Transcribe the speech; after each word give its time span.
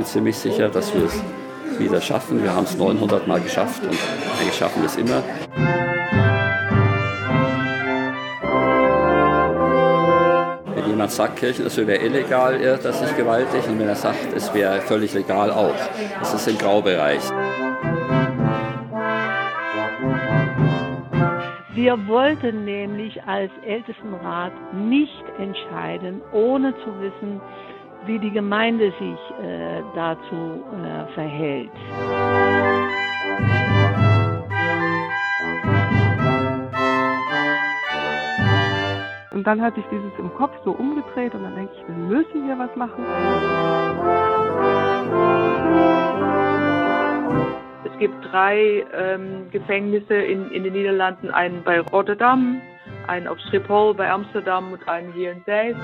bin 0.00 0.06
ziemlich 0.06 0.38
sicher, 0.38 0.70
dass 0.70 0.94
wir 0.94 1.04
es 1.04 1.22
wieder 1.78 2.00
schaffen. 2.00 2.42
Wir 2.42 2.54
haben 2.54 2.64
es 2.64 2.74
900 2.74 3.28
Mal 3.28 3.38
geschafft 3.38 3.82
und 3.82 3.98
eigentlich 4.40 4.54
schaffen 4.54 4.80
wir 4.80 4.86
es 4.86 4.96
immer. 4.96 5.22
Wenn 10.74 10.86
jemand 10.88 11.10
sagt, 11.10 11.36
Kirchenasyl 11.36 11.86
wäre 11.86 12.02
illegal, 12.02 12.58
er 12.62 12.78
sich 12.78 13.14
gewaltig. 13.14 13.68
Und 13.68 13.78
wenn 13.78 13.88
er 13.88 13.94
sagt, 13.94 14.32
es 14.34 14.54
wäre 14.54 14.80
völlig 14.80 15.12
legal 15.12 15.50
auch. 15.50 15.74
Das 16.18 16.32
ist 16.32 16.48
im 16.48 16.56
Graubereich. 16.56 17.20
Wir 21.74 22.06
wollten 22.08 22.64
nämlich 22.64 23.22
als 23.24 23.50
Ältestenrat 23.66 24.52
nicht 24.72 25.24
entscheiden, 25.38 26.22
ohne 26.32 26.74
zu 26.84 27.00
wissen, 27.00 27.42
wie 28.06 28.18
die 28.18 28.30
Gemeinde 28.30 28.92
sich 28.98 29.18
äh, 29.42 29.82
dazu 29.94 30.64
äh, 30.82 31.12
verhält. 31.14 31.70
Und 39.40 39.46
dann 39.46 39.62
hat 39.62 39.74
sich 39.74 39.84
dieses 39.90 40.12
im 40.18 40.34
Kopf 40.34 40.52
so 40.64 40.72
umgedreht 40.72 41.34
und 41.34 41.42
dann 41.42 41.54
denke 41.54 41.72
ich, 41.74 41.88
wir 41.88 41.94
müssen 41.94 42.44
hier 42.44 42.58
was 42.58 42.76
machen. 42.76 43.04
Es 47.84 47.98
gibt 47.98 48.14
drei 48.30 48.84
ähm, 48.92 49.50
Gefängnisse 49.50 50.14
in, 50.14 50.50
in 50.50 50.64
den 50.64 50.74
Niederlanden, 50.74 51.30
einen 51.30 51.62
bei 51.62 51.80
Rotterdam, 51.80 52.60
einen 53.06 53.26
auf 53.28 53.38
Schiphol 53.50 53.94
bei 53.94 54.10
Amsterdam 54.10 54.72
und 54.72 54.86
einen 54.86 55.12
hier 55.14 55.32
in 55.32 55.44
Zeist. 55.46 55.80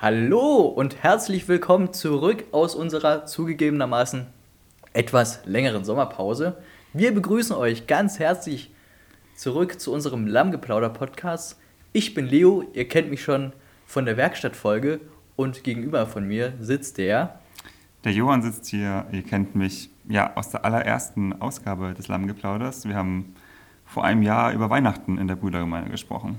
Hallo 0.00 0.60
und 0.60 1.02
herzlich 1.02 1.48
willkommen 1.48 1.92
zurück 1.92 2.44
aus 2.52 2.76
unserer 2.76 3.26
zugegebenermaßen 3.26 4.26
etwas 4.92 5.44
längeren 5.44 5.84
Sommerpause. 5.84 6.56
Wir 6.92 7.12
begrüßen 7.12 7.56
euch 7.56 7.88
ganz 7.88 8.20
herzlich 8.20 8.70
zurück 9.34 9.80
zu 9.80 9.92
unserem 9.92 10.28
Lammgeplauder-Podcast. 10.28 11.58
Ich 11.92 12.14
bin 12.14 12.28
Leo, 12.28 12.62
ihr 12.74 12.86
kennt 12.86 13.10
mich 13.10 13.24
schon 13.24 13.52
von 13.86 14.04
der 14.04 14.16
Werkstattfolge 14.16 15.00
und 15.34 15.64
gegenüber 15.64 16.06
von 16.06 16.28
mir 16.28 16.52
sitzt 16.60 16.98
der. 16.98 17.40
Der 18.04 18.12
Johann 18.12 18.42
sitzt 18.42 18.66
hier, 18.66 19.04
ihr 19.10 19.24
kennt 19.24 19.56
mich 19.56 19.90
ja 20.08 20.36
aus 20.36 20.50
der 20.50 20.64
allerersten 20.64 21.42
Ausgabe 21.42 21.94
des 21.94 22.06
Lammgeplauders. 22.06 22.86
Wir 22.86 22.94
haben 22.94 23.34
vor 23.84 24.04
einem 24.04 24.22
Jahr 24.22 24.52
über 24.52 24.70
Weihnachten 24.70 25.18
in 25.18 25.26
der 25.26 25.34
Brüdergemeinde 25.34 25.90
gesprochen. 25.90 26.38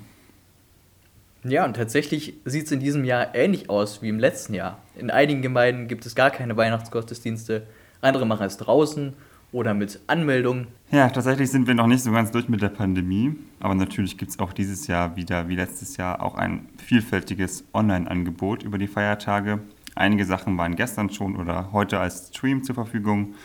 Ja, 1.43 1.65
und 1.65 1.75
tatsächlich 1.75 2.33
sieht 2.43 2.65
es 2.65 2.71
in 2.71 2.81
diesem 2.81 3.05
Jahr 3.05 3.33
ähnlich 3.33 3.69
aus 3.69 4.01
wie 4.01 4.09
im 4.09 4.19
letzten 4.19 4.53
Jahr. 4.53 4.79
In 4.95 5.09
einigen 5.09 5.41
Gemeinden 5.41 5.87
gibt 5.87 6.05
es 6.05 6.13
gar 6.13 6.31
keine 6.31 6.57
Weihnachtsgottesdienste, 6.57 7.63
andere 8.01 8.25
machen 8.25 8.45
es 8.45 8.57
draußen 8.57 9.13
oder 9.51 9.73
mit 9.73 9.99
Anmeldung. 10.07 10.67
Ja, 10.91 11.09
tatsächlich 11.09 11.49
sind 11.49 11.65
wir 11.65 11.75
noch 11.75 11.87
nicht 11.87 12.03
so 12.03 12.11
ganz 12.11 12.31
durch 12.31 12.49
mit 12.49 12.61
der 12.61 12.69
Pandemie, 12.69 13.35
aber 13.59 13.73
natürlich 13.73 14.17
gibt 14.17 14.31
es 14.31 14.39
auch 14.39 14.51
dieses 14.51 14.87
Jahr 14.87 15.15
wieder, 15.15 15.47
wie 15.47 15.55
letztes 15.55 15.97
Jahr, 15.97 16.21
auch 16.21 16.35
ein 16.35 16.67
vielfältiges 16.77 17.63
Online-Angebot 17.73 18.63
über 18.63 18.77
die 18.77 18.87
Feiertage. 18.87 19.59
Einige 19.95 20.25
Sachen 20.25 20.57
waren 20.57 20.75
gestern 20.75 21.09
schon 21.09 21.37
oder 21.37 21.71
heute 21.71 21.99
als 21.99 22.29
Stream 22.29 22.63
zur 22.63 22.75
Verfügung. 22.75 23.35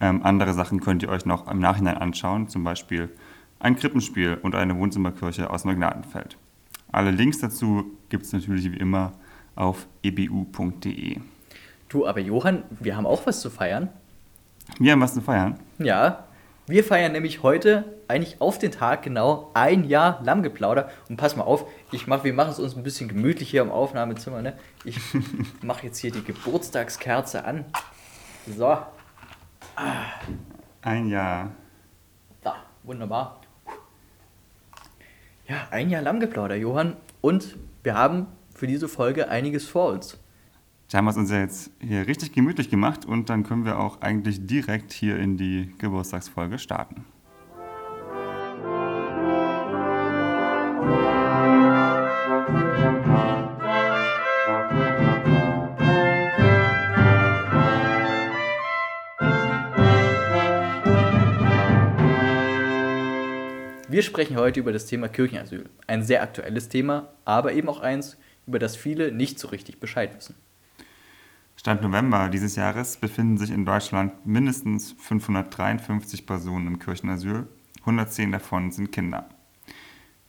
Ähm, 0.00 0.22
andere 0.22 0.54
Sachen 0.54 0.80
könnt 0.80 1.02
ihr 1.02 1.08
euch 1.08 1.26
noch 1.26 1.50
im 1.50 1.58
Nachhinein 1.58 1.98
anschauen, 1.98 2.48
zum 2.48 2.64
Beispiel 2.64 3.10
ein 3.58 3.76
Krippenspiel 3.76 4.38
und 4.40 4.54
eine 4.54 4.76
Wohnzimmerkirche 4.78 5.50
aus 5.50 5.64
Neugnadenfeld. 5.64 6.38
Alle 6.92 7.10
Links 7.10 7.38
dazu 7.38 7.84
gibt 8.08 8.24
es 8.24 8.32
natürlich 8.32 8.70
wie 8.72 8.76
immer 8.76 9.12
auf 9.54 9.86
ebu.de. 10.02 11.18
Du, 11.88 12.06
aber 12.06 12.20
Johann, 12.20 12.62
wir 12.78 12.96
haben 12.96 13.06
auch 13.06 13.26
was 13.26 13.40
zu 13.40 13.50
feiern. 13.50 13.88
Wir 14.78 14.92
haben 14.92 15.00
was 15.00 15.14
zu 15.14 15.20
feiern? 15.20 15.58
Ja, 15.78 16.24
wir 16.66 16.84
feiern 16.84 17.10
nämlich 17.10 17.42
heute 17.42 17.84
eigentlich 18.06 18.40
auf 18.40 18.58
den 18.58 18.70
Tag 18.70 19.02
genau 19.02 19.50
ein 19.54 19.82
Jahr 19.88 20.20
Lammgeplauder. 20.22 20.88
Und 21.08 21.16
pass 21.16 21.34
mal 21.34 21.42
auf, 21.42 21.64
ich 21.90 22.06
mach, 22.06 22.22
wir 22.22 22.32
machen 22.32 22.50
es 22.50 22.60
uns 22.60 22.76
ein 22.76 22.84
bisschen 22.84 23.08
gemütlich 23.08 23.50
hier 23.50 23.62
im 23.62 23.72
Aufnahmezimmer. 23.72 24.40
Ne? 24.40 24.56
Ich 24.84 25.00
mache 25.62 25.86
jetzt 25.86 25.98
hier 25.98 26.12
die 26.12 26.22
Geburtstagskerze 26.22 27.44
an. 27.44 27.64
So. 28.46 28.66
Ah. 28.66 28.86
Ein 30.82 31.08
Jahr. 31.08 31.50
Da, 32.42 32.54
wunderbar. 32.84 33.39
Ja, 35.50 35.66
ein 35.72 35.90
Jahr 35.90 36.00
Lammgeplauder, 36.00 36.54
Johann. 36.54 36.96
Und 37.20 37.56
wir 37.82 37.96
haben 37.96 38.28
für 38.54 38.68
diese 38.68 38.86
Folge 38.88 39.30
einiges 39.30 39.66
vor 39.66 39.90
uns. 39.92 40.16
Da 40.88 40.98
haben 40.98 41.06
wir 41.06 41.10
es 41.10 41.16
uns 41.16 41.32
ja 41.32 41.40
jetzt 41.40 41.72
hier 41.80 42.06
richtig 42.06 42.30
gemütlich 42.30 42.70
gemacht 42.70 43.04
und 43.04 43.30
dann 43.30 43.42
können 43.42 43.64
wir 43.64 43.80
auch 43.80 44.00
eigentlich 44.00 44.46
direkt 44.46 44.92
hier 44.92 45.18
in 45.18 45.36
die 45.36 45.74
Geburtstagsfolge 45.78 46.60
starten. 46.60 47.04
Wir 64.00 64.04
sprechen 64.04 64.38
heute 64.38 64.60
über 64.60 64.72
das 64.72 64.86
Thema 64.86 65.08
Kirchenasyl. 65.08 65.68
Ein 65.86 66.02
sehr 66.02 66.22
aktuelles 66.22 66.70
Thema, 66.70 67.10
aber 67.26 67.52
eben 67.52 67.68
auch 67.68 67.80
eins, 67.80 68.16
über 68.46 68.58
das 68.58 68.74
viele 68.74 69.12
nicht 69.12 69.38
so 69.38 69.48
richtig 69.48 69.78
Bescheid 69.78 70.16
wissen. 70.16 70.36
Stand 71.54 71.82
November 71.82 72.30
dieses 72.30 72.56
Jahres 72.56 72.96
befinden 72.96 73.36
sich 73.36 73.50
in 73.50 73.66
Deutschland 73.66 74.24
mindestens 74.24 74.92
553 75.00 76.24
Personen 76.24 76.66
im 76.66 76.78
Kirchenasyl. 76.78 77.46
110 77.80 78.32
davon 78.32 78.70
sind 78.70 78.90
Kinder. 78.90 79.28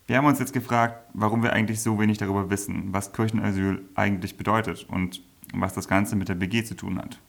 Wir 0.06 0.18
haben 0.18 0.26
uns 0.26 0.40
jetzt 0.40 0.52
gefragt, 0.52 1.06
warum 1.14 1.42
wir 1.42 1.53
eigentlich 1.53 1.80
so 1.80 1.98
wenig 1.98 2.18
darüber 2.18 2.50
wissen, 2.50 2.90
was 2.92 3.14
Kirchenasyl 3.14 3.84
eigentlich 3.96 4.36
bedeutet 4.36 4.86
und 4.90 5.22
was 5.53 5.74
das 5.74 5.88
Ganze 5.88 6.18
mit 6.18 6.28
der 6.28 6.36
BG 6.36 6.66
zu 6.66 6.76
tun 6.76 7.00
hat. 7.00 7.20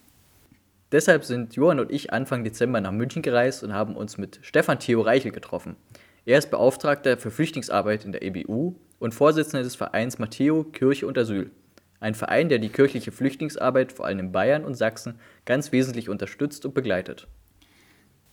Deshalb 0.91 1.25
sind 1.25 1.55
Johann 1.55 1.79
und 1.79 1.93
ich 1.93 2.13
Anfang 2.13 2.43
Dezember 2.43 2.81
nach 2.81 2.91
München 2.91 3.23
gereist 3.23 3.63
und 3.63 3.73
haben 3.73 3.95
uns 3.95 4.19
mit 4.19 4.41
Stefan 4.43 4.81
Theo 4.81 5.03
Reichel 5.03 5.31
getroffen. 5.31 5.77
Er 6.25 6.39
ist 6.39 6.53
Beauftragter 6.53 7.19
für 7.19 7.33
Flüchtlingsarbeit 7.33 8.05
in 8.05 8.13
der 8.13 8.23
EBU 8.23 8.77
und 9.01 9.13
Vorsitzender 9.13 9.65
des 9.65 9.75
Vereins 9.75 10.21
Matteo 10.21 10.63
Kirche 10.63 11.09
und 11.09 11.19
Asyl. 11.19 11.51
Ein 11.99 12.15
Verein, 12.15 12.49
der 12.49 12.61
die 12.61 12.69
kirchliche 12.69 13.11
Flüchtlingsarbeit 13.11 13.91
vor 13.91 14.07
allem 14.07 14.21
in 14.21 14.31
Bayern 14.31 14.65
und 14.65 14.75
Sachsen 14.75 15.17
ganz 15.47 15.73
wesentlich 15.73 16.09
unterstützt 16.09 16.65
und 16.65 16.75
begleitet. 16.75 17.27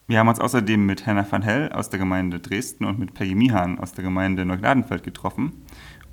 Wir 0.06 0.20
haben 0.20 0.28
uns 0.28 0.40
außerdem 0.40 0.86
mit 0.86 1.08
Hannah 1.08 1.26
van 1.32 1.42
Hell 1.42 1.72
aus 1.72 1.90
der 1.90 1.98
Gemeinde 1.98 2.40
Dresden 2.40 2.86
und 2.86 3.00
mit 3.00 3.16
Peggy 3.16 3.34
Mihan 3.34 3.80
aus 3.80 3.94
der 3.94 4.04
Gemeinde 4.04 4.46
Neugnadenfeld 4.46 5.02
getroffen. 5.02 5.64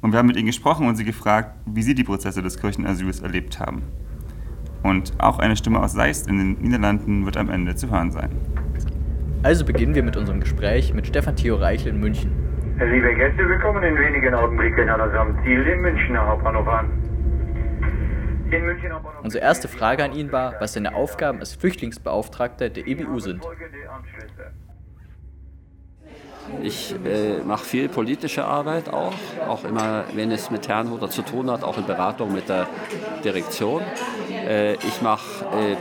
Und 0.01 0.13
wir 0.13 0.19
haben 0.19 0.29
mit 0.29 0.37
ihnen 0.37 0.47
gesprochen 0.47 0.89
und 0.89 0.97
sie 0.97 1.05
gefragt, 1.05 1.59
wie 1.67 1.83
sie 1.83 1.95
die 1.95 2.05
Prozesse 2.05 2.41
des 2.41 2.59
Kirchenasyls 2.59 3.21
erlebt 3.21 3.61
haben. 3.61 3.83
Und 4.83 5.13
auch 5.19 5.39
eine 5.41 5.57
Stimme 5.57 5.83
aus 5.83 5.93
Seist 5.93 6.27
in 6.27 6.39
den 6.39 6.63
Niederlanden 6.63 7.27
wird 7.27 7.37
am 7.37 7.51
Ende 7.51 7.75
zu 7.75 7.91
hören 7.91 8.13
sein. 8.13 8.31
Also 9.47 9.65
beginnen 9.65 9.95
wir 9.95 10.03
mit 10.03 10.17
unserem 10.17 10.41
Gespräch 10.41 10.93
mit 10.93 11.07
Stefan 11.07 11.37
Theo 11.37 11.55
Reichel 11.55 11.91
in 11.91 12.01
München. 12.01 12.33
Liebe 12.81 13.15
Gäste, 13.15 13.49
wir 13.49 13.61
kommen 13.61 13.81
in 13.85 13.97
wenigen 13.97 14.35
Augenblicken 14.35 14.89
an 14.89 15.01
unserem 15.01 15.39
Ziel, 15.45 15.63
den 15.63 15.83
Münchner 15.83 16.27
Hauptbahnhof 16.27 16.67
an. 16.67 16.91
Unsere 19.23 19.45
erste 19.45 19.69
Frage 19.69 20.03
an 20.03 20.13
ihn 20.13 20.33
war, 20.33 20.57
was 20.59 20.73
seine 20.73 20.97
Aufgaben 20.97 21.39
als 21.39 21.55
Flüchtlingsbeauftragter 21.55 22.71
der 22.71 22.89
EBU 22.89 23.21
sind. 23.21 23.47
Ich 26.63 26.95
äh, 27.05 27.39
mache 27.45 27.65
viel 27.65 27.89
politische 27.89 28.45
Arbeit 28.45 28.93
auch, 28.93 29.13
auch 29.49 29.65
immer, 29.65 30.05
wenn 30.15 30.31
es 30.31 30.51
mit 30.51 30.69
Herrnhuter 30.69 31.11
zu 31.11 31.23
tun 31.23 31.51
hat, 31.51 31.63
auch 31.65 31.79
in 31.79 31.87
Beratung 31.87 32.33
mit 32.33 32.49
der 32.49 32.67
Direktion. 33.25 33.83
Äh, 34.31 34.75
ich 34.75 35.03
mache 35.03 35.45
äh, 35.47 35.77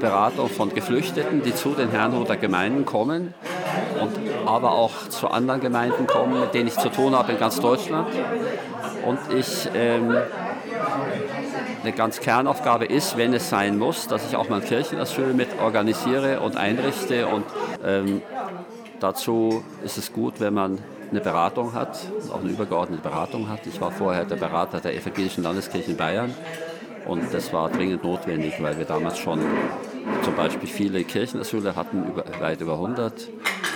Beratung 0.00 0.48
von 0.48 0.74
Geflüchteten, 0.74 1.42
die 1.42 1.54
zu 1.54 1.70
den 1.70 1.90
Herrnhuter 1.90 2.36
Gemeinden 2.36 2.84
kommen 2.84 3.34
und 4.00 4.12
aber 4.46 4.72
auch 4.72 5.08
zu 5.08 5.28
anderen 5.28 5.60
Gemeinden 5.60 6.06
kommen, 6.06 6.40
mit 6.40 6.54
denen 6.54 6.68
ich 6.68 6.76
zu 6.76 6.88
tun 6.88 7.14
habe 7.14 7.32
in 7.32 7.38
ganz 7.38 7.60
Deutschland. 7.60 8.08
Und 9.04 9.18
ich 9.36 9.68
ähm, 9.74 10.16
eine 11.82 11.92
ganz 11.92 12.20
Kernaufgabe 12.20 12.86
ist, 12.86 13.16
wenn 13.16 13.32
es 13.32 13.48
sein 13.48 13.78
muss, 13.78 14.08
dass 14.08 14.26
ich 14.28 14.36
auch 14.36 14.48
mein 14.48 14.64
Kirchenasyl 14.64 15.32
mit 15.34 15.48
organisiere 15.60 16.40
und 16.40 16.56
einrichte. 16.56 17.26
Und 17.26 17.44
ähm, 17.84 18.22
dazu 19.00 19.62
ist 19.84 19.98
es 19.98 20.12
gut, 20.12 20.40
wenn 20.40 20.54
man 20.54 20.78
eine 21.10 21.20
Beratung 21.20 21.72
hat, 21.72 21.98
auch 22.30 22.40
eine 22.40 22.50
übergeordnete 22.50 23.02
Beratung 23.02 23.48
hat. 23.48 23.66
Ich 23.66 23.80
war 23.80 23.90
vorher 23.90 24.24
der 24.24 24.36
Berater 24.36 24.80
der 24.80 24.94
Evangelischen 24.94 25.42
Landeskirche 25.42 25.92
in 25.92 25.96
Bayern 25.96 26.34
und 27.06 27.32
das 27.32 27.52
war 27.52 27.70
dringend 27.70 28.04
notwendig, 28.04 28.54
weil 28.60 28.76
wir 28.78 28.84
damals 28.84 29.18
schon 29.18 29.40
zum 30.22 30.34
Beispiel 30.34 30.68
viele 30.68 31.04
Kirchenasyle 31.04 31.74
hatten, 31.76 32.06
über, 32.08 32.24
weit 32.40 32.60
über 32.60 32.74
100 32.74 33.28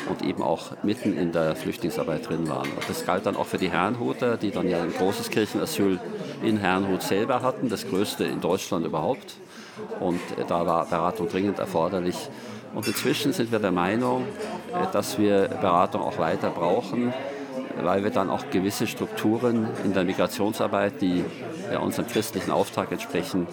und 0.08 0.22
eben 0.22 0.42
auch 0.42 0.82
mitten 0.82 1.16
in 1.16 1.32
der 1.32 1.56
Flüchtlingsarbeit 1.56 2.28
drin 2.28 2.48
waren. 2.48 2.68
Und 2.70 2.88
das 2.88 3.06
galt 3.06 3.24
dann 3.26 3.36
auch 3.36 3.46
für 3.46 3.58
die 3.58 3.70
Herrnhuter, 3.70 4.36
die 4.36 4.50
dann 4.50 4.68
ja 4.68 4.82
ein 4.82 4.92
großes 4.92 5.30
Kirchenasyl 5.30 5.98
in 6.42 6.58
Herrnhut 6.58 7.02
selber 7.02 7.42
hatten, 7.42 7.68
das 7.68 7.88
größte 7.88 8.24
in 8.24 8.40
Deutschland 8.40 8.84
überhaupt. 8.84 9.36
Und 10.00 10.20
äh, 10.38 10.44
da 10.46 10.66
war 10.66 10.86
Beratung 10.86 11.28
dringend 11.28 11.58
erforderlich. 11.58 12.28
Und 12.74 12.86
inzwischen 12.86 13.32
sind 13.32 13.52
wir 13.52 13.58
der 13.58 13.72
Meinung, 13.72 14.24
äh, 14.72 14.90
dass 14.92 15.18
wir 15.18 15.48
Beratung 15.48 16.02
auch 16.02 16.18
weiter 16.18 16.50
brauchen, 16.50 17.12
weil 17.82 18.04
wir 18.04 18.10
dann 18.10 18.30
auch 18.30 18.50
gewisse 18.50 18.86
Strukturen 18.86 19.68
in 19.84 19.92
der 19.92 20.04
Migrationsarbeit, 20.04 21.00
die 21.00 21.24
ja 21.70 21.78
unserem 21.78 22.08
christlichen 22.08 22.50
Auftrag 22.50 22.92
entsprechen, 22.92 23.46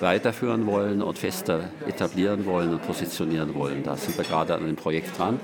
weiterführen 0.00 0.66
wollen 0.66 1.02
und 1.02 1.18
fester 1.18 1.60
etablieren 1.86 2.46
wollen 2.46 2.70
und 2.72 2.82
positionieren 2.86 3.54
wollen. 3.54 3.82
Da 3.82 3.96
sind 3.96 4.16
wir 4.16 4.24
gerade 4.24 4.54
an 4.54 4.62
einem 4.62 4.76
Projekt 4.76 5.18
dran. 5.18 5.40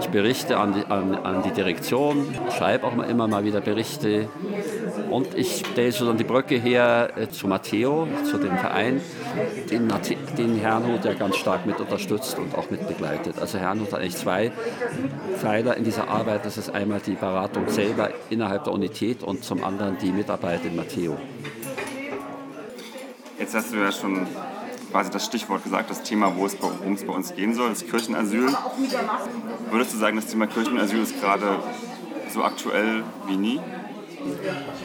Ich 0.00 0.08
berichte 0.08 0.58
an 0.58 0.74
die, 0.74 0.84
an, 0.84 1.14
an 1.14 1.42
die 1.42 1.50
Direktion, 1.50 2.26
schreibe 2.56 2.86
auch 2.86 2.96
immer 3.02 3.28
mal 3.28 3.44
wieder 3.44 3.60
Berichte 3.60 4.28
und 5.10 5.34
ich 5.34 5.64
stelle 5.70 5.92
so 5.92 6.06
dann 6.06 6.16
die 6.16 6.24
Brücke 6.24 6.56
her 6.56 7.10
äh, 7.16 7.28
zu 7.28 7.48
Matteo, 7.48 8.06
zu 8.24 8.38
dem 8.38 8.56
Verein, 8.56 9.00
den, 9.70 9.92
den 10.38 10.56
Herrnhut 10.56 11.04
ja 11.04 11.14
ganz 11.14 11.36
stark 11.36 11.66
mit 11.66 11.80
unterstützt 11.80 12.38
und 12.38 12.54
auch 12.54 12.70
mit 12.70 12.86
begleitet. 12.86 13.38
Also 13.38 13.58
Herrnhut 13.58 13.92
hat 13.92 14.00
eigentlich 14.00 14.16
zwei 14.16 14.52
Pfeiler 15.38 15.76
in 15.76 15.84
dieser 15.84 16.08
Arbeit. 16.08 16.44
Das 16.44 16.58
ist 16.58 16.70
einmal 16.70 17.00
die 17.00 17.14
Beratung 17.14 17.68
selber 17.68 18.10
innerhalb 18.30 18.64
der 18.64 18.72
Unität 18.72 19.22
und 19.22 19.44
zum 19.44 19.64
anderen 19.64 19.98
die 19.98 20.12
Mitarbeit 20.12 20.64
in 20.64 20.76
Matteo. 20.76 21.16
Jetzt 23.38 23.54
hast 23.54 23.72
du 23.72 23.78
ja 23.78 23.90
schon 23.90 24.26
quasi 24.90 25.10
das 25.10 25.24
Stichwort 25.24 25.64
gesagt, 25.64 25.90
das 25.90 26.02
Thema, 26.02 26.32
worum 26.36 26.94
es 26.94 27.04
bei 27.04 27.12
uns 27.12 27.34
gehen 27.34 27.54
soll, 27.54 27.70
das 27.70 27.86
Kirchenasyl. 27.86 28.48
Würdest 29.70 29.94
du 29.94 29.98
sagen, 29.98 30.16
das 30.16 30.26
Thema 30.26 30.46
Kirchenasyl 30.46 31.02
ist 31.02 31.20
gerade 31.20 31.58
so 32.32 32.44
aktuell 32.44 33.02
wie 33.26 33.36
nie? 33.36 33.60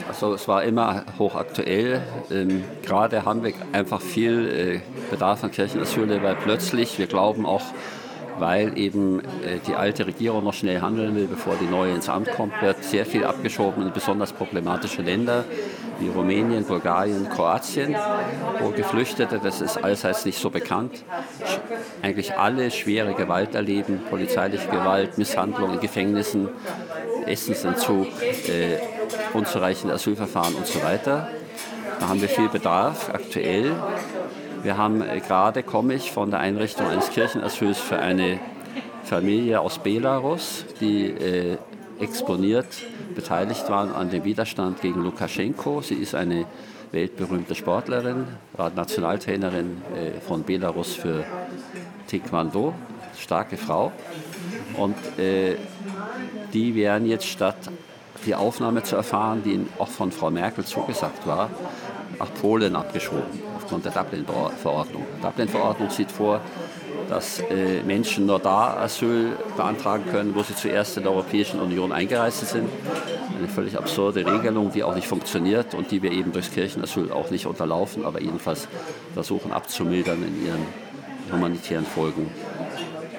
Also 0.08 0.34
es 0.34 0.48
war 0.48 0.64
immer 0.64 1.04
hochaktuell. 1.18 2.02
Ähm, 2.32 2.64
gerade 2.84 3.26
haben 3.26 3.44
wir 3.44 3.54
einfach 3.72 4.02
viel 4.02 4.48
äh, 4.48 5.10
Bedarf 5.10 5.44
an 5.44 5.52
Kirchenasyl, 5.52 6.22
weil 6.22 6.36
plötzlich, 6.36 7.00
wir 7.00 7.08
glauben 7.08 7.46
auch, 7.46 7.64
weil 8.40 8.78
eben 8.78 9.20
äh, 9.20 9.60
die 9.66 9.76
alte 9.76 10.08
Regierung 10.08 10.44
noch 10.44 10.54
schnell 10.54 10.82
handeln 10.82 11.16
will, 11.16 11.28
bevor 11.28 11.56
die 11.56 11.66
neue 11.66 11.94
ins 11.94 12.10
Amt 12.10 12.32
kommt, 12.32 12.54
wird 12.62 12.84
sehr 12.84 13.06
viel 13.06 13.24
abgeschoben 13.24 13.86
in 13.86 13.94
besonders 13.94 14.34
problematische 14.34 15.02
Länder 15.02 15.46
wie 16.00 16.10
Rumänien, 16.10 16.66
Bulgarien, 16.66 17.30
Kroatien, 17.30 17.96
wo 18.60 18.70
Geflüchtete, 18.70 19.40
das 19.42 19.62
ist 19.62 19.78
allseits 19.78 20.26
nicht 20.26 20.40
so 20.40 20.50
bekannt, 20.50 21.04
eigentlich 22.02 22.38
alle 22.38 22.72
schwere 22.72 23.14
Gewalt 23.14 23.56
erleben, 23.56 24.02
polizeiliche 24.10 24.68
Gewalt, 24.68 25.18
Misshandlung 25.18 25.74
in 25.74 25.80
Gefängnissen, 25.80 26.50
Essensentzug, 27.26 28.08
äh, 28.48 28.78
unzureichende 29.34 29.94
Asylverfahren 29.96 30.56
und 30.56 30.68
so 30.68 30.84
weiter. 30.84 31.30
Da 32.00 32.10
haben 32.10 32.22
wir 32.22 32.30
viel 32.30 32.50
Bedarf 32.50 33.10
aktuell. 33.14 33.76
Wir 34.66 34.78
haben 34.78 35.04
äh, 35.04 35.20
gerade, 35.20 35.62
komme 35.62 35.94
ich 35.94 36.12
von 36.12 36.32
der 36.32 36.40
Einrichtung 36.40 36.88
eines 36.88 37.12
Kirchenasyls 37.12 37.78
für 37.78 38.00
eine 38.00 38.40
Familie 39.04 39.60
aus 39.60 39.78
Belarus, 39.78 40.66
die 40.82 41.06
äh, 41.12 41.58
exponiert 42.00 42.66
beteiligt 43.14 43.70
waren 43.70 43.94
an 43.94 44.10
dem 44.10 44.24
Widerstand 44.24 44.82
gegen 44.82 45.04
Lukaschenko. 45.04 45.84
Sie 45.84 45.94
ist 45.94 46.16
eine 46.16 46.48
weltberühmte 46.92 47.54
Sportlerin, 47.54 48.26
war 48.54 48.72
Nationaltrainerin 48.72 49.84
äh, 49.94 50.20
von 50.20 50.42
Belarus 50.42 50.96
für 50.96 51.24
Taekwondo, 52.08 52.74
starke 53.20 53.58
Frau. 53.58 53.92
Und 54.78 54.96
äh, 55.20 55.58
die 56.54 56.74
werden 56.74 57.08
jetzt 57.08 57.28
statt 57.28 57.70
die 58.26 58.34
Aufnahme 58.34 58.82
zu 58.82 58.96
erfahren, 58.96 59.44
die 59.46 59.64
auch 59.78 59.90
von 59.90 60.12
Frau 60.12 60.32
Merkel 60.32 60.66
zugesagt 60.66 61.28
war, 61.28 61.52
nach 62.18 62.34
Polen 62.42 62.76
abgeschoben, 62.76 63.40
aufgrund 63.66 63.86
der 63.86 63.92
Dublin-Verordnung. 63.92 65.04
Die 65.18 65.22
Dublin-Verordnung 65.24 65.90
sieht 65.90 66.12
vor, 66.12 66.40
dass 67.10 67.40
äh, 67.40 67.82
Menschen 67.84 68.28
nur 68.28 68.40
da 68.40 68.78
Asyl 68.78 69.32
beantragen 69.58 70.06
können, 70.12 70.36
wo 70.36 70.44
sie 70.44 70.56
zuerst 70.56 70.98
in 70.98 71.04
der 71.04 71.12
Europäischen 71.12 71.60
Union 71.60 71.92
eingereist 71.92 72.48
sind. 72.48 72.70
Eine 73.38 73.48
völlig 73.48 73.78
absurde 73.78 74.26
Regelung, 74.26 74.72
die 74.72 74.84
auch 74.84 74.94
nicht 74.94 75.08
funktioniert 75.08 75.74
und 75.74 75.92
die 75.92 76.02
wir 76.04 76.12
eben 76.12 76.32
durchs 76.32 76.52
Kirchenasyl 76.52 77.12
auch 77.12 77.32
nicht 77.32 77.48
unterlaufen, 77.48 78.06
aber 78.06 78.22
jedenfalls 78.22 78.68
versuchen 79.14 79.52
abzumildern 79.52 80.24
in 80.24 80.46
ihren 80.46 80.66
humanitären 81.32 81.86
Folgen. 81.86 82.30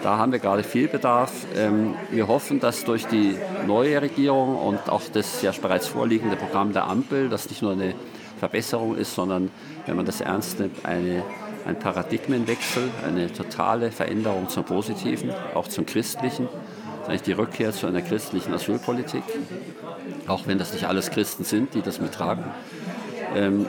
Da 0.03 0.19
haben 0.19 0.31
wir 0.31 0.39
gerade 0.39 0.63
viel 0.63 0.87
Bedarf. 0.87 1.33
Ähm, 1.57 1.95
wir 2.13 2.29
hoffen, 2.29 2.61
dass 2.61 2.85
durch 2.85 3.07
die 3.07 3.37
neue 3.67 4.01
Regierung 4.01 4.57
und 4.57 4.89
auch 4.89 5.03
das 5.13 5.43
ja 5.43 5.51
bereits 5.61 5.89
vorliegende 5.89 6.37
Programm 6.37 6.73
der 6.73 6.87
Ampel, 6.87 7.29
das 7.29 7.49
nicht 7.51 7.63
nur 7.63 7.73
eine 7.73 7.95
Verbesserung 8.38 8.97
ist, 8.97 9.15
sondern, 9.15 9.50
wenn 9.87 9.97
man 9.97 10.06
das 10.06 10.21
ernst 10.21 10.61
nimmt, 10.61 10.85
eine 10.85 11.25
ein 11.67 11.79
Paradigmenwechsel, 11.79 12.91
eine 13.05 13.33
totale 13.33 13.91
Veränderung 13.91 14.49
zum 14.49 14.65
Positiven, 14.65 15.33
auch 15.55 15.69
zum 15.69 15.85
Christlichen. 15.85 16.49
Die 17.25 17.33
Rückkehr 17.33 17.73
zu 17.73 17.87
einer 17.87 18.03
christlichen 18.03 18.53
Asylpolitik, 18.53 19.23
auch 20.27 20.49
wenn 20.49 20.59
das 20.59 20.73
nicht 20.73 20.88
alles 20.88 21.11
Christen 21.11 21.44
sind, 21.44 21.75
die 21.75 21.83
das 21.83 22.00
mittragen. 22.00 22.44
Ähm, 23.37 23.69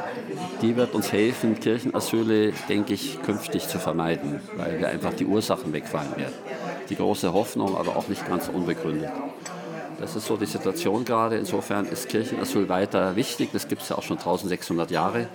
die 0.64 0.75
wird 0.75 0.96
uns 0.96 1.12
helfen, 1.12 1.60
Kirchenasyle, 1.60 2.54
denke 2.68 2.94
ich, 2.96 3.22
künftig 3.22 3.68
zu 3.68 3.78
vermeiden, 3.78 4.40
weil 4.56 4.80
wir 4.80 4.88
einfach 4.88 5.14
die 5.14 5.25
Ursachen 5.25 5.72
wegfallen 5.72 6.18
werden. 6.18 6.34
Die 6.90 6.96
große 6.96 7.31
Hoffnung, 7.31 7.78
aber 7.78 7.96
auch 7.96 8.08
nicht 8.08 8.28
ganz 8.28 8.48
unbegründet. 8.48 9.12
Das 10.00 10.16
ist 10.16 10.28
so 10.28 10.38
die 10.38 10.46
Situation 10.46 11.06
gerade. 11.06 11.38
Insofern 11.38 11.86
ist 11.86 12.10
Kirchenasyl 12.10 12.70
weiter 12.70 13.16
wichtig. 13.16 13.50
Das 13.52 13.68
gibt 13.68 13.82
es 13.82 13.90
ja 13.90 13.98
auch 13.98 14.04
schon 14.04 14.18
1600 14.18 14.92
Jahre. 14.92 15.28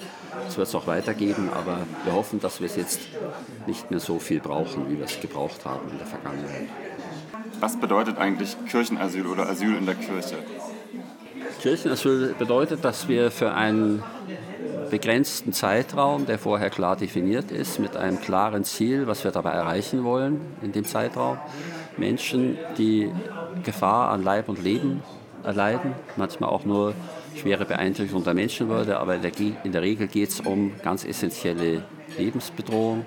Das 0.47 0.57
wird 0.57 0.69
es 0.69 0.75
auch 0.75 0.87
weitergeben, 0.87 1.51
aber 1.53 1.79
wir 2.05 2.13
hoffen, 2.13 2.41
dass 2.41 2.61
wir 2.61 2.67
es 2.67 2.77
jetzt 2.77 3.01
nicht 3.67 3.91
mehr 3.91 4.01
so 4.01 4.19
viel 4.19 4.41
brauchen, 4.41 4.89
wie 4.89 4.99
wir 4.99 5.05
es 5.05 5.21
gebraucht 5.21 5.65
haben 5.65 5.91
in 5.91 5.99
der 5.99 6.07
Vergangenheit. 6.07 6.69
Was 7.61 7.79
bedeutet 7.79 8.19
eigentlich 8.19 8.57
Kirchenasyl 8.69 9.27
oder 9.27 9.49
Asyl 9.49 9.77
in 9.77 9.87
der 9.87 9.95
Kirche? 9.95 10.37
Kirchenasyl 11.61 12.35
bedeutet, 12.39 12.85
dass 12.85 13.09
wir 13.09 13.31
für 13.31 13.53
einen 13.53 14.03
begrenzten 14.91 15.53
Zeitraum, 15.53 16.27
der 16.27 16.39
vorher 16.39 16.71
klar 16.71 16.97
definiert 16.97 17.51
ist, 17.51 17.79
mit 17.79 17.97
einem 17.97 18.21
klaren 18.21 18.65
Ziel, 18.65 19.07
was 19.07 19.25
wir 19.25 19.31
dabei 19.31 19.53
erreichen 19.53 20.05
wollen 20.05 20.41
in 20.61 20.73
dem 20.73 20.85
Zeitraum, 20.85 21.39
Menschen, 21.97 22.59
die 22.79 23.11
Gefahr 23.63 24.11
an 24.11 24.23
Leib 24.23 24.49
und 24.49 24.63
Leben 24.63 25.03
erleiden, 25.45 25.95
manchmal 26.17 26.51
auch 26.51 26.65
nur 26.65 26.95
schwere 27.37 27.65
Beeinträchtigung 27.65 28.25
der 28.25 28.35
Menschenwürde, 28.35 28.99
aber 28.99 29.17
in 29.17 29.73
der, 29.73 29.83
Regel 29.83 30.07
geht 30.07 30.31
es 30.31 30.41
um 30.41 30.73
ganz 30.83 31.05
essentielle 31.05 31.83
Lebensbedrohung. 32.19 33.07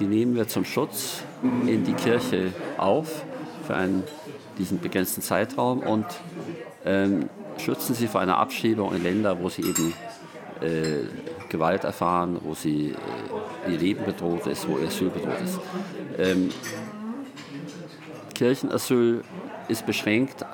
Die 0.00 0.04
nehmen 0.04 0.34
wir 0.34 0.48
zum 0.48 0.64
Schutz 0.64 1.22
in 1.66 1.84
die 1.84 1.92
Kirche 1.92 2.52
auf 2.78 3.24
für 3.66 3.74
einen, 3.74 4.04
diesen 4.58 4.80
begrenzten 4.80 5.22
Zeitraum 5.22 5.80
und 5.80 6.06
ähm, 6.84 7.28
schützen 7.58 7.94
sie 7.94 8.06
vor 8.06 8.20
einer 8.20 8.38
Abschiebung 8.38 8.94
in 8.94 9.02
Länder, 9.02 9.40
wo 9.40 9.48
sie 9.48 9.62
eben 9.62 9.92
äh, 10.60 11.06
Gewalt 11.48 11.84
erfahren, 11.84 12.38
wo 12.42 12.54
sie, 12.54 12.94
äh, 13.66 13.72
ihr 13.72 13.78
Leben 13.78 14.04
bedroht 14.04 14.46
ist, 14.46 14.68
wo 14.68 14.78
ihr 14.78 14.86
Asyl 14.86 15.10
bedroht 15.10 15.40
ist. 15.44 15.58
Ähm, 16.18 16.50
Kirchenasyl 18.36 19.24
ist 19.66 19.86
beschränkt, 19.86 20.44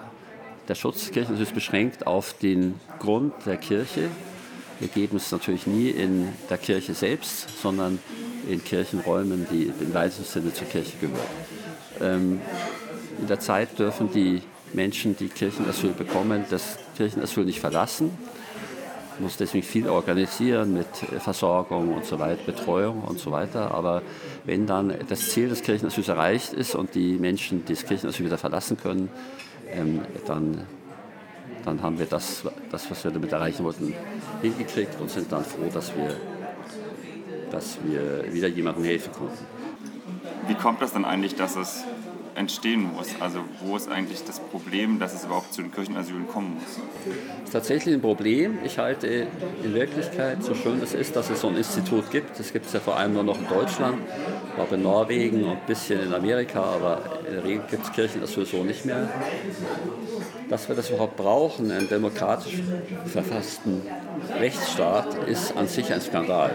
der 0.68 0.76
Schutz 0.76 1.00
des 1.00 1.10
Kirchenasyls 1.10 1.48
ist 1.48 1.54
beschränkt 1.54 2.06
auf 2.06 2.32
den 2.34 2.78
Grund 3.00 3.34
der 3.44 3.56
Kirche. 3.56 4.08
Wir 4.78 4.86
geben 4.86 5.16
es 5.16 5.32
natürlich 5.32 5.66
nie 5.66 5.90
in 5.90 6.28
der 6.48 6.58
Kirche 6.58 6.94
selbst, 6.94 7.60
sondern 7.60 7.98
in 8.48 8.62
Kirchenräumen, 8.62 9.48
die 9.50 9.72
im 9.80 9.92
weitesten 9.94 10.22
Sinne 10.22 10.54
zur 10.54 10.68
Kirche 10.68 10.92
gehören. 11.00 11.20
Ähm, 12.00 12.40
in 13.20 13.26
der 13.26 13.40
Zeit 13.40 13.76
dürfen 13.80 14.12
die 14.12 14.42
Menschen, 14.72 15.16
die 15.16 15.28
Kirchenasyl 15.28 15.90
bekommen, 15.90 16.44
das 16.50 16.78
Kirchenasyl 16.96 17.44
nicht 17.44 17.58
verlassen. 17.58 18.16
Muss 19.18 19.36
deswegen 19.36 19.64
viel 19.64 19.88
organisieren 19.88 20.74
mit 20.74 20.86
Versorgung 21.20 21.94
und 21.94 22.04
so 22.04 22.18
weiter, 22.18 22.42
Betreuung 22.44 23.02
und 23.02 23.18
so 23.18 23.30
weiter. 23.30 23.72
Aber 23.72 24.02
wenn 24.44 24.66
dann 24.66 24.94
das 25.08 25.30
Ziel 25.30 25.48
des 25.48 25.62
Kirchenasyls 25.62 26.08
erreicht 26.08 26.52
ist 26.52 26.74
und 26.74 26.94
die 26.94 27.18
Menschen 27.18 27.64
das 27.66 27.84
Kirchenasyl 27.84 28.26
wieder 28.26 28.38
verlassen 28.38 28.76
können, 28.76 29.10
ähm, 29.70 30.00
dann, 30.26 30.66
dann 31.64 31.82
haben 31.82 31.98
wir 31.98 32.06
das, 32.06 32.44
das, 32.70 32.90
was 32.90 33.04
wir 33.04 33.10
damit 33.10 33.32
erreichen 33.32 33.64
wollten, 33.64 33.94
hingekriegt 34.40 35.00
und 35.00 35.10
sind 35.10 35.30
dann 35.30 35.44
froh, 35.44 35.68
dass 35.72 35.94
wir, 35.96 36.16
dass 37.50 37.78
wir 37.84 38.32
wieder 38.32 38.48
jemandem 38.48 38.84
helfen 38.84 39.12
konnten. 39.12 39.44
Wie 40.48 40.54
kommt 40.54 40.82
das 40.82 40.92
dann 40.92 41.04
eigentlich, 41.04 41.34
dass 41.36 41.56
es 41.56 41.84
entstehen 42.34 42.82
muss. 42.82 43.08
Also 43.20 43.40
wo 43.60 43.76
ist 43.76 43.88
eigentlich 43.88 44.24
das 44.24 44.40
Problem, 44.40 44.98
dass 44.98 45.14
es 45.14 45.24
überhaupt 45.24 45.52
zu 45.52 45.62
den 45.62 45.72
Kirchenasylen 45.72 46.28
kommen 46.28 46.54
muss? 46.54 46.80
Das 47.06 47.44
ist 47.44 47.52
tatsächlich 47.52 47.94
ein 47.94 48.00
Problem. 48.00 48.58
Ich 48.64 48.78
halte 48.78 49.06
in 49.06 49.74
Wirklichkeit, 49.74 50.42
so 50.42 50.54
schön 50.54 50.80
es 50.82 50.94
ist, 50.94 51.16
dass 51.16 51.30
es 51.30 51.40
so 51.40 51.48
ein 51.48 51.56
Institut 51.56 52.10
gibt. 52.10 52.38
Das 52.38 52.52
gibt 52.52 52.66
es 52.66 52.72
ja 52.72 52.80
vor 52.80 52.96
allem 52.96 53.14
nur 53.14 53.24
noch 53.24 53.38
in 53.38 53.48
Deutschland, 53.48 53.98
auch 54.58 54.72
in 54.72 54.82
Norwegen 54.82 55.44
und 55.44 55.50
ein 55.52 55.66
bisschen 55.66 56.00
in 56.00 56.12
Amerika, 56.12 56.62
aber 56.62 57.20
in 57.26 57.34
der 57.34 57.44
Regel 57.44 57.64
gibt 57.70 57.84
es 57.84 57.92
Kirchenasyl 57.92 58.46
so 58.46 58.64
nicht 58.64 58.84
mehr. 58.84 59.08
Dass 60.52 60.68
wir 60.68 60.76
das 60.76 60.90
überhaupt 60.90 61.16
brauchen, 61.16 61.70
einen 61.70 61.88
demokratisch 61.88 62.60
verfassten 63.06 63.80
Rechtsstaat, 64.38 65.06
ist 65.26 65.56
an 65.56 65.66
sich 65.66 65.90
ein 65.90 66.02
Skandal. 66.02 66.50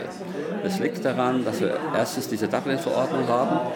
Es 0.63 0.77
liegt 0.77 1.03
daran, 1.03 1.43
dass 1.43 1.61
wir 1.61 1.79
erstens 1.95 2.27
diese 2.27 2.47
Dublin-Verordnung 2.47 3.27
haben, 3.27 3.71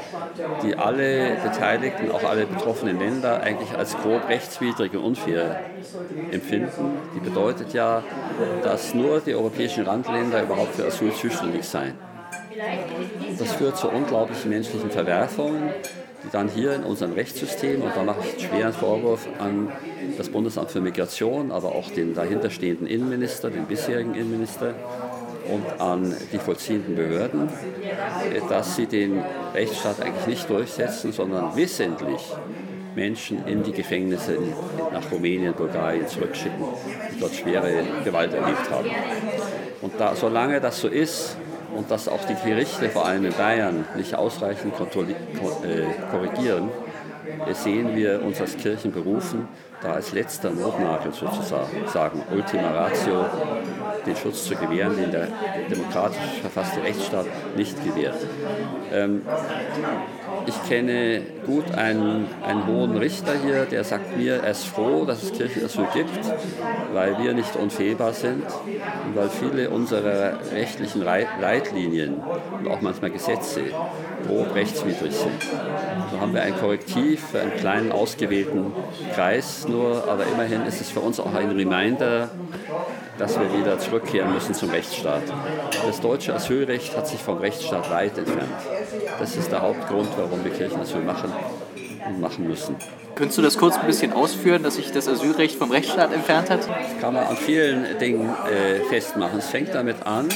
die 0.61 0.75
alle 0.75 1.37
Beteiligten, 1.43 2.11
auch 2.11 2.23
alle 2.23 2.45
betroffenen 2.45 2.99
Länder 2.99 3.41
eigentlich 3.41 3.75
als 3.75 3.97
grob 3.97 4.29
rechtswidrig 4.29 4.93
und 4.93 4.99
unfair 4.99 5.59
empfinden. 6.31 6.99
Die 7.15 7.19
bedeutet 7.19 7.73
ja, 7.73 8.03
dass 8.63 8.93
nur 8.93 9.21
die 9.21 9.33
europäischen 9.33 9.85
Randländer 9.87 10.43
überhaupt 10.43 10.75
für 10.75 10.85
Asyl 10.85 11.11
zuständig 11.13 11.63
seien. 11.63 11.97
Das 13.39 13.53
führt 13.53 13.75
zu 13.75 13.89
unglaublichen 13.89 14.51
menschlichen 14.51 14.91
Verwerfungen, 14.91 15.71
dann 16.31 16.49
hier 16.49 16.75
in 16.75 16.83
unserem 16.83 17.13
Rechtssystem, 17.13 17.81
und 17.81 17.95
da 17.95 18.03
mache 18.03 18.19
ich 18.21 18.45
schweren 18.45 18.73
Vorwurf 18.73 19.27
an 19.39 19.69
das 20.17 20.29
Bundesamt 20.29 20.71
für 20.71 20.81
Migration, 20.81 21.51
aber 21.51 21.69
auch 21.69 21.89
den 21.89 22.13
dahinterstehenden 22.13 22.87
Innenminister, 22.87 23.49
den 23.49 23.65
bisherigen 23.65 24.13
Innenminister, 24.13 24.73
und 25.49 25.81
an 25.81 26.15
die 26.31 26.37
vollziehenden 26.37 26.95
Behörden, 26.95 27.49
dass 28.47 28.75
sie 28.75 28.85
den 28.85 29.21
Rechtsstaat 29.53 29.99
eigentlich 30.01 30.27
nicht 30.27 30.49
durchsetzen, 30.49 31.11
sondern 31.11 31.55
wissentlich 31.55 32.21
Menschen 32.95 33.45
in 33.47 33.63
die 33.63 33.71
Gefängnisse 33.71 34.37
nach 34.91 35.11
Rumänien, 35.11 35.53
Bulgarien 35.53 36.07
zurückschicken, 36.07 36.63
die 37.13 37.19
dort 37.19 37.33
schwere 37.33 37.83
Gewalt 38.03 38.33
erlebt 38.33 38.69
haben. 38.69 38.89
Und 39.81 39.93
da, 39.99 40.15
solange 40.15 40.61
das 40.61 40.79
so 40.79 40.87
ist 40.87 41.37
und 41.75 41.89
dass 41.89 42.07
auch 42.07 42.23
die 42.25 42.35
Gerichte, 42.35 42.89
vor 42.89 43.05
allem 43.05 43.25
in 43.25 43.33
Bayern, 43.33 43.85
nicht 43.95 44.15
ausreichend 44.15 44.73
äh, 44.75 45.85
korrigieren, 46.11 46.69
sehen 47.53 47.95
wir 47.95 48.23
uns 48.23 48.41
als 48.41 48.57
Kirchen 48.57 48.91
berufen, 48.91 49.47
da 49.81 49.93
als 49.93 50.13
letzter 50.13 50.51
Notnagel 50.51 51.11
sozusagen, 51.13 52.23
Ultima 52.31 52.71
Ratio, 52.71 53.25
den 54.05 54.15
Schutz 54.15 54.45
zu 54.45 54.55
gewähren, 54.55 54.95
den 54.95 55.11
der 55.11 55.27
demokratisch 55.69 56.17
verfasste 56.41 56.83
Rechtsstaat 56.83 57.25
nicht 57.55 57.83
gewährt. 57.83 58.17
Ähm, 58.91 59.21
ich 60.45 60.69
kenne 60.69 61.21
gut 61.45 61.71
einen, 61.75 62.27
einen 62.43 62.67
hohen 62.67 62.97
Richter 62.97 63.33
hier, 63.43 63.65
der 63.65 63.83
sagt 63.83 64.17
mir, 64.17 64.41
er 64.43 64.51
ist 64.51 64.65
froh, 64.65 65.05
dass 65.05 65.23
es 65.23 65.31
Kirchenasyl 65.33 65.88
gibt, 65.93 66.19
weil 66.93 67.17
wir 67.19 67.33
nicht 67.33 67.55
unfehlbar 67.55 68.13
sind 68.13 68.43
und 68.43 69.15
weil 69.15 69.29
viele 69.29 69.69
unserer 69.69 70.39
rechtlichen 70.51 71.03
Leitlinien 71.03 72.21
und 72.59 72.67
auch 72.67 72.81
manchmal 72.81 73.11
Gesetze 73.11 73.61
grob 74.27 74.55
rechtswidrig 74.55 75.13
sind. 75.13 75.41
So 76.11 76.19
haben 76.19 76.33
wir 76.33 76.41
ein 76.41 76.57
Korrektiv 76.57 77.23
für 77.31 77.41
einen 77.41 77.55
kleinen 77.55 77.91
ausgewählten 77.91 78.73
Kreis 79.13 79.67
nur, 79.71 80.07
aber 80.07 80.25
immerhin 80.25 80.65
ist 80.65 80.81
es 80.81 80.89
für 80.89 80.99
uns 80.99 81.19
auch 81.19 81.33
ein 81.33 81.49
Reminder, 81.51 82.29
dass 83.17 83.39
wir 83.39 83.53
wieder 83.57 83.79
zurückkehren 83.79 84.33
müssen 84.33 84.53
zum 84.53 84.69
Rechtsstaat. 84.69 85.23
Das 85.85 86.01
deutsche 86.01 86.33
Asylrecht 86.33 86.95
hat 86.97 87.07
sich 87.07 87.19
vom 87.19 87.37
Rechtsstaat 87.37 87.89
weit 87.89 88.17
entfernt. 88.17 88.49
Das 89.19 89.35
ist 89.35 89.51
der 89.51 89.61
Hauptgrund, 89.61 90.09
warum 90.17 90.43
wir 90.43 90.51
Kirchenasyl 90.51 91.01
machen 91.01 91.31
und 92.07 92.19
machen 92.19 92.47
müssen. 92.47 92.75
Könntest 93.15 93.37
du 93.37 93.41
das 93.41 93.57
kurz 93.57 93.77
ein 93.77 93.85
bisschen 93.85 94.13
ausführen, 94.13 94.63
dass 94.63 94.75
sich 94.75 94.91
das 94.91 95.07
Asylrecht 95.07 95.57
vom 95.57 95.71
Rechtsstaat 95.71 96.13
entfernt 96.13 96.49
hat? 96.49 96.61
Das 96.61 97.01
kann 97.01 97.13
man 97.13 97.25
an 97.25 97.37
vielen 97.37 97.97
Dingen 97.99 98.29
äh, 98.29 98.79
festmachen. 98.89 99.39
Es 99.39 99.49
fängt 99.49 99.75
damit 99.75 100.05
an, 100.05 100.29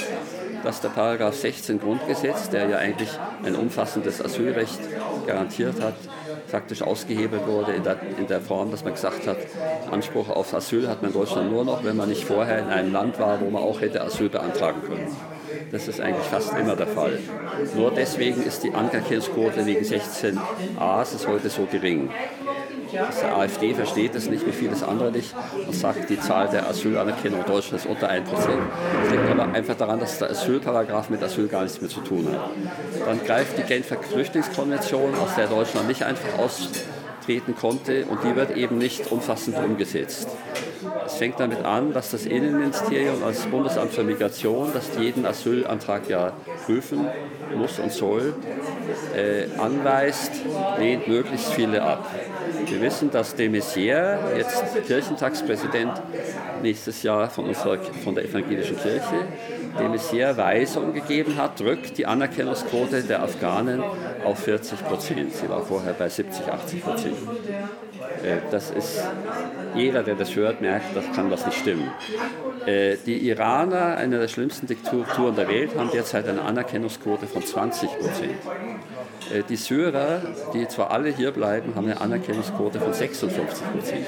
dass 0.64 0.82
der 0.82 0.90
Paragraph 0.90 1.36
16 1.36 1.80
Grundgesetz, 1.80 2.50
der 2.50 2.68
ja 2.68 2.78
eigentlich 2.78 3.10
ein 3.44 3.56
umfassendes 3.56 4.24
Asylrecht 4.24 4.80
garantiert 5.26 5.82
hat, 5.82 5.96
faktisch 6.56 6.84
ausgehebelt 6.84 7.46
wurde 7.48 7.74
in 7.74 7.84
der, 7.84 7.98
in 8.18 8.28
der 8.28 8.40
Form, 8.40 8.72
dass 8.72 8.86
man 8.86 8.94
gesagt 8.94 9.28
hat, 9.28 9.36
Anspruch 9.92 10.30
auf 10.30 10.54
Asyl 10.54 10.88
hat 10.88 11.02
man 11.02 11.12
in 11.12 11.18
Deutschland 11.18 11.52
nur 11.52 11.66
noch, 11.66 11.84
wenn 11.84 11.98
man 11.98 12.08
nicht 12.08 12.24
vorher 12.24 12.60
in 12.60 12.70
einem 12.70 12.94
Land 12.94 13.20
war, 13.20 13.42
wo 13.42 13.50
man 13.50 13.62
auch 13.62 13.82
hätte 13.82 14.02
Asyl 14.02 14.30
beantragen 14.30 14.82
können. 14.88 15.14
Das 15.74 15.90
ist 15.90 16.00
eigentlich 16.00 16.28
fast 16.28 16.54
immer 16.58 16.78
der 16.78 16.88
Fall. 16.88 17.20
Nur 17.76 17.92
deswegen 17.92 18.42
ist 18.42 18.64
die 18.64 18.74
Anerkennungsquote 18.74 19.66
wegen 19.66 19.84
16a 19.84 21.02
ist 21.02 21.28
heute 21.28 21.50
so 21.50 21.68
gering. 21.70 22.10
Die 22.92 23.26
AfD 23.26 23.74
versteht 23.74 24.16
es 24.16 24.30
nicht, 24.30 24.46
wie 24.46 24.52
vieles 24.52 24.84
andere 24.84 25.12
nicht, 25.12 25.34
und 25.66 25.76
sagt, 25.76 26.10
die 26.10 26.20
Zahl 26.20 26.50
der 26.50 26.68
Asylanerkennung 26.68 27.42
in 27.42 27.46
Deutschland 27.46 27.84
ist 27.84 27.90
unter 27.90 28.10
1%. 28.10 28.24
Das 28.26 29.12
liegt 29.12 29.30
aber 29.30 29.54
einfach 29.54 29.76
daran, 29.76 30.00
dass 30.00 30.20
der 30.20 30.30
Asylparagraf 30.30 31.10
mit 31.10 31.24
Asyl 31.24 31.48
gar 31.48 31.64
nichts 31.64 31.82
mehr 31.82 31.90
zu 31.90 32.02
tun 32.02 32.28
hat. 32.32 32.50
Dann 33.06 33.24
greift 33.24 33.58
die 33.58 33.64
Genfer 33.64 33.98
Flüchtlingskonvention, 33.98 35.16
aus 35.16 35.36
der 35.36 35.48
Deutschland 35.48 35.88
nicht 35.88 36.04
einfach 36.04 36.40
austreten 36.40 37.56
konnte, 37.56 38.06
und 38.06 38.24
die 38.24 38.36
wird 38.36 38.56
eben 38.56 38.78
nicht 38.78 39.12
umfassend 39.12 39.58
umgesetzt. 39.58 40.30
Es 41.06 41.16
fängt 41.16 41.40
damit 41.40 41.64
an, 41.64 41.94
dass 41.94 42.12
das 42.12 42.26
Innenministerium 42.26 43.24
als 43.24 43.46
Bundesamt 43.46 43.92
für 43.94 44.04
Migration, 44.04 44.70
das 44.74 44.90
jeden 45.00 45.26
Asylantrag 45.26 46.10
ja 46.10 46.34
prüfen 46.66 47.08
muss 47.56 47.80
und 47.80 47.92
soll, 47.92 48.34
äh, 49.16 49.46
anweist, 49.60 50.32
lehnt 50.80 51.08
möglichst 51.08 51.54
viele 51.54 51.82
ab. 51.82 52.10
Wir 52.66 52.82
wissen, 52.82 53.12
dass 53.12 53.36
de 53.36 53.50
Maizière, 53.50 54.18
jetzt 54.36 54.64
Kirchentagspräsident 54.88 55.94
nächstes 56.62 57.04
Jahr 57.04 57.30
von, 57.30 57.46
unserer, 57.46 57.78
von 58.04 58.16
der 58.16 58.26
evangelischen 58.26 58.78
Kirche, 58.78 59.28
de 59.80 59.88
Maizière 59.88 60.38
Weisung 60.38 60.94
gegeben 60.94 61.36
hat, 61.38 61.60
drückt 61.60 61.98
die 61.98 62.06
Anerkennungsquote 62.06 63.04
der 63.04 63.22
Afghanen 63.24 63.84
auf 64.24 64.40
40 64.40 64.86
Prozent. 64.86 65.36
Sie 65.36 65.50
war 65.50 65.62
vorher 65.62 65.94
bei 65.94 66.10
70, 66.10 66.48
80 66.48 66.84
Prozent. 66.84 67.18
Äh, 68.24 68.38
das 68.52 68.72
ist, 68.72 69.04
jeder, 69.76 70.04
der 70.04 70.16
das 70.16 70.36
hört, 70.36 70.62
merkt, 70.62 70.96
das 70.96 71.06
kann 71.14 71.30
was 71.32 71.46
nicht 71.46 71.60
stimmen. 71.60 71.92
Äh, 72.66 72.98
die 73.06 73.28
Iraner, 73.30 73.98
eine 73.98 74.20
der 74.20 74.28
schlimmsten 74.28 74.68
Diktaturen 74.68 75.36
der 75.36 75.48
Welt, 75.48 75.72
haben 75.78 75.92
derzeit 75.92 76.28
eine 76.28 76.42
Anerkennungsquote 76.42 77.28
von 77.28 77.44
20 77.44 77.90
Prozent. 78.00 78.36
Äh, 79.34 79.44
die 79.48 79.56
Syrer, 79.56 80.22
die 80.54 80.68
zwar 80.68 80.92
alle 80.92 81.10
hier 81.10 81.32
bleiben, 81.32 81.76
haben 81.76 81.86
eine 81.86 82.02
Anerkennungsquote 82.02 82.80
von 82.80 82.94
56 82.94 83.72
Prozent 83.72 84.08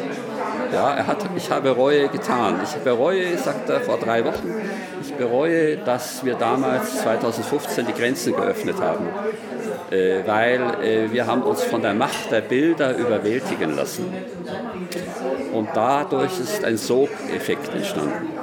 Ja, 0.72 0.94
er 0.94 1.06
hat, 1.06 1.18
ich 1.36 1.50
habe 1.50 1.70
Reue 1.70 2.08
getan. 2.08 2.60
Ich 2.64 2.74
bereue, 2.82 3.36
sagt 3.36 3.68
er 3.68 3.80
vor 3.80 3.98
drei 3.98 4.24
Wochen, 4.24 4.54
ich 5.02 5.12
bereue, 5.14 5.76
dass 5.76 6.24
wir 6.24 6.34
damals 6.34 7.02
2015 7.02 7.86
die 7.86 7.92
Grenzen 7.92 8.34
geöffnet 8.34 8.80
haben. 8.80 9.06
Äh, 9.90 10.26
weil 10.26 10.60
äh, 10.82 11.12
wir 11.12 11.26
haben 11.26 11.42
uns 11.42 11.62
von 11.62 11.82
der 11.82 11.92
Macht 11.92 12.30
der 12.30 12.40
Bilder 12.40 12.96
überwältigen 12.96 13.76
lassen. 13.76 14.12
Und 15.52 15.68
dadurch 15.74 16.40
ist 16.40 16.64
ein 16.64 16.78
Sogeffekt 16.78 17.74
entstanden. 17.74 18.41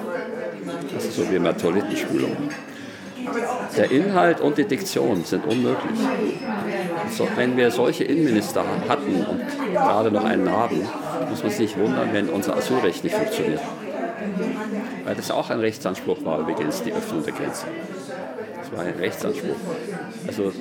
So 0.99 1.29
wie 1.31 1.35
eine 1.37 1.55
Toilettenspülung. 1.55 2.35
Der 3.77 3.91
Inhalt 3.91 4.41
und 4.41 4.57
die 4.57 4.65
Diktion 4.65 5.23
sind 5.23 5.45
unmöglich. 5.45 5.99
So, 7.11 7.27
wenn 7.35 7.57
wir 7.57 7.71
solche 7.71 8.03
Innenminister 8.03 8.63
hatten 8.87 9.25
und 9.25 9.41
gerade 9.73 10.11
noch 10.11 10.23
einen 10.23 10.49
haben, 10.49 10.81
muss 11.29 11.43
man 11.43 11.51
sich 11.51 11.77
wundern, 11.77 12.09
wenn 12.13 12.29
unser 12.29 12.55
Asylrecht 12.55 13.03
nicht 13.03 13.15
funktioniert. 13.15 13.61
Weil 15.05 15.15
das 15.15 15.31
auch 15.31 15.49
ein 15.49 15.59
Rechtsanspruch 15.59 16.23
war 16.23 16.39
übrigens, 16.39 16.83
die 16.83 16.91
Öffnung 16.91 17.23
der 17.23 17.33
Grenzen. 17.33 17.67
Das 18.57 18.71
war 18.71 18.85
ein 18.85 18.95
Rechtsanspruch. 18.99 19.55
Also 20.27 20.51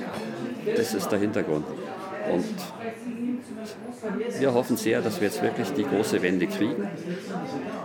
das 0.75 0.93
ist 0.93 1.09
der 1.09 1.19
Hintergrund. 1.19 1.65
Und 2.31 2.45
wir 4.39 4.53
hoffen 4.53 4.77
sehr, 4.77 5.01
dass 5.01 5.19
wir 5.19 5.27
jetzt 5.27 5.41
wirklich 5.41 5.71
die 5.73 5.83
große 5.83 6.21
Wende 6.21 6.47
kriegen 6.47 6.87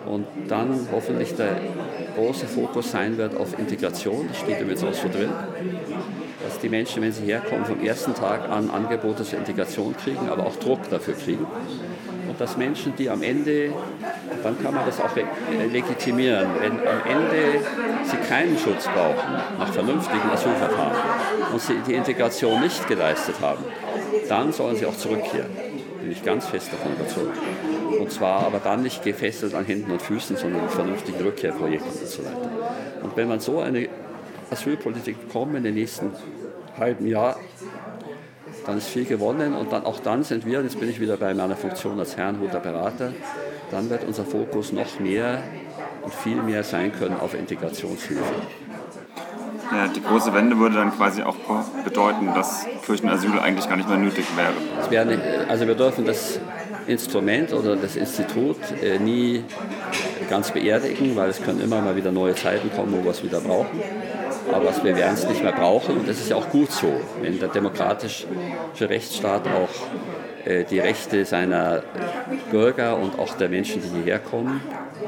und 0.06 0.26
dann 0.48 0.88
hoffentlich 0.92 1.34
der 1.34 1.56
große 2.16 2.46
Fokus 2.46 2.90
sein 2.90 3.16
wird 3.16 3.36
auf 3.36 3.58
Integration. 3.58 4.28
Das 4.28 4.38
steht 4.38 4.60
übrigens 4.60 4.84
auch 4.84 4.94
so 4.94 5.08
drin, 5.08 5.30
dass 6.44 6.58
die 6.58 6.68
Menschen, 6.68 7.02
wenn 7.02 7.12
sie 7.12 7.24
herkommen, 7.24 7.64
vom 7.64 7.84
ersten 7.84 8.14
Tag 8.14 8.48
an 8.48 8.70
Angebote 8.70 9.24
zur 9.24 9.38
Integration 9.38 9.96
kriegen, 9.96 10.28
aber 10.28 10.46
auch 10.46 10.56
Druck 10.56 10.88
dafür 10.90 11.14
kriegen. 11.14 11.46
Und 12.28 12.40
dass 12.40 12.56
Menschen, 12.56 12.94
die 12.96 13.08
am 13.08 13.22
Ende, 13.22 13.72
dann 14.42 14.60
kann 14.62 14.74
man 14.74 14.84
das 14.86 15.00
auch 15.00 15.14
legitimieren, 15.72 16.48
wenn 16.60 16.72
am 16.72 17.02
Ende 17.08 17.60
sie 18.04 18.16
keinen 18.28 18.58
Schutz 18.58 18.84
brauchen, 18.84 19.32
nach 19.58 19.72
vernünftigen 19.72 20.28
Asylverfahren, 20.30 20.96
und 21.52 21.60
sie 21.60 21.74
die 21.86 21.94
Integration 21.94 22.60
nicht 22.60 22.86
geleistet 22.88 23.36
haben, 23.40 23.64
dann 24.28 24.52
sollen 24.52 24.76
sie 24.76 24.86
auch 24.86 24.96
zurückkehren. 24.96 25.50
Bin 26.00 26.10
ich 26.10 26.22
ganz 26.24 26.46
fest 26.46 26.70
davon 26.72 26.92
überzeugt. 26.92 27.38
Und 27.98 28.10
zwar 28.10 28.46
aber 28.46 28.58
dann 28.58 28.82
nicht 28.82 29.02
gefesselt 29.02 29.54
an 29.54 29.64
Händen 29.64 29.90
und 29.90 30.02
Füßen, 30.02 30.36
sondern 30.36 30.62
mit 30.62 30.70
vernünftigen 30.70 31.20
Rückkehrprojekten 31.20 31.90
und 31.90 32.08
so 32.08 32.24
weiter. 32.24 32.50
Und 33.02 33.16
wenn 33.16 33.28
man 33.28 33.40
so 33.40 33.60
eine 33.60 33.88
Asylpolitik 34.50 35.26
bekommt 35.26 35.56
in 35.56 35.62
den 35.62 35.74
nächsten 35.74 36.10
halben 36.78 37.06
Jahr, 37.06 37.36
dann 38.66 38.78
ist 38.78 38.88
viel 38.88 39.04
gewonnen 39.04 39.54
und 39.54 39.72
dann, 39.72 39.84
auch 39.84 40.00
dann 40.00 40.24
sind 40.24 40.46
wir, 40.46 40.62
jetzt 40.62 40.80
bin 40.80 40.88
ich 40.88 41.00
wieder 41.00 41.16
bei 41.16 41.34
meiner 41.34 41.56
Funktion 41.56 41.98
als 41.98 42.16
Herrnhuter 42.16 42.60
Berater, 42.60 43.12
dann 43.70 43.90
wird 43.90 44.04
unser 44.04 44.24
Fokus 44.24 44.72
noch 44.72 45.00
mehr 45.00 45.42
und 46.02 46.14
viel 46.14 46.36
mehr 46.42 46.62
sein 46.62 46.92
können 46.92 47.16
auf 47.18 47.34
Integrationshilfe. 47.34 48.22
Ja, 49.72 49.88
die 49.88 50.02
große 50.02 50.32
Wende 50.34 50.58
würde 50.58 50.76
dann 50.76 50.92
quasi 50.92 51.22
auch 51.22 51.36
bedeuten, 51.84 52.32
dass 52.34 52.66
Kirchenasyl 52.84 53.38
eigentlich 53.38 53.68
gar 53.68 53.76
nicht 53.76 53.88
mehr 53.88 53.98
nötig 53.98 54.24
wäre. 54.36 54.52
wäre 54.90 55.46
also 55.48 55.66
wir 55.66 55.74
dürfen 55.74 56.04
das 56.04 56.38
Instrument 56.86 57.52
oder 57.52 57.76
das 57.76 57.96
Institut 57.96 58.58
äh, 58.82 58.98
nie 58.98 59.44
ganz 60.28 60.50
beerdigen, 60.50 61.16
weil 61.16 61.30
es 61.30 61.42
können 61.42 61.60
immer 61.60 61.80
mal 61.80 61.96
wieder 61.96 62.12
neue 62.12 62.34
Zeiten 62.34 62.70
kommen, 62.74 62.92
wo 62.92 63.04
wir 63.04 63.10
es 63.10 63.22
wieder 63.22 63.40
brauchen. 63.40 63.80
Aber 64.52 64.70
wir 64.82 64.96
werden 64.96 65.14
es 65.14 65.26
nicht 65.26 65.42
mehr 65.42 65.52
brauchen 65.52 65.96
und 65.96 66.08
das 66.08 66.18
ist 66.18 66.30
ja 66.30 66.36
auch 66.36 66.50
gut 66.50 66.70
so, 66.70 66.92
wenn 67.22 67.38
der 67.38 67.48
demokratische 67.48 68.26
Rechtsstaat 68.80 69.46
auch 69.46 70.46
äh, 70.46 70.64
die 70.64 70.78
Rechte 70.78 71.24
seiner 71.24 71.82
Bürger 72.50 72.98
und 72.98 73.18
auch 73.18 73.34
der 73.34 73.48
Menschen, 73.48 73.80
die 73.80 73.88
hierher 73.88 74.18
kommen, 74.18 74.60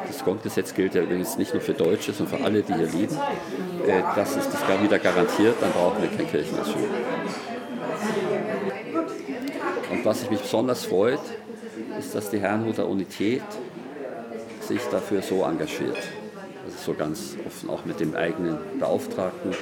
das 0.06 0.24
Grundgesetz 0.24 0.74
gilt 0.74 0.94
ja 0.94 1.02
übrigens 1.02 1.36
nicht 1.38 1.52
nur 1.52 1.62
für 1.62 1.74
Deutsche, 1.74 2.12
sondern 2.12 2.38
für 2.38 2.44
alle, 2.44 2.62
die 2.62 2.74
hier 2.74 2.88
leben, 2.88 3.16
äh, 3.86 4.02
das 4.14 4.36
ist 4.36 4.50
das 4.52 4.82
wieder 4.82 4.98
garantiert, 4.98 5.56
dann 5.60 5.72
brauchen 5.72 6.02
wir 6.02 6.08
kein 6.08 6.28
Kirchenasyl. 6.28 6.88
Und 9.90 10.04
was 10.04 10.30
mich 10.30 10.40
besonders 10.40 10.84
freut, 10.84 11.20
ist, 11.98 12.14
dass 12.14 12.30
die 12.30 12.40
Herrnhuter 12.40 12.86
Unität 12.86 13.42
sich 14.60 14.82
dafür 14.90 15.22
so 15.22 15.44
engagiert. 15.44 15.96
Also 16.64 16.78
so 16.84 16.94
ganz 16.94 17.36
offen 17.46 17.70
auch 17.70 17.84
mit 17.84 18.00
dem 18.00 18.16
eigenen 18.16 18.58
Beauftragten, 18.78 19.52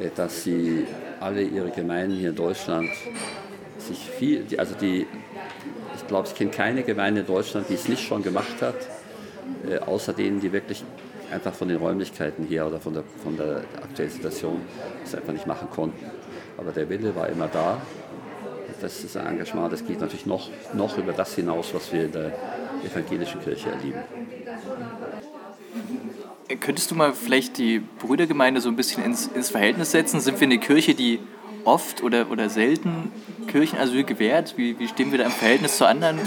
äh, 0.00 0.08
dass 0.14 0.44
sie 0.44 0.86
alle 1.20 1.42
ihre 1.42 1.70
Gemeinden 1.70 2.16
hier 2.16 2.30
in 2.30 2.36
Deutschland 2.36 2.90
sich 3.78 3.98
viel, 3.98 4.46
also 4.56 4.74
die, 4.74 5.06
ich 5.96 6.06
glaube, 6.06 6.28
ich 6.28 6.34
kenne 6.34 6.50
keine 6.50 6.82
Gemeinde 6.82 7.20
in 7.20 7.26
Deutschland, 7.26 7.68
die 7.68 7.74
es 7.74 7.88
nicht 7.88 8.02
schon 8.02 8.22
gemacht 8.22 8.60
hat, 8.60 8.76
äh, 9.68 9.78
außer 9.78 10.12
denen, 10.12 10.40
die 10.40 10.52
wirklich 10.52 10.84
einfach 11.30 11.54
von 11.54 11.68
den 11.68 11.78
Räumlichkeiten 11.78 12.46
her 12.46 12.66
oder 12.66 12.80
von 12.80 12.94
der, 12.94 13.04
von 13.22 13.36
der 13.36 13.62
aktuellen 13.82 14.10
Situation 14.10 14.60
es 15.04 15.14
einfach 15.14 15.32
nicht 15.32 15.46
machen 15.46 15.68
konnten. 15.70 16.04
Aber 16.56 16.70
der 16.70 16.88
Wille 16.88 17.14
war 17.14 17.28
immer 17.28 17.48
da. 17.48 17.80
Das 18.80 19.02
ist 19.02 19.16
ein 19.16 19.26
Engagement, 19.26 19.72
das 19.72 19.86
geht 19.86 20.00
natürlich 20.00 20.26
noch, 20.26 20.50
noch 20.74 20.98
über 20.98 21.12
das 21.12 21.34
hinaus, 21.34 21.72
was 21.72 21.92
wir 21.92 22.04
in 22.04 22.12
der 22.12 22.32
evangelischen 22.84 23.40
Kirche 23.40 23.70
erleben. 23.70 24.00
Könntest 26.60 26.90
du 26.90 26.94
mal 26.94 27.14
vielleicht 27.14 27.56
die 27.56 27.80
Brüdergemeinde 27.80 28.60
so 28.60 28.68
ein 28.68 28.76
bisschen 28.76 29.02
ins, 29.02 29.26
ins 29.28 29.50
Verhältnis 29.50 29.92
setzen? 29.92 30.20
Sind 30.20 30.40
wir 30.40 30.46
eine 30.46 30.58
Kirche, 30.58 30.94
die 30.94 31.20
oft 31.64 32.02
oder, 32.02 32.30
oder 32.30 32.50
selten 32.50 33.10
Kirchenasyl 33.48 34.04
gewährt? 34.04 34.54
Wie, 34.56 34.78
wie 34.78 34.88
stehen 34.88 35.10
wir 35.10 35.18
da 35.18 35.24
im 35.24 35.30
Verhältnis 35.30 35.78
zu 35.78 35.86
anderen 35.86 36.18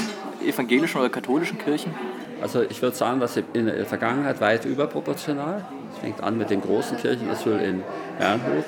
evangelischen 0.44 1.00
oder 1.00 1.10
katholischen 1.10 1.60
Kirchen? 1.60 1.94
Also 2.42 2.62
ich 2.62 2.82
würde 2.82 2.96
sagen, 2.96 3.20
was 3.20 3.38
in 3.38 3.66
der 3.66 3.86
Vergangenheit 3.86 4.40
weit 4.42 4.66
überproportional. 4.66 5.66
Es 5.94 6.00
fängt 6.00 6.22
an 6.22 6.38
mit 6.38 6.50
dem 6.50 6.62
großen 6.62 6.98
Kirchenasyl 6.98 7.60
in 7.60 7.84
Bernhut, 8.20 8.66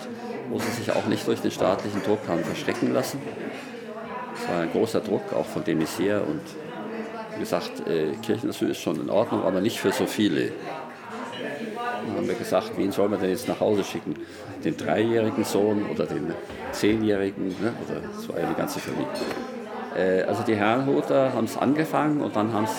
wo 0.50 0.60
sie 0.60 0.72
sich 0.72 0.92
auch 0.92 1.06
nicht 1.06 1.28
durch 1.28 1.42
den 1.42 1.52
staatlichen 1.52 2.02
Druck 2.04 2.20
haben 2.28 2.44
verstecken 2.44 2.94
lassen. 2.94 3.22
Es 4.36 4.50
war 4.50 4.62
ein 4.62 4.72
großer 4.72 5.02
Druck, 5.02 5.34
auch 5.34 5.46
von 5.46 5.64
dem 5.64 5.80
und 5.80 6.42
wie 7.36 7.40
gesagt, 7.40 7.88
äh, 7.88 8.12
Kirchenasyl 8.22 8.72
ist 8.72 8.82
schon 8.82 9.00
in 9.00 9.10
Ordnung, 9.10 9.44
aber 9.44 9.62
nicht 9.62 9.80
für 9.80 9.92
so 9.92 10.06
viele. 10.06 10.52
Dann 12.06 12.18
haben 12.18 12.28
wir 12.28 12.36
gesagt, 12.36 12.72
wen 12.76 12.92
soll 12.92 13.08
man 13.08 13.22
denn 13.22 13.30
jetzt 13.30 13.48
nach 13.48 13.60
Hause 13.60 13.84
schicken? 13.84 14.16
Den 14.64 14.76
dreijährigen 14.76 15.44
Sohn 15.44 15.86
oder 15.86 16.06
den 16.06 16.34
zehnjährigen? 16.72 17.48
Ne? 17.48 17.74
Oder 17.86 18.42
ja 18.42 18.50
die 18.50 18.56
ganze 18.56 18.80
Familie. 18.80 19.08
Äh, 19.96 20.24
also 20.24 20.44
die 20.44 20.56
Herrenhuter 20.56 21.34
haben 21.34 21.46
es 21.46 21.58
angefangen 21.58 22.22
und 22.22 22.36
dann 22.36 22.52
haben 22.52 22.66
es 22.66 22.76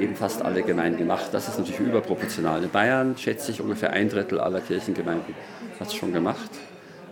eben 0.00 0.16
fast 0.16 0.42
alle 0.42 0.62
Gemeinden 0.62 0.98
gemacht. 0.98 1.26
Das 1.32 1.48
ist 1.48 1.58
natürlich 1.58 1.80
überproportional. 1.80 2.62
In 2.62 2.70
Bayern 2.70 3.16
schätze 3.16 3.50
ich 3.50 3.60
ungefähr 3.60 3.92
ein 3.92 4.08
Drittel 4.08 4.40
aller 4.40 4.60
Kirchengemeinden 4.60 5.34
hat 5.80 5.88
es 5.88 5.94
schon 5.94 6.12
gemacht. 6.12 6.50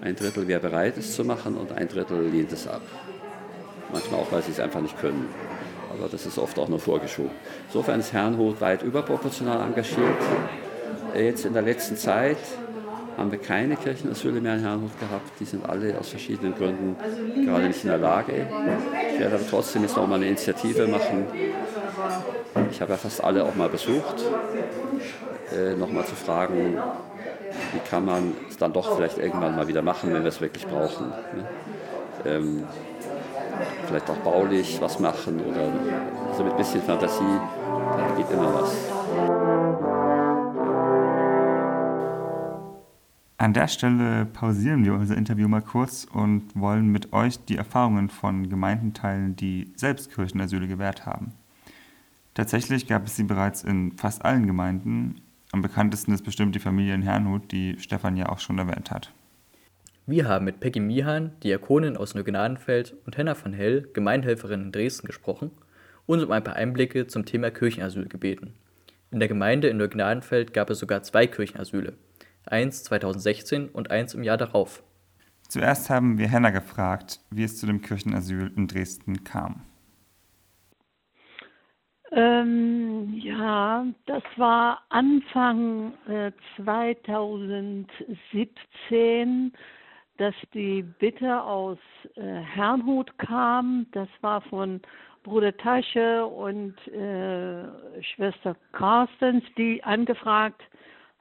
Ein 0.00 0.16
Drittel 0.16 0.48
wäre 0.48 0.60
bereit, 0.60 0.96
es 0.98 1.14
zu 1.14 1.24
machen 1.24 1.56
und 1.56 1.72
ein 1.72 1.88
Drittel 1.88 2.28
lehnt 2.28 2.52
es 2.52 2.66
ab. 2.66 2.82
Manchmal 3.92 4.20
auch, 4.20 4.32
weil 4.32 4.42
sie 4.42 4.50
es 4.50 4.60
einfach 4.60 4.80
nicht 4.80 4.98
können. 5.00 5.28
Aber 5.90 6.08
das 6.08 6.26
ist 6.26 6.38
oft 6.38 6.58
auch 6.58 6.68
nur 6.68 6.80
vorgeschoben. 6.80 7.30
Insofern 7.68 8.00
ist 8.00 8.12
Herrnhut 8.12 8.60
weit 8.60 8.82
überproportional 8.82 9.66
engagiert. 9.66 10.08
Jetzt 11.14 11.44
in 11.44 11.52
der 11.52 11.62
letzten 11.62 11.96
Zeit 11.96 12.38
haben 13.16 13.30
wir 13.30 13.38
keine 13.38 13.76
Kirchenasyle 13.76 14.40
mehr 14.40 14.54
in 14.54 14.60
Herrnhut 14.60 14.98
gehabt. 14.98 15.30
Die 15.40 15.44
sind 15.44 15.68
alle 15.68 15.98
aus 15.98 16.08
verschiedenen 16.08 16.54
Gründen 16.54 16.96
gerade 17.44 17.68
nicht 17.68 17.84
in 17.84 17.90
der 17.90 17.98
Lage. 17.98 18.46
Ich 19.12 19.20
werde 19.20 19.36
aber 19.36 19.46
trotzdem 19.48 19.82
jetzt 19.82 19.96
noch 19.96 20.06
mal 20.06 20.16
eine 20.16 20.26
Initiative 20.26 20.86
machen. 20.86 21.26
Ich 22.70 22.80
habe 22.80 22.92
ja 22.92 22.98
fast 22.98 23.22
alle 23.22 23.44
auch 23.44 23.54
mal 23.54 23.68
besucht, 23.68 24.24
äh, 25.52 25.74
noch 25.74 25.90
mal 25.90 26.04
zu 26.04 26.14
fragen, 26.14 26.76
wie 27.72 27.88
kann 27.88 28.04
man 28.04 28.32
es 28.48 28.56
dann 28.56 28.72
doch 28.72 28.96
vielleicht 28.96 29.18
irgendwann 29.18 29.56
mal 29.56 29.68
wieder 29.68 29.82
machen, 29.82 30.12
wenn 30.12 30.22
wir 30.22 30.28
es 30.28 30.40
wirklich 30.40 30.66
brauchen. 30.66 31.08
Ne? 31.08 31.48
Ähm, 32.24 32.64
vielleicht 33.86 34.10
auch 34.10 34.16
baulich 34.16 34.80
was 34.80 34.98
machen 34.98 35.40
oder 35.40 35.68
also 36.30 36.42
mit 36.42 36.52
ein 36.52 36.58
bisschen 36.58 36.82
Fantasie, 36.82 37.22
da 37.22 38.16
geht 38.16 38.30
immer 38.30 38.54
was. 38.54 38.93
An 43.44 43.52
der 43.52 43.68
Stelle 43.68 44.24
pausieren 44.24 44.86
wir 44.86 44.94
unser 44.94 45.18
Interview 45.18 45.48
mal 45.48 45.60
kurz 45.60 46.06
und 46.10 46.44
wollen 46.58 46.88
mit 46.88 47.12
euch 47.12 47.38
die 47.44 47.58
Erfahrungen 47.58 48.08
von 48.08 48.48
Gemeinden 48.48 48.94
teilen, 48.94 49.36
die 49.36 49.70
selbst 49.76 50.14
Kirchenasyle 50.14 50.66
gewährt 50.66 51.04
haben. 51.04 51.34
Tatsächlich 52.32 52.86
gab 52.86 53.04
es 53.04 53.16
sie 53.16 53.24
bereits 53.24 53.62
in 53.62 53.98
fast 53.98 54.24
allen 54.24 54.46
Gemeinden. 54.46 55.20
Am 55.52 55.60
bekanntesten 55.60 56.14
ist 56.14 56.24
bestimmt 56.24 56.54
die 56.54 56.58
Familie 56.58 56.94
in 56.94 57.02
Herrnhut, 57.02 57.52
die 57.52 57.78
Stefan 57.80 58.16
ja 58.16 58.30
auch 58.30 58.38
schon 58.38 58.56
erwähnt 58.56 58.90
hat. 58.90 59.12
Wir 60.06 60.26
haben 60.26 60.46
mit 60.46 60.60
Peggy 60.60 60.80
Mihan, 60.80 61.32
Diakonin 61.42 61.98
aus 61.98 62.14
Neugnadenfeld, 62.14 62.94
und 63.04 63.18
Henna 63.18 63.34
von 63.34 63.52
Hell, 63.52 63.86
Gemeinhelferin 63.92 64.62
in 64.62 64.72
Dresden, 64.72 65.06
gesprochen 65.06 65.50
und 66.06 66.24
um 66.24 66.30
ein 66.30 66.44
paar 66.44 66.56
Einblicke 66.56 67.08
zum 67.08 67.26
Thema 67.26 67.50
Kirchenasyl 67.50 68.08
gebeten. 68.08 68.54
In 69.10 69.18
der 69.18 69.28
Gemeinde 69.28 69.68
in 69.68 69.76
Neugnadenfeld 69.76 70.54
gab 70.54 70.70
es 70.70 70.78
sogar 70.78 71.02
zwei 71.02 71.26
Kirchenasyle, 71.26 71.92
eins 72.46 72.84
2016 72.84 73.68
und 73.68 73.90
eins 73.90 74.14
im 74.14 74.22
Jahr 74.22 74.36
darauf. 74.36 74.84
Zuerst 75.48 75.90
haben 75.90 76.18
wir 76.18 76.28
Henna 76.28 76.50
gefragt, 76.50 77.18
wie 77.30 77.44
es 77.44 77.58
zu 77.58 77.66
dem 77.66 77.82
Kirchenasyl 77.82 78.52
in 78.56 78.66
Dresden 78.66 79.22
kam. 79.24 79.62
Ähm, 82.12 83.20
ja, 83.22 83.84
das 84.06 84.22
war 84.36 84.82
Anfang 84.88 85.92
äh, 86.06 86.32
2017 86.56 89.52
dass 90.16 90.34
die 90.52 90.82
Bitte 90.82 91.42
aus 91.42 91.78
äh, 92.14 92.22
Herrnhut 92.22 93.16
kam. 93.18 93.86
Das 93.92 94.08
war 94.20 94.40
von 94.42 94.80
Bruder 95.24 95.56
Tasche 95.56 96.26
und 96.26 96.76
äh, 96.88 98.02
Schwester 98.02 98.54
Carstens, 98.72 99.42
die 99.56 99.82
angefragt 99.82 100.62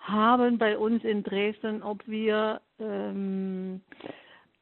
haben 0.03 0.57
bei 0.57 0.77
uns 0.77 1.03
in 1.03 1.23
Dresden, 1.23 1.81
ob 1.81 2.05
wir 2.07 2.61
ähm, 2.79 3.81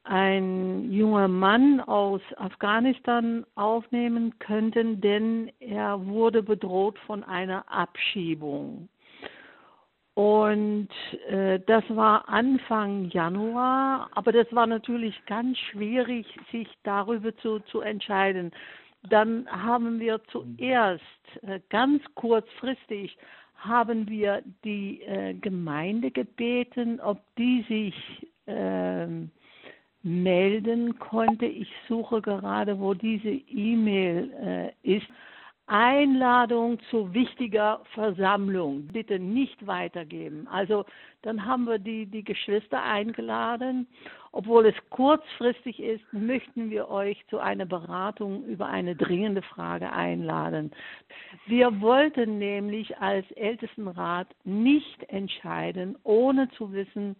ein 0.04 0.90
junger 0.90 1.28
Mann 1.28 1.80
aus 1.80 2.20
Afghanistan 2.36 3.44
aufnehmen 3.54 4.38
könnten, 4.38 5.00
denn 5.00 5.50
er 5.60 6.06
wurde 6.06 6.42
bedroht 6.42 6.98
von 7.06 7.22
einer 7.24 7.64
Abschiebung. 7.70 8.88
Und 10.14 10.90
äh, 11.28 11.58
das 11.66 11.84
war 11.88 12.28
Anfang 12.28 13.06
Januar, 13.10 14.10
aber 14.14 14.30
das 14.32 14.46
war 14.52 14.66
natürlich 14.66 15.14
ganz 15.26 15.56
schwierig, 15.58 16.26
sich 16.50 16.68
darüber 16.82 17.34
zu, 17.38 17.60
zu 17.60 17.80
entscheiden. 17.80 18.52
Dann 19.08 19.48
haben 19.50 19.98
wir 19.98 20.20
zuerst 20.30 21.02
äh, 21.42 21.60
ganz 21.70 22.02
kurzfristig 22.14 23.16
haben 23.64 24.08
wir 24.08 24.42
die 24.64 25.02
äh, 25.02 25.34
Gemeinde 25.34 26.10
gebeten, 26.10 27.00
ob 27.00 27.20
die 27.36 27.64
sich 27.68 28.26
äh, 28.46 29.06
melden 30.02 30.98
konnte. 30.98 31.46
Ich 31.46 31.68
suche 31.88 32.20
gerade, 32.20 32.78
wo 32.78 32.94
diese 32.94 33.30
E-Mail 33.30 34.72
äh, 34.84 34.96
ist. 34.96 35.06
Einladung 35.66 36.78
zu 36.90 37.14
wichtiger 37.14 37.80
Versammlung 37.94 38.88
bitte 38.88 39.18
nicht 39.18 39.66
weitergeben. 39.66 40.48
Also 40.48 40.84
dann 41.22 41.46
haben 41.46 41.64
wir 41.64 41.78
die, 41.78 42.06
die 42.06 42.24
Geschwister 42.24 42.82
eingeladen. 42.82 43.86
Obwohl 44.32 44.66
es 44.66 44.74
kurzfristig 44.90 45.80
ist, 45.80 46.04
möchten 46.12 46.70
wir 46.70 46.88
euch 46.88 47.22
zu 47.28 47.38
einer 47.38 47.66
Beratung 47.66 48.44
über 48.44 48.66
eine 48.66 48.96
dringende 48.96 49.42
Frage 49.42 49.92
einladen. 49.92 50.72
Wir 51.46 51.80
wollten 51.80 52.38
nämlich 52.38 52.98
als 52.98 53.30
Ältestenrat 53.32 54.28
nicht 54.44 55.04
entscheiden, 55.10 55.96
ohne 56.02 56.48
zu 56.50 56.72
wissen, 56.72 57.14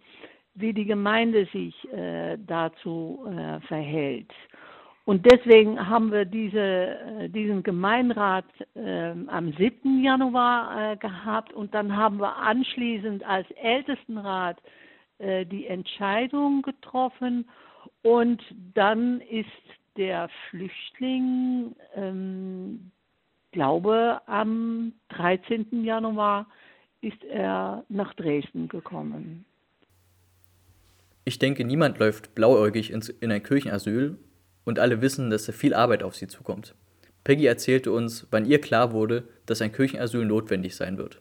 wie 0.55 0.72
die 0.72 0.87
Gemeinde 0.87 1.46
sich 1.52 1.74
äh, 1.92 2.38
dazu 2.46 3.26
äh, 3.26 3.61
verhält. 3.61 4.33
Und 5.04 5.26
deswegen 5.26 5.88
haben 5.88 6.12
wir 6.12 6.24
diese, 6.24 6.60
äh, 6.60 7.28
diesen 7.28 7.64
Gemeinrat 7.64 8.44
äh, 8.74 9.12
am 9.26 9.52
7. 9.58 10.02
Januar 10.02 10.92
äh, 10.92 10.96
gehabt 10.96 11.52
und 11.52 11.74
dann 11.74 11.96
haben 11.96 12.18
wir 12.18 12.36
anschließend 12.36 13.24
als 13.24 13.50
Ältestenrat 13.52 14.58
äh, 15.18 15.44
die 15.44 15.66
Entscheidung 15.66 16.62
getroffen 16.62 17.48
und 18.02 18.40
dann 18.74 19.20
ist 19.22 19.48
der 19.96 20.30
Flüchtling, 20.48 21.74
ähm, 21.96 22.92
glaube 23.50 24.20
am 24.26 24.92
13. 25.08 25.84
Januar 25.84 26.46
ist 27.00 27.22
er 27.24 27.84
nach 27.88 28.14
Dresden 28.14 28.68
gekommen. 28.68 29.44
Ich 31.24 31.40
denke, 31.40 31.64
niemand 31.64 31.98
läuft 31.98 32.36
blauäugig 32.36 32.92
in 32.92 33.32
ein 33.32 33.42
Kirchenasyl 33.42 34.16
und 34.64 34.79
alle 34.79 35.01
wissen, 35.01 35.31
dass 35.31 35.46
da 35.46 35.53
viel 35.53 35.75
Arbeit 35.75 36.03
auf 36.03 36.14
sie 36.14 36.29
zukommt. 36.29 36.75
Peggy 37.25 37.46
erzählte 37.46 37.92
uns, 37.92 38.27
wann 38.31 38.46
ihr 38.46 38.61
klar 38.61 38.92
wurde, 38.92 39.29
dass 39.46 39.62
ein 39.62 39.72
Kirchenasyl 39.72 40.25
notwendig 40.25 40.75
sein 40.75 40.98
wird. 40.98 41.20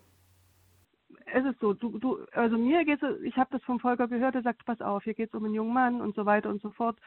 Es 1.34 1.46
ist 1.46 1.60
so, 1.62 1.74
du, 1.74 1.98
du, 2.00 2.26
also 2.34 2.58
mir 2.58 2.84
geht 2.84 3.02
es, 3.02 3.22
ich 3.22 3.38
habe 3.38 3.50
das 3.52 3.64
vom 3.64 3.80
Volker 3.80 4.08
gehört, 4.08 4.36
der 4.36 4.42
sagt, 4.42 4.66
pass 4.66 4.82
auf, 4.82 5.04
hier 5.04 5.14
geht 5.14 5.30
es 5.30 5.36
um 5.36 5.46
einen 5.46 5.54
jungen 5.54 5.74
Mann 5.74 6.02
und 6.02 6.16
so 6.16 6.26
weiter 6.26 6.50
und 6.50 6.62
so 6.62 6.72
fort. 6.72 6.98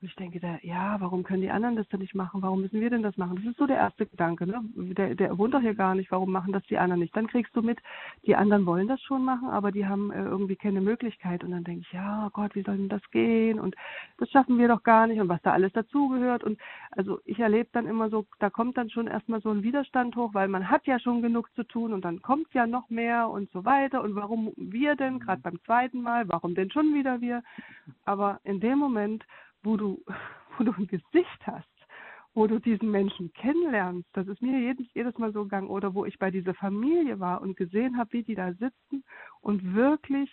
Und 0.00 0.08
ich 0.08 0.16
denke 0.16 0.40
da, 0.40 0.58
ja, 0.62 0.98
warum 0.98 1.22
können 1.24 1.42
die 1.42 1.50
anderen 1.50 1.76
das 1.76 1.86
denn 1.88 2.00
nicht 2.00 2.14
machen? 2.14 2.40
Warum 2.40 2.62
müssen 2.62 2.80
wir 2.80 2.88
denn 2.88 3.02
das 3.02 3.18
machen? 3.18 3.36
Das 3.36 3.44
ist 3.44 3.58
so 3.58 3.66
der 3.66 3.76
erste 3.76 4.06
Gedanke. 4.06 4.46
Ne? 4.46 4.62
Der, 4.74 5.14
der 5.14 5.36
wohnt 5.36 5.52
doch 5.52 5.60
hier 5.60 5.74
gar 5.74 5.94
nicht. 5.94 6.10
Warum 6.10 6.32
machen 6.32 6.54
das 6.54 6.62
die 6.64 6.78
anderen 6.78 7.00
nicht? 7.00 7.14
Dann 7.14 7.26
kriegst 7.26 7.54
du 7.54 7.60
mit, 7.60 7.78
die 8.24 8.34
anderen 8.34 8.64
wollen 8.64 8.88
das 8.88 9.02
schon 9.02 9.22
machen, 9.22 9.50
aber 9.50 9.72
die 9.72 9.86
haben 9.86 10.10
äh, 10.10 10.24
irgendwie 10.24 10.56
keine 10.56 10.80
Möglichkeit. 10.80 11.44
Und 11.44 11.50
dann 11.50 11.64
denke 11.64 11.82
ich, 11.82 11.92
ja 11.92 12.26
oh 12.26 12.30
Gott, 12.30 12.54
wie 12.54 12.62
soll 12.62 12.78
denn 12.78 12.88
das 12.88 13.02
gehen? 13.10 13.60
Und 13.60 13.76
das 14.16 14.30
schaffen 14.30 14.58
wir 14.58 14.68
doch 14.68 14.82
gar 14.84 15.06
nicht. 15.06 15.20
Und 15.20 15.28
was 15.28 15.42
da 15.42 15.52
alles 15.52 15.72
dazugehört. 15.74 16.44
Und 16.44 16.58
also 16.92 17.20
ich 17.26 17.38
erlebe 17.38 17.68
dann 17.72 17.86
immer 17.86 18.08
so, 18.08 18.24
da 18.38 18.48
kommt 18.48 18.78
dann 18.78 18.88
schon 18.88 19.06
erstmal 19.06 19.42
so 19.42 19.50
ein 19.50 19.62
Widerstand 19.62 20.16
hoch, 20.16 20.32
weil 20.32 20.48
man 20.48 20.70
hat 20.70 20.86
ja 20.86 20.98
schon 20.98 21.20
genug 21.20 21.50
zu 21.54 21.62
tun 21.62 21.92
und 21.92 22.06
dann 22.06 22.22
kommt 22.22 22.54
ja 22.54 22.66
noch 22.66 22.88
mehr 22.88 23.28
und 23.28 23.50
so 23.50 23.66
weiter. 23.66 24.02
Und 24.02 24.14
warum 24.14 24.52
wir 24.56 24.96
denn, 24.96 25.20
gerade 25.20 25.42
beim 25.42 25.62
zweiten 25.66 26.00
Mal, 26.00 26.26
warum 26.26 26.54
denn 26.54 26.70
schon 26.70 26.94
wieder 26.94 27.20
wir? 27.20 27.42
Aber 28.06 28.40
in 28.44 28.60
dem 28.60 28.78
Moment, 28.78 29.26
wo 29.62 29.76
du, 29.76 30.02
wo 30.58 30.64
du 30.64 30.72
ein 30.72 30.86
Gesicht 30.86 31.46
hast, 31.46 31.68
wo 32.34 32.46
du 32.46 32.58
diesen 32.58 32.90
Menschen 32.90 33.32
kennenlernst. 33.32 34.08
Das 34.12 34.28
ist 34.28 34.42
mir 34.42 34.58
jedes, 34.58 34.86
jedes 34.94 35.16
Mal 35.18 35.32
so 35.32 35.44
gegangen. 35.44 35.68
Oder 35.68 35.94
wo 35.94 36.04
ich 36.04 36.18
bei 36.18 36.30
dieser 36.30 36.54
Familie 36.54 37.18
war 37.18 37.40
und 37.40 37.56
gesehen 37.56 37.96
habe, 37.96 38.12
wie 38.12 38.22
die 38.22 38.34
da 38.34 38.52
sitzen 38.52 39.04
und 39.40 39.74
wirklich 39.74 40.30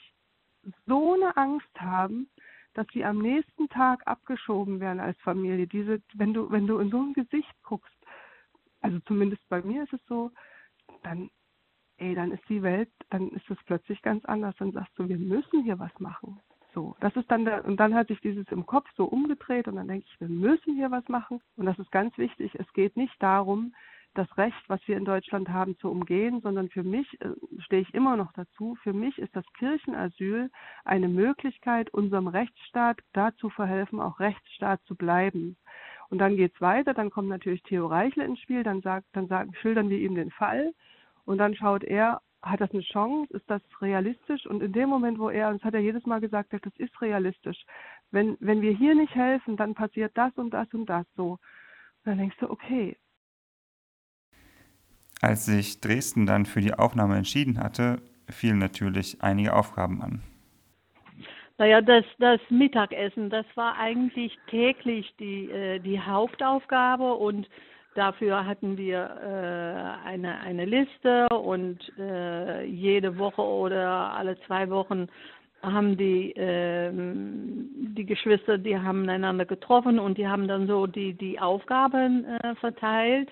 so 0.85 1.13
eine 1.13 1.35
Angst 1.37 1.79
haben, 1.79 2.29
dass 2.73 2.87
sie 2.93 3.03
am 3.03 3.19
nächsten 3.19 3.67
Tag 3.69 4.05
abgeschoben 4.05 4.79
werden 4.79 4.99
als 4.99 5.17
Familie. 5.21 5.65
Diese, 5.65 6.01
wenn 6.13 6.33
du, 6.33 6.51
wenn 6.51 6.67
du 6.67 6.77
in 6.77 6.91
so 6.91 7.01
ein 7.01 7.13
Gesicht 7.13 7.51
guckst, 7.63 7.97
also 8.81 8.99
zumindest 9.07 9.41
bei 9.49 9.61
mir 9.63 9.83
ist 9.83 9.93
es 9.93 10.05
so, 10.07 10.31
dann, 11.01 11.31
ey, 11.97 12.13
dann 12.13 12.31
ist 12.31 12.43
die 12.47 12.61
Welt, 12.61 12.91
dann 13.09 13.29
ist 13.29 13.49
es 13.49 13.57
plötzlich 13.65 14.01
ganz 14.03 14.23
anders. 14.25 14.55
Dann 14.59 14.73
sagst 14.73 14.91
du, 14.95 15.09
wir 15.09 15.17
müssen 15.17 15.63
hier 15.63 15.79
was 15.79 15.97
machen. 15.99 16.39
So, 16.77 16.95
das 16.99 17.15
ist 17.15 17.31
dann 17.31 17.43
der, 17.43 17.65
und 17.65 17.79
dann 17.79 17.95
hat 17.95 18.07
sich 18.07 18.21
dieses 18.21 18.45
im 18.51 18.67
Kopf 18.67 18.87
so 18.95 19.05
umgedreht 19.05 19.67
und 19.67 19.77
dann 19.77 19.87
denke 19.87 20.05
ich, 20.07 20.21
wir 20.21 20.29
müssen 20.29 20.75
hier 20.75 20.91
was 20.91 21.09
machen. 21.09 21.41
Und 21.55 21.65
das 21.65 21.79
ist 21.79 21.91
ganz 21.91 22.15
wichtig. 22.19 22.53
Es 22.53 22.71
geht 22.73 22.95
nicht 22.95 23.15
darum, 23.17 23.73
das 24.13 24.27
Recht, 24.37 24.63
was 24.67 24.79
wir 24.87 24.95
in 24.95 25.03
Deutschland 25.03 25.49
haben, 25.49 25.75
zu 25.79 25.89
umgehen, 25.89 26.39
sondern 26.41 26.69
für 26.69 26.83
mich 26.83 27.19
äh, 27.19 27.29
stehe 27.61 27.81
ich 27.81 27.95
immer 27.95 28.15
noch 28.15 28.31
dazu. 28.33 28.77
Für 28.83 28.93
mich 28.93 29.17
ist 29.17 29.35
das 29.35 29.43
Kirchenasyl 29.57 30.51
eine 30.85 31.07
Möglichkeit, 31.07 31.91
unserem 31.95 32.27
Rechtsstaat 32.27 32.99
dazu 33.11 33.49
verhelfen, 33.49 33.99
auch 33.99 34.19
Rechtsstaat 34.19 34.79
zu 34.85 34.93
bleiben. 34.93 35.57
Und 36.09 36.19
dann 36.19 36.37
geht 36.37 36.53
es 36.53 36.61
weiter, 36.61 36.93
dann 36.93 37.09
kommt 37.09 37.29
natürlich 37.29 37.63
Theo 37.63 37.87
Reichle 37.87 38.23
ins 38.23 38.39
Spiel, 38.39 38.61
dann 38.61 38.83
sagt, 38.83 39.07
dann 39.13 39.27
sagen, 39.27 39.51
schildern 39.61 39.89
wir 39.89 39.97
ihm 39.97 40.13
den 40.13 40.29
Fall 40.29 40.75
und 41.25 41.39
dann 41.39 41.55
schaut 41.55 41.83
er, 41.83 42.21
hat 42.41 42.61
das 42.61 42.71
eine 42.71 42.81
Chance? 42.81 43.33
Ist 43.33 43.49
das 43.49 43.61
realistisch? 43.81 44.45
Und 44.45 44.61
in 44.61 44.71
dem 44.71 44.89
Moment, 44.89 45.19
wo 45.19 45.29
er, 45.29 45.49
und 45.49 45.55
das 45.55 45.63
hat 45.63 45.73
er 45.73 45.79
jedes 45.79 46.05
Mal 46.05 46.21
gesagt, 46.21 46.53
das 46.53 46.73
ist 46.77 47.01
realistisch. 47.01 47.65
Wenn, 48.11 48.37
wenn 48.39 48.61
wir 48.61 48.71
hier 48.71 48.95
nicht 48.95 49.15
helfen, 49.15 49.57
dann 49.57 49.73
passiert 49.73 50.11
das 50.15 50.33
und 50.35 50.51
das 50.51 50.71
und 50.73 50.85
das 50.85 51.05
so. 51.15 51.31
Und 51.31 51.39
dann 52.05 52.17
denkst 52.17 52.37
du, 52.39 52.49
okay. 52.49 52.97
Als 55.21 55.45
sich 55.45 55.81
Dresden 55.81 56.25
dann 56.25 56.45
für 56.45 56.61
die 56.61 56.73
Aufnahme 56.73 57.17
entschieden 57.17 57.59
hatte, 57.59 58.01
fielen 58.29 58.59
natürlich 58.59 59.21
einige 59.21 59.53
Aufgaben 59.53 60.01
an. 60.01 60.21
Naja, 61.57 61.81
das, 61.81 62.05
das 62.19 62.39
Mittagessen, 62.49 63.31
das 63.31 63.45
war 63.55 63.77
eigentlich 63.77 64.37
täglich 64.47 65.11
die, 65.19 65.49
äh, 65.49 65.79
die 65.79 65.99
Hauptaufgabe 65.99 67.15
und 67.15 67.49
Dafür 67.97 68.45
hatten 68.45 68.77
wir 68.77 69.09
äh, 69.23 70.07
eine, 70.07 70.39
eine 70.41 70.65
Liste 70.65 71.27
und 71.29 71.79
äh, 71.97 72.63
jede 72.63 73.17
Woche 73.17 73.41
oder 73.41 74.13
alle 74.13 74.39
zwei 74.41 74.69
Wochen 74.69 75.07
haben 75.63 75.97
die, 75.97 76.29
äh, 76.33 76.91
die 76.93 78.05
Geschwister, 78.05 78.59
die 78.59 78.77
haben 78.77 79.09
einander 79.09 79.45
getroffen 79.45 79.97
und 79.97 80.19
die 80.19 80.27
haben 80.27 80.47
dann 80.47 80.67
so 80.67 80.85
die, 80.85 81.15
die 81.15 81.39
Aufgaben 81.39 82.23
äh, 82.25 82.53
verteilt. 82.57 83.29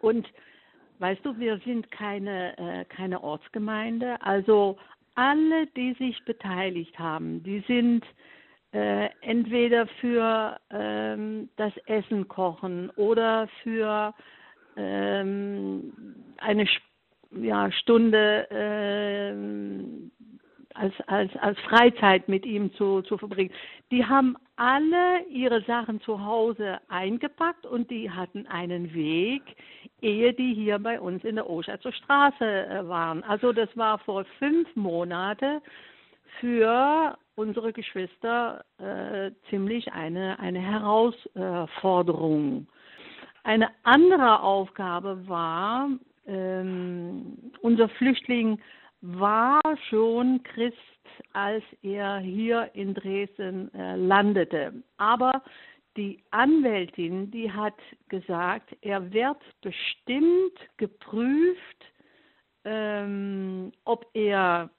Und 0.00 0.26
weißt 0.98 1.24
du, 1.24 1.38
wir 1.38 1.58
sind 1.58 1.88
keine, 1.92 2.58
äh, 2.58 2.84
keine 2.86 3.22
Ortsgemeinde. 3.22 4.20
Also 4.22 4.76
alle, 5.14 5.68
die 5.76 5.92
sich 6.00 6.20
beteiligt 6.24 6.98
haben, 6.98 7.44
die 7.44 7.60
sind 7.68 8.04
äh, 8.74 9.08
entweder 9.20 9.86
für 10.00 10.58
ähm, 10.70 11.48
das 11.56 11.72
Essen 11.86 12.26
kochen 12.26 12.90
oder 12.96 13.48
für 13.62 14.12
ähm, 14.76 15.92
eine 16.38 16.66
ja, 17.30 17.70
Stunde 17.70 18.48
ähm, 18.50 20.10
als, 20.74 20.92
als, 21.06 21.30
als 21.36 21.58
Freizeit 21.60 22.28
mit 22.28 22.44
ihm 22.44 22.74
zu, 22.74 23.02
zu 23.02 23.16
verbringen. 23.16 23.52
Die 23.92 24.04
haben 24.04 24.36
alle 24.56 25.24
ihre 25.30 25.62
Sachen 25.62 26.00
zu 26.00 26.24
Hause 26.24 26.78
eingepackt 26.88 27.66
und 27.66 27.88
die 27.92 28.10
hatten 28.10 28.44
einen 28.48 28.92
Weg, 28.92 29.42
ehe 30.00 30.32
die 30.32 30.52
hier 30.52 30.80
bei 30.80 31.00
uns 31.00 31.22
in 31.22 31.36
der 31.36 31.48
Oschatzer 31.48 31.92
Straße 31.92 32.44
äh, 32.44 32.88
waren. 32.88 33.22
Also 33.22 33.52
das 33.52 33.68
war 33.76 33.98
vor 34.00 34.24
fünf 34.40 34.74
Monaten 34.74 35.60
für 36.40 37.16
unsere 37.36 37.72
Geschwister 37.72 38.64
äh, 38.78 39.30
ziemlich 39.50 39.92
eine, 39.92 40.38
eine 40.38 40.60
Herausforderung. 40.60 42.66
Eine 43.42 43.68
andere 43.82 44.40
Aufgabe 44.40 45.28
war, 45.28 45.90
ähm, 46.26 47.52
unser 47.60 47.88
Flüchtling 47.90 48.58
war 49.00 49.60
schon 49.90 50.42
Christ, 50.42 50.78
als 51.32 51.62
er 51.82 52.18
hier 52.18 52.70
in 52.74 52.94
Dresden 52.94 53.72
äh, 53.74 53.96
landete. 53.96 54.72
Aber 54.96 55.42
die 55.96 56.22
Anwältin, 56.30 57.30
die 57.30 57.52
hat 57.52 57.78
gesagt, 58.08 58.76
er 58.80 59.12
wird 59.12 59.38
bestimmt 59.60 60.58
geprüft, 60.76 61.84
ähm, 62.64 63.70
ob 63.84 64.06
er 64.14 64.70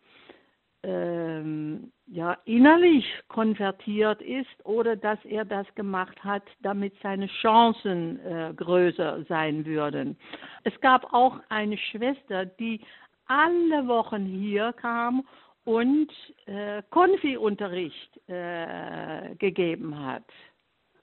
ähm, 0.85 1.91
ja, 2.05 2.37
innerlich 2.45 3.05
konvertiert 3.27 4.21
ist 4.21 4.63
oder 4.63 4.95
dass 4.95 5.17
er 5.25 5.43
das 5.43 5.65
gemacht 5.73 6.23
hat, 6.23 6.43
damit 6.61 6.93
seine 7.01 7.27
Chancen 7.41 8.19
äh, 8.19 8.53
größer 8.55 9.23
sein 9.27 9.65
würden. 9.65 10.15
Es 10.63 10.79
gab 10.81 11.11
auch 11.11 11.39
eine 11.49 11.77
Schwester, 11.77 12.45
die 12.45 12.81
alle 13.25 13.87
Wochen 13.87 14.25
hier 14.25 14.73
kam 14.73 15.25
und 15.63 16.11
äh, 16.45 16.83
Konfi-Unterricht 16.91 18.21
äh, 18.27 19.33
gegeben 19.35 19.97
hat. 20.05 20.25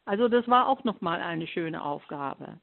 Also 0.05 0.29
das 0.29 0.47
war 0.47 0.69
auch 0.69 0.85
nochmal 0.85 1.21
eine 1.21 1.49
schöne 1.49 1.83
Aufgabe. 1.83 2.61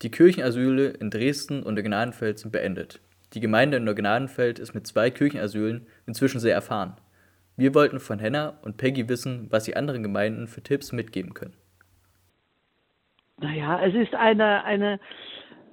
Die 0.00 0.10
Kirchenasyle 0.10 0.88
in 0.88 1.10
Dresden 1.10 1.62
und 1.62 1.74
der 1.76 1.84
Gnadenfeld 1.84 2.38
sind 2.38 2.52
beendet. 2.52 3.02
Die 3.32 3.40
Gemeinde 3.40 3.76
in 3.76 3.84
Neugnadenfeld 3.84 4.58
ist 4.58 4.74
mit 4.74 4.86
zwei 4.86 5.10
Kirchenasylen 5.10 5.86
inzwischen 6.06 6.40
sehr 6.40 6.54
erfahren. 6.54 6.96
Wir 7.56 7.74
wollten 7.74 8.00
von 8.00 8.18
Henna 8.18 8.58
und 8.62 8.76
Peggy 8.76 9.08
wissen, 9.08 9.46
was 9.50 9.66
sie 9.66 9.76
anderen 9.76 10.02
Gemeinden 10.02 10.48
für 10.48 10.62
Tipps 10.62 10.92
mitgeben 10.92 11.34
können. 11.34 11.54
Naja, 13.38 13.80
es 13.84 13.94
ist 13.94 14.14
eine, 14.14 14.64
eine, 14.64 15.00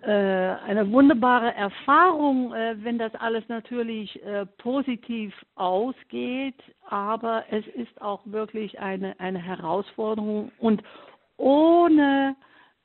äh, 0.01 0.11
eine 0.11 0.91
wunderbare 0.91 1.53
Erfahrung, 1.55 2.53
äh, 2.53 2.75
wenn 2.83 2.97
das 2.97 3.13
alles 3.15 3.43
natürlich 3.47 4.23
äh, 4.23 4.45
positiv 4.57 5.33
ausgeht, 5.55 6.61
aber 6.89 7.43
es 7.49 7.65
ist 7.67 8.01
auch 8.01 8.21
wirklich 8.25 8.79
eine, 8.79 9.19
eine 9.19 9.39
Herausforderung 9.39 10.51
und 10.59 10.83
ohne 11.37 12.35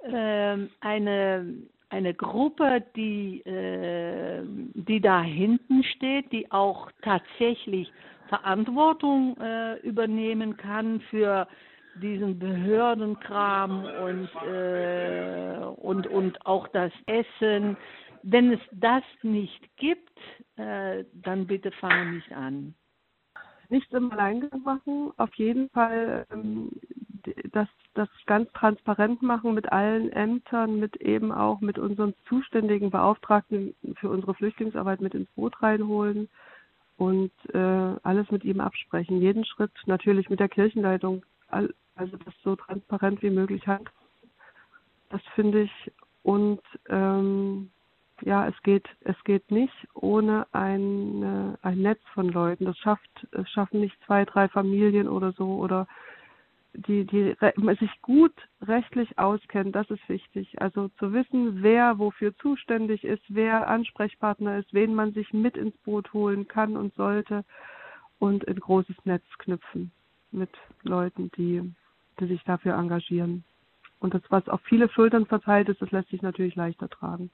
ähm, 0.05 0.71
eine 0.81 1.47
eine 1.93 2.15
Gruppe, 2.15 2.83
die, 2.97 3.41
äh, 3.43 4.43
die 4.47 5.01
da 5.01 5.23
hinten 5.23 5.85
steht, 5.85 6.33
die 6.33 6.51
auch 6.51 6.91
tatsächlich 7.03 7.93
Verantwortung 8.29 9.37
äh, 9.37 9.79
übernehmen 9.81 10.57
kann 10.57 11.01
für 11.11 11.47
diesen 11.97 12.39
Behördenkram 12.39 13.85
und, 13.85 14.31
äh, 14.51 15.59
und, 15.77 16.07
und 16.07 16.47
auch 16.47 16.67
das 16.69 16.93
Essen. 17.05 17.77
Wenn 18.23 18.53
es 18.53 18.61
das 18.73 19.03
nicht 19.23 19.77
gibt, 19.77 20.19
äh, 20.57 21.05
dann 21.13 21.47
bitte 21.47 21.73
fange 21.73 22.13
nicht 22.13 22.33
an. 22.33 22.75
Nichts 23.69 23.93
im 23.93 24.11
Alleingang 24.13 24.63
machen, 24.63 25.13
auf 25.19 25.35
jeden 25.35 25.69
Fall 25.71 26.27
ähm, 26.33 26.71
das, 27.53 27.69
das 27.95 28.09
ganz 28.27 28.51
transparent 28.53 29.23
machen 29.23 29.55
mit 29.55 29.71
allen 29.71 30.11
Ämtern, 30.13 30.79
mit 30.81 30.97
eben 30.97 31.33
auch 31.33 31.61
mit 31.61 31.79
unseren 31.79 32.15
zuständigen 32.29 32.91
Beauftragten 32.91 33.75
für 33.97 34.09
unsere 34.09 34.35
Flüchtlingsarbeit 34.35 35.01
mit 35.01 35.15
ins 35.15 35.31
Boot 35.31 35.63
reinholen 35.63 36.29
und 36.97 37.33
äh, 37.53 37.59
alles 38.03 38.31
mit 38.31 38.45
ihm 38.45 38.61
absprechen. 38.61 39.21
Jeden 39.21 39.45
Schritt 39.45 39.73
natürlich 39.87 40.31
mit 40.31 40.41
der 40.41 40.49
Kirchenleitung, 40.49 41.25
also 41.49 42.17
das 42.25 42.35
so 42.43 42.57
transparent 42.57 43.23
wie 43.23 43.31
möglich 43.31 43.67
hat. 43.67 43.83
Das 45.11 45.21
finde 45.35 45.63
ich 45.63 45.93
und 46.23 46.61
ähm, 46.89 47.71
ja, 48.25 48.47
es 48.47 48.55
geht, 48.63 48.89
es 49.01 49.17
geht 49.25 49.51
nicht 49.51 49.75
ohne 49.95 50.47
ein, 50.53 51.57
ein 51.63 51.79
Netz 51.79 52.01
von 52.15 52.29
Leuten. 52.29 52.67
Das 52.67 52.79
schafft, 52.79 53.27
es 53.33 53.51
schaffen 53.51 53.81
nicht 53.81 53.97
zwei, 54.07 54.25
drei 54.25 54.49
Familien 54.49 55.09
oder 55.09 55.33
so 55.33 55.57
oder 55.57 55.89
die, 56.75 57.05
die 57.05 57.37
sich 57.79 58.03
gut 58.03 58.33
rechtlich 58.63 59.19
auskennt, 59.19 59.75
das 59.75 59.91
ist 59.91 60.09
wichtig. 60.09 60.61
Also 60.61 60.89
zu 60.99 61.13
wissen, 61.13 61.63
wer 61.63 61.99
wofür 61.99 62.37
zuständig 62.39 63.05
ist, 63.05 63.23
wer 63.29 63.69
Ansprechpartner 63.69 64.59
ist, 64.59 64.73
wen 64.73 64.95
man 64.95 65.13
sich 65.13 65.33
mit 65.33 65.57
ins 65.57 65.77
Boot 65.79 66.13
holen 66.13 66.49
kann 66.49 66.77
und 66.77 66.95
sollte 66.95 67.45
und 68.19 68.47
ein 68.49 68.59
großes 68.59 68.97
Netz 69.05 69.25
knüpfen 69.39 69.93
mit 70.31 70.51
Leuten, 70.83 71.31
die, 71.37 71.63
die 72.21 72.27
sich 72.27 72.43
dafür 72.45 72.75
engagieren. 72.75 73.45
Und 74.01 74.15
das, 74.15 74.23
was 74.31 74.49
auf 74.49 74.61
viele 74.63 74.89
Schultern 74.89 75.27
verteilt 75.27 75.69
ist, 75.69 75.83
das 75.83 75.91
lässt 75.91 76.09
sich 76.09 76.23
natürlich 76.23 76.57
leichter 76.57 76.89
tragen. 76.89 77.31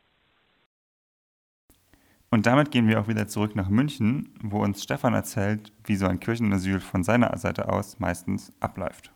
Und 2.30 2.44
damit 2.44 2.70
gehen 2.70 2.88
wir 2.88 3.00
auch 3.00 3.08
wieder 3.08 3.26
zurück 3.26 3.56
nach 3.56 3.70
München, 3.70 4.34
wo 4.42 4.62
uns 4.62 4.82
Stefan 4.82 5.14
erzählt, 5.14 5.72
wie 5.84 5.96
so 5.96 6.06
ein 6.06 6.20
Kirchenasyl 6.20 6.80
von 6.80 7.02
seiner 7.02 7.34
Seite 7.38 7.70
aus 7.70 8.00
meistens 8.00 8.52
abläuft. 8.60 9.12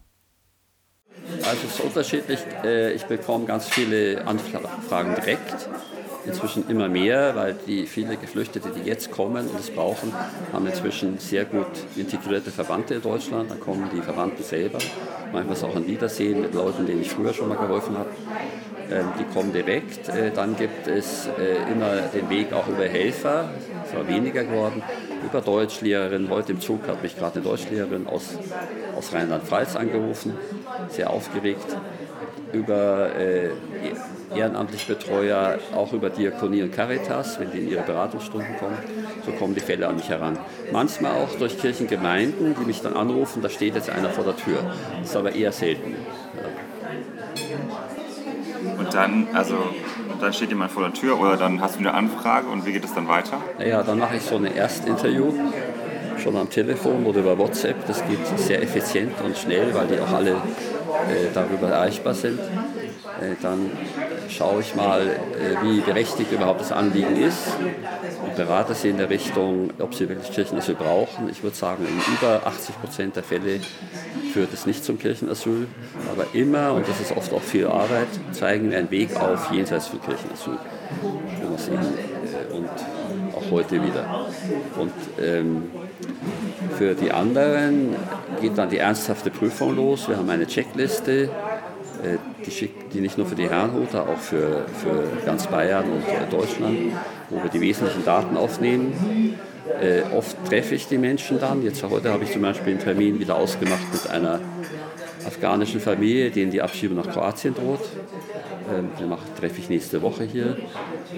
Also 1.44 1.66
es 1.66 1.74
ist 1.74 1.80
unterschiedlich. 1.80 2.40
Äh, 2.64 2.92
ich 2.92 3.04
bekomme 3.04 3.46
ganz 3.46 3.68
viele 3.68 4.26
Anfragen 4.26 5.14
direkt. 5.14 5.68
Inzwischen 6.24 6.68
immer 6.68 6.88
mehr, 6.88 7.34
weil 7.34 7.56
die 7.66 7.86
viele 7.86 8.16
Geflüchtete, 8.16 8.70
die 8.70 8.88
jetzt 8.88 9.10
kommen 9.10 9.48
und 9.48 9.58
es 9.58 9.70
brauchen, 9.70 10.12
haben 10.52 10.66
inzwischen 10.66 11.18
sehr 11.18 11.44
gut 11.44 11.66
integrierte 11.96 12.52
Verwandte 12.52 12.94
in 12.94 13.02
Deutschland. 13.02 13.50
Dann 13.50 13.58
kommen 13.58 13.90
die 13.92 14.00
Verwandten 14.02 14.44
selber. 14.44 14.78
Manchmal 15.32 15.56
ist 15.56 15.64
auch 15.64 15.74
ein 15.74 15.86
Wiedersehen 15.86 16.40
mit 16.40 16.54
Leuten, 16.54 16.86
denen 16.86 17.02
ich 17.02 17.10
früher 17.10 17.32
schon 17.32 17.48
mal 17.48 17.56
geholfen 17.56 17.98
habe. 17.98 18.10
Ähm, 18.90 19.06
die 19.18 19.24
kommen 19.32 19.52
direkt. 19.52 20.08
Äh, 20.10 20.30
dann 20.30 20.56
gibt 20.56 20.86
es 20.86 21.26
äh, 21.26 21.72
immer 21.72 22.02
den 22.14 22.28
Weg 22.30 22.52
auch 22.52 22.68
über 22.68 22.84
Helfer, 22.84 23.50
es 23.92 23.98
war 23.98 24.08
weniger 24.08 24.44
geworden, 24.44 24.82
über 25.24 25.40
Deutschlehrerin. 25.42 26.30
Heute 26.30 26.52
im 26.52 26.60
Zug 26.60 26.88
hat 26.88 27.02
mich 27.02 27.16
gerade 27.16 27.36
eine 27.36 27.44
Deutschlehrerin 27.44 28.06
aus, 28.06 28.38
aus 28.96 29.12
Rheinland-Pfalz 29.12 29.76
angerufen, 29.76 30.32
sehr 30.88 31.10
aufgeregt, 31.10 31.76
über 32.54 33.14
äh, 33.14 33.50
ehrenamtliche 34.34 34.94
Betreuer, 34.94 35.58
auch 35.74 35.92
über 35.92 36.08
Diakonie 36.08 36.62
und 36.62 36.72
Caritas, 36.72 37.38
wenn 37.38 37.50
die 37.50 37.58
in 37.58 37.70
ihre 37.70 37.82
Beratungsstunden 37.82 38.56
kommen. 38.56 38.78
So 39.26 39.32
kommen 39.32 39.54
die 39.54 39.60
Fälle 39.60 39.86
an 39.88 39.96
mich 39.96 40.08
heran. 40.08 40.38
Manchmal 40.72 41.12
auch 41.12 41.34
durch 41.38 41.58
Kirchengemeinden, 41.58 42.54
die 42.58 42.64
mich 42.64 42.80
dann 42.80 42.94
anrufen, 42.94 43.42
da 43.42 43.50
steht 43.50 43.74
jetzt 43.74 43.90
einer 43.90 44.08
vor 44.08 44.24
der 44.24 44.36
Tür. 44.36 44.58
Das 45.00 45.10
ist 45.10 45.16
aber 45.16 45.34
eher 45.34 45.52
selten. 45.52 45.94
Und 48.78 48.94
dann, 48.94 49.28
also, 49.34 49.56
dann 50.22 50.32
steht 50.32 50.50
jemand 50.50 50.70
vor 50.70 50.84
der 50.84 50.92
Tür 50.92 51.20
oder 51.20 51.36
dann 51.36 51.60
hast 51.60 51.76
du 51.76 51.80
eine 51.80 51.94
Anfrage 51.94 52.48
und 52.48 52.64
wie 52.64 52.72
geht 52.72 52.84
es 52.84 52.94
dann 52.94 53.08
weiter? 53.08 53.38
Naja, 53.58 53.82
dann 53.82 53.98
mache 53.98 54.16
ich 54.16 54.22
so 54.22 54.36
ein 54.36 54.44
Erstinterview 54.44 55.32
schon 56.22 56.36
am 56.36 56.48
Telefon 56.48 57.04
oder 57.04 57.20
über 57.20 57.36
WhatsApp. 57.36 57.86
Das 57.86 58.02
geht 58.06 58.20
sehr 58.38 58.62
effizient 58.62 59.14
und 59.24 59.36
schnell, 59.36 59.74
weil 59.74 59.88
die 59.88 59.98
auch 59.98 60.12
alle 60.12 60.30
äh, 60.30 61.28
darüber 61.34 61.68
erreichbar 61.68 62.14
sind. 62.14 62.38
Äh, 63.22 63.36
dann 63.40 63.70
schaue 64.28 64.60
ich 64.60 64.74
mal, 64.74 65.02
äh, 65.02 65.62
wie 65.62 65.80
berechtigt 65.80 66.32
überhaupt 66.32 66.60
das 66.60 66.72
Anliegen 66.72 67.16
ist 67.16 67.56
und 68.24 68.36
berate 68.36 68.74
sie 68.74 68.90
in 68.90 68.98
der 68.98 69.10
Richtung, 69.10 69.70
ob 69.78 69.94
sie 69.94 70.08
wirklich 70.08 70.32
Kirchenasyl 70.32 70.74
brauchen. 70.74 71.28
Ich 71.30 71.42
würde 71.42 71.56
sagen, 71.56 71.86
in 71.86 72.14
über 72.14 72.46
80 72.46 72.80
Prozent 72.80 73.16
der 73.16 73.22
Fälle 73.22 73.60
führt 74.32 74.52
es 74.52 74.66
nicht 74.66 74.84
zum 74.84 74.98
Kirchenasyl, 74.98 75.66
aber 76.10 76.26
immer, 76.32 76.72
und 76.72 76.88
das 76.88 77.00
ist 77.00 77.16
oft 77.16 77.32
auch 77.32 77.42
viel 77.42 77.66
Arbeit, 77.66 78.08
zeigen 78.32 78.70
wir 78.70 78.78
einen 78.78 78.90
Weg 78.90 79.14
auf 79.16 79.52
jenseits 79.52 79.88
von 79.88 80.00
Kirchenasyl. 80.00 80.58
Und 82.52 82.68
auch 83.34 83.50
heute 83.50 83.82
wieder. 83.82 84.26
Und 84.78 84.92
ähm, 85.20 85.70
für 86.76 86.94
die 86.94 87.12
anderen 87.12 87.94
geht 88.40 88.58
dann 88.58 88.70
die 88.70 88.78
ernsthafte 88.78 89.30
Prüfung 89.30 89.76
los. 89.76 90.08
Wir 90.08 90.16
haben 90.16 90.30
eine 90.30 90.46
Checkliste, 90.46 91.24
äh, 91.24 91.28
die 92.44 92.50
schickt 92.50 92.92
die 92.92 93.00
nicht 93.00 93.16
nur 93.16 93.26
für 93.26 93.34
die 93.34 93.48
Herrenhuter, 93.48 94.08
auch 94.08 94.18
für, 94.18 94.66
für 94.82 95.24
ganz 95.24 95.46
Bayern 95.46 95.84
und 95.84 96.08
äh, 96.08 96.28
Deutschland, 96.30 96.76
wo 97.30 97.42
wir 97.42 97.50
die 97.50 97.60
wesentlichen 97.60 98.04
Daten 98.04 98.36
aufnehmen. 98.36 99.38
Äh, 99.80 100.02
oft 100.14 100.36
treffe 100.46 100.74
ich 100.74 100.88
die 100.88 100.98
Menschen 100.98 101.38
dann. 101.38 101.62
Jetzt 101.62 101.82
heute 101.82 102.10
habe 102.10 102.24
ich 102.24 102.32
zum 102.32 102.42
Beispiel 102.42 102.72
einen 102.72 102.82
Termin 102.82 103.20
wieder 103.20 103.36
ausgemacht 103.36 103.92
mit 103.92 104.10
einer 104.10 104.40
afghanischen 105.26 105.80
Familie, 105.80 106.30
denen 106.30 106.50
die 106.50 106.62
Abschiebung 106.62 106.96
nach 106.96 107.10
Kroatien 107.10 107.54
droht. 107.54 107.80
Ähm, 108.72 108.90
den 108.98 109.12
treffe 109.38 109.60
ich 109.60 109.68
nächste 109.68 110.02
Woche 110.02 110.24
hier. 110.24 110.56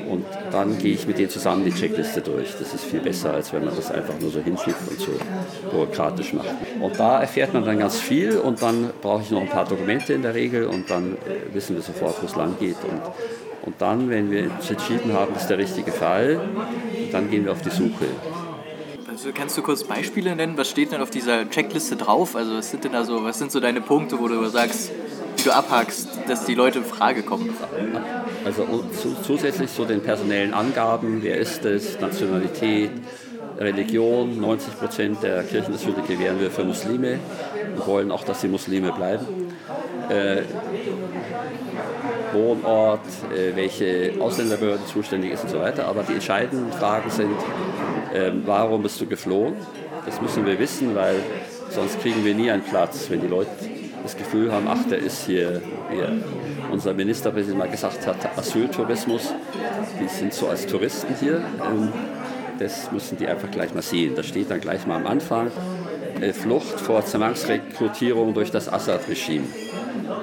Und 0.09 0.25
dann 0.51 0.79
gehe 0.79 0.95
ich 0.95 1.07
mit 1.07 1.19
denen 1.19 1.31
zusammen 1.31 1.65
die 1.65 1.73
Checkliste 1.73 2.21
durch. 2.21 2.55
Das 2.59 2.75
ist 2.75 2.85
viel 2.85 3.01
besser, 3.01 3.35
als 3.35 3.53
wenn 3.53 3.65
man 3.65 3.75
das 3.75 3.91
einfach 3.91 4.19
nur 4.21 4.31
so 4.31 4.41
hinschickt 4.41 4.77
und 4.89 4.99
so 4.99 5.13
bürokratisch 5.71 6.33
macht. 6.33 6.49
Und 6.81 6.99
da 6.99 7.21
erfährt 7.21 7.55
man 7.55 7.65
dann 7.65 7.79
ganz 7.79 7.99
viel 7.99 8.39
und 8.39 8.63
dann 8.63 8.91
brauche 9.03 9.23
ich 9.23 9.31
noch 9.31 9.41
ein 9.41 9.49
paar 9.49 9.67
Dokumente 9.67 10.13
in 10.15 10.23
der 10.23 10.35
Regel 10.35 10.67
und 10.67 10.91
dann 10.91 11.15
äh, 11.15 11.55
wissen 11.55 11.77
wir 11.77 11.83
sofort, 11.83 12.23
wo 12.23 12.27
es 12.27 12.37
lang 12.37 12.57
geht. 12.59 12.77
Und, 12.83 13.01
und 13.67 13.75
dann, 13.79 14.11
wenn 14.11 14.31
wir 14.31 14.51
entschieden 14.69 15.13
haben, 15.13 15.33
das 15.35 15.43
ist 15.43 15.51
der 15.51 15.59
richtige 15.59 15.93
Fall, 15.93 16.41
dann 17.13 17.31
gehen 17.31 17.45
wir 17.45 17.53
auf 17.53 17.63
die 17.63 17.71
Suche. 17.71 18.07
Also 19.09 19.31
kannst 19.35 19.57
du 19.59 19.63
kurz 19.63 19.85
Beispiele 19.85 20.35
nennen? 20.35 20.57
Was 20.57 20.71
steht 20.71 20.93
denn 20.93 21.01
auf 21.01 21.11
dieser 21.11 21.49
Checkliste 21.51 21.97
drauf? 21.97 22.37
Also 22.37 22.57
was 22.57 22.71
sind 22.71 22.85
denn 22.85 22.93
da 22.93 23.05
so, 23.05 23.23
was 23.23 23.39
sind 23.39 23.53
so 23.53 23.61
deine 23.61 23.81
Punkte, 23.81 24.19
wo 24.19 24.29
du 24.29 24.45
sagst, 24.47 24.91
wie 25.37 25.43
du 25.43 25.53
abhackst, 25.53 26.09
dass 26.27 26.47
die 26.47 26.55
Leute 26.55 26.79
in 26.79 26.85
Frage 26.85 27.23
kommen? 27.23 27.55
Also 28.45 28.85
zusätzlich 29.23 29.73
zu 29.73 29.85
den 29.85 30.01
personellen 30.03 30.55
Angaben, 30.55 31.23
wer 31.23 31.37
ist 31.39 31.65
es, 31.65 32.01
Nationalität, 32.01 32.91
Religion, 33.59 34.41
90 34.41 34.79
Prozent 34.79 35.23
der 35.23 35.43
Kirchenasyle 35.45 36.03
gewähren 36.09 36.41
wir 36.41 36.51
für 36.51 36.65
Muslime 36.65 37.21
und 37.77 37.87
wollen 37.87 38.11
auch, 38.11 38.25
dass 38.25 38.41
sie 38.41 38.49
Muslime 38.49 38.93
bleiben. 38.93 39.27
Äh, 40.09 40.43
Wohnort, 42.33 43.01
äh, 43.33 43.55
welche 43.55 44.13
Ausländerbehörde 44.21 44.85
zuständig 44.87 45.33
ist 45.33 45.45
und 45.45 45.51
so 45.51 45.61
weiter. 45.61 45.87
Aber 45.87 46.03
die 46.03 46.15
entscheidenden 46.15 46.73
Fragen 46.73 47.09
sind, 47.11 47.37
äh, 48.15 48.33
warum 48.45 48.83
bist 48.83 49.01
du 49.01 49.07
geflohen? 49.07 49.55
Das 50.07 50.21
müssen 50.21 50.47
wir 50.47 50.59
wissen, 50.59 50.95
weil 50.95 51.17
sonst 51.71 52.01
kriegen 52.01 52.25
wir 52.25 52.35
nie 52.35 52.51
einen 52.51 52.63
Platz, 52.63 53.07
wenn 53.11 53.21
die 53.21 53.27
Leute 53.27 53.51
das 54.03 54.17
Gefühl 54.17 54.53
haben, 54.53 54.67
ach, 54.69 54.85
der 54.89 54.99
ist 54.99 55.27
hier, 55.27 55.61
hier. 55.91 56.13
Unser 56.71 56.95
Ministerpräsident 56.95 57.59
mal 57.59 57.69
gesagt 57.69 58.07
hat, 58.07 58.39
Asyltourismus, 58.39 59.33
die 60.01 60.09
sind 60.09 60.33
so 60.33 60.49
als 60.49 60.67
Touristen 60.67 61.15
hier. 61.19 61.43
Ähm, 61.65 61.93
das 62.59 62.93
müssen 62.93 63.19
die 63.19 63.27
einfach 63.27 63.51
gleich 63.51 63.75
mal 63.75 63.83
sehen. 63.83 64.15
Das 64.15 64.27
steht 64.27 64.51
dann 64.51 64.61
gleich 64.61 64.87
mal 64.87 64.97
am 64.97 65.07
Anfang. 65.07 65.51
Flucht 66.33 66.81
vor 66.81 67.05
Zwangsrekrutierung 67.05 68.33
durch 68.33 68.51
das 68.51 68.73
Assad-Regime. 68.73 69.45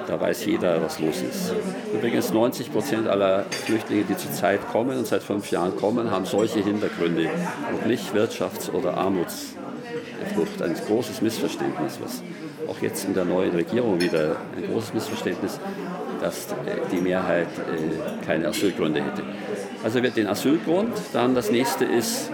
Da 0.06 0.20
weiß 0.20 0.44
jeder, 0.46 0.82
was 0.82 0.98
los 0.98 1.22
ist. 1.22 1.54
Übrigens 1.94 2.32
90 2.32 2.72
Prozent 2.72 3.08
aller 3.08 3.44
Flüchtlinge, 3.50 4.04
die 4.04 4.16
zurzeit 4.16 4.60
kommen 4.70 4.98
und 4.98 5.06
seit 5.06 5.22
fünf 5.22 5.50
Jahren 5.50 5.76
kommen, 5.76 6.10
haben 6.10 6.24
solche 6.24 6.60
Hintergründe 6.60 7.28
und 7.72 7.86
nicht 7.86 8.14
Wirtschafts- 8.14 8.70
oder 8.72 8.96
Armutsflucht. 8.96 10.62
Ein 10.62 10.74
großes 10.74 11.22
Missverständnis, 11.22 11.98
was 12.02 12.22
auch 12.68 12.80
jetzt 12.80 13.04
in 13.04 13.14
der 13.14 13.24
neuen 13.24 13.52
Regierung 13.52 14.00
wieder 14.00 14.36
ein 14.56 14.70
großes 14.72 14.94
Missverständnis, 14.94 15.58
dass 16.20 16.48
die 16.92 17.00
Mehrheit 17.00 17.48
äh, 17.58 18.24
keine 18.24 18.48
Asylgründe 18.48 19.02
hätte. 19.02 19.22
Also 19.82 20.02
wird 20.02 20.16
den 20.16 20.28
Asylgrund, 20.28 20.92
dann 21.12 21.34
das 21.34 21.50
nächste 21.50 21.84
ist 21.84 22.30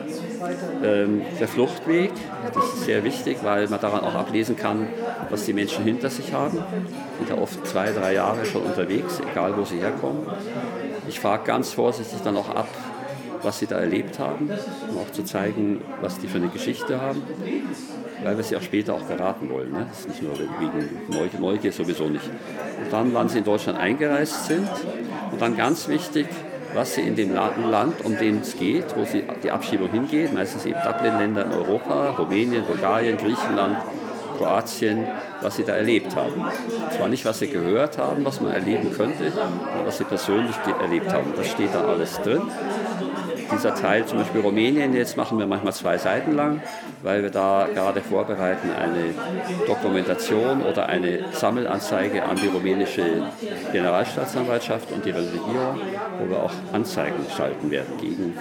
ähm, 0.82 1.22
der 1.38 1.48
Fluchtweg. 1.48 2.12
Das 2.54 2.64
ist 2.64 2.84
sehr 2.84 3.04
wichtig, 3.04 3.38
weil 3.42 3.68
man 3.68 3.80
daran 3.80 4.00
auch 4.00 4.14
ablesen 4.14 4.56
kann, 4.56 4.88
was 5.30 5.44
die 5.44 5.52
Menschen 5.52 5.84
hinter 5.84 6.10
sich 6.10 6.32
haben. 6.32 6.58
Sind 7.18 7.28
ja 7.28 7.38
oft 7.38 7.66
zwei, 7.66 7.92
drei 7.92 8.14
Jahre 8.14 8.44
schon 8.44 8.62
unterwegs, 8.62 9.20
egal 9.30 9.56
wo 9.56 9.64
sie 9.64 9.78
herkommen. 9.78 10.26
Ich 11.08 11.20
frage 11.20 11.44
ganz 11.44 11.72
vorsichtig 11.72 12.20
dann 12.22 12.36
auch 12.36 12.48
ab, 12.48 12.68
was 13.42 13.58
sie 13.58 13.66
da 13.66 13.78
erlebt 13.78 14.18
haben, 14.18 14.50
um 14.90 14.98
auch 14.98 15.12
zu 15.12 15.22
zeigen, 15.22 15.80
was 16.00 16.18
die 16.18 16.26
für 16.26 16.38
eine 16.38 16.48
Geschichte 16.48 17.00
haben, 17.00 17.22
weil 18.22 18.36
wir 18.36 18.44
sie 18.44 18.56
auch 18.56 18.62
später 18.62 18.94
auch 18.94 19.02
beraten 19.02 19.48
wollen. 19.50 19.72
Ne? 19.72 19.86
Das 19.88 20.00
ist 20.00 20.08
nicht 20.08 20.22
nur 20.22 20.32
wegen 20.38 21.40
Neugier, 21.40 21.72
sowieso 21.72 22.08
nicht. 22.08 22.24
Und 22.82 22.92
dann, 22.92 23.14
wann 23.14 23.28
sie 23.28 23.38
in 23.38 23.44
Deutschland 23.44 23.78
eingereist 23.78 24.46
sind 24.46 24.68
und 25.30 25.40
dann 25.40 25.56
ganz 25.56 25.88
wichtig, 25.88 26.26
was 26.74 26.94
sie 26.94 27.02
in 27.02 27.16
dem 27.16 27.34
Land, 27.34 28.04
um 28.04 28.16
den 28.16 28.40
es 28.40 28.56
geht, 28.56 28.96
wo 28.96 29.04
sie 29.04 29.24
die 29.42 29.50
Abschiebung 29.50 29.90
hingeht, 29.90 30.32
meistens 30.32 30.66
eben 30.66 30.78
Dublin-Länder 30.84 31.46
in 31.46 31.52
Europa, 31.52 32.10
Rumänien, 32.10 32.64
Bulgarien, 32.64 33.16
Griechenland, 33.16 33.78
Kroatien, 34.36 35.06
was 35.40 35.56
sie 35.56 35.64
da 35.64 35.74
erlebt 35.74 36.14
haben. 36.14 36.44
Zwar 36.96 37.08
nicht, 37.08 37.24
was 37.24 37.40
sie 37.40 37.48
gehört 37.48 37.98
haben, 37.98 38.24
was 38.24 38.40
man 38.40 38.52
erleben 38.52 38.92
könnte, 38.92 39.32
aber 39.74 39.86
was 39.86 39.98
sie 39.98 40.04
persönlich 40.04 40.54
erlebt 40.80 41.12
haben. 41.12 41.32
Das 41.36 41.48
steht 41.48 41.74
da 41.74 41.84
alles 41.84 42.20
drin 42.22 42.42
dieser 43.50 43.74
Teil, 43.74 44.06
zum 44.06 44.18
Beispiel 44.18 44.40
Rumänien, 44.40 44.94
jetzt 44.94 45.16
machen 45.16 45.38
wir 45.38 45.46
manchmal 45.46 45.72
zwei 45.72 45.98
Seiten 45.98 46.34
lang, 46.34 46.60
weil 47.02 47.22
wir 47.22 47.30
da 47.30 47.68
gerade 47.72 48.00
vorbereiten 48.00 48.70
eine 48.70 49.14
Dokumentation 49.66 50.62
oder 50.62 50.88
eine 50.88 51.24
Sammelanzeige 51.32 52.24
an 52.24 52.36
die 52.36 52.48
rumänische 52.48 53.04
Generalstaatsanwaltschaft 53.72 54.90
und 54.92 55.04
die 55.04 55.10
Regierung, 55.10 55.80
wo 56.18 56.30
wir 56.30 56.42
auch 56.42 56.52
Anzeigen 56.72 57.24
schalten 57.34 57.70
werden 57.70 57.96
gegen 58.00 58.36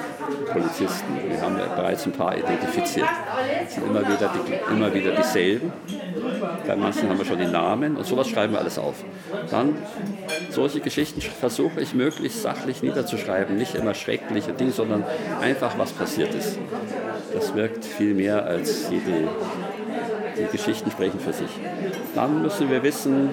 Polizisten. 0.51 1.17
Wir 1.27 1.41
haben 1.41 1.55
bereits 1.75 2.05
ein 2.05 2.11
paar 2.11 2.37
identifiziert. 2.37 3.09
Es 3.65 3.75
sind 3.75 3.87
immer 3.87 4.01
wieder, 4.01 4.31
die, 4.33 4.73
immer 4.73 4.93
wieder 4.93 5.11
dieselben. 5.11 5.71
Bei 6.65 6.75
manchen 6.75 7.09
haben 7.09 7.17
wir 7.17 7.25
schon 7.25 7.39
die 7.39 7.45
Namen 7.45 7.95
und 7.97 8.05
sowas 8.05 8.27
schreiben 8.27 8.53
wir 8.53 8.59
alles 8.59 8.77
auf. 8.77 9.03
Dann 9.49 9.75
solche 10.49 10.79
Geschichten 10.79 11.21
versuche 11.21 11.81
ich 11.81 11.93
möglichst 11.93 12.41
sachlich 12.41 12.81
niederzuschreiben, 12.83 13.57
nicht 13.57 13.75
immer 13.75 13.93
schreckliche 13.93 14.53
Dinge, 14.53 14.71
sondern 14.71 15.03
einfach 15.41 15.77
was 15.77 15.91
passiert 15.91 16.33
ist. 16.33 16.57
Das 17.33 17.55
wirkt 17.55 17.85
viel 17.85 18.13
mehr 18.13 18.45
als 18.45 18.89
jede, 18.89 19.29
die 20.37 20.51
Geschichten 20.51 20.91
sprechen 20.91 21.19
für 21.19 21.33
sich. 21.33 21.49
Dann 22.15 22.41
müssen 22.41 22.69
wir 22.69 22.83
wissen, 22.83 23.29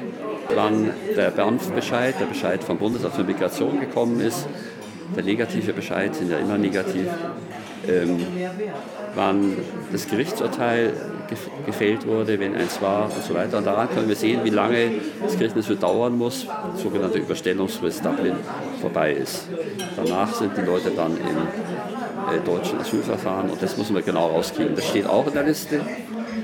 wann 0.55 0.91
der 1.17 1.31
BAMF-Bescheid, 1.31 2.15
der 2.21 2.27
Bescheid 2.27 2.63
vom 2.63 2.79
Bundesamt 2.79 3.15
für 3.15 3.25
Migration 3.25 3.81
gekommen 3.81 4.21
ist. 4.21 4.47
Der 5.17 5.23
negative 5.23 5.73
Bescheid 5.73 6.15
sind 6.15 6.31
ja 6.31 6.39
immer 6.39 6.59
negativ. 6.59 7.07
Ähm, 7.89 8.27
wann 9.15 9.57
das 9.93 10.09
Gerichtsurteil 10.09 10.93
gefällt 11.67 12.07
wurde, 12.07 12.39
wenn 12.39 12.55
eins 12.55 12.81
war 12.81 13.05
und 13.05 13.23
so 13.23 13.35
weiter. 13.35 13.59
Und 13.59 13.67
daran 13.67 13.89
können 13.89 14.09
wir 14.09 14.17
sehen, 14.17 14.41
wie 14.45 14.51
lange 14.51 14.93
das 15.23 15.39
Kirchenasyl 15.39 15.77
dauern 15.77 16.17
muss, 16.17 16.47
sogenannte 16.77 17.19
Überstellungsfrist 17.19 18.05
Dublin 18.05 18.35
vorbei 18.81 19.13
ist. 19.13 19.49
Danach 19.97 20.33
sind 20.35 20.57
die 20.57 20.63
Leute 20.63 20.91
dann 20.91 21.17
im 21.17 22.35
äh, 22.35 22.41
deutschen 22.45 22.79
Asylverfahren 22.79 23.51
und 23.51 23.63
das 23.63 23.77
müssen 23.77 23.95
wir 23.95 24.03
genau 24.03 24.29
rauskriegen. 24.29 24.75
Das 24.75 24.87
steht 24.89 25.07
auch 25.07 25.27
in 25.27 25.35
der 25.35 25.45
Liste. 25.45 25.81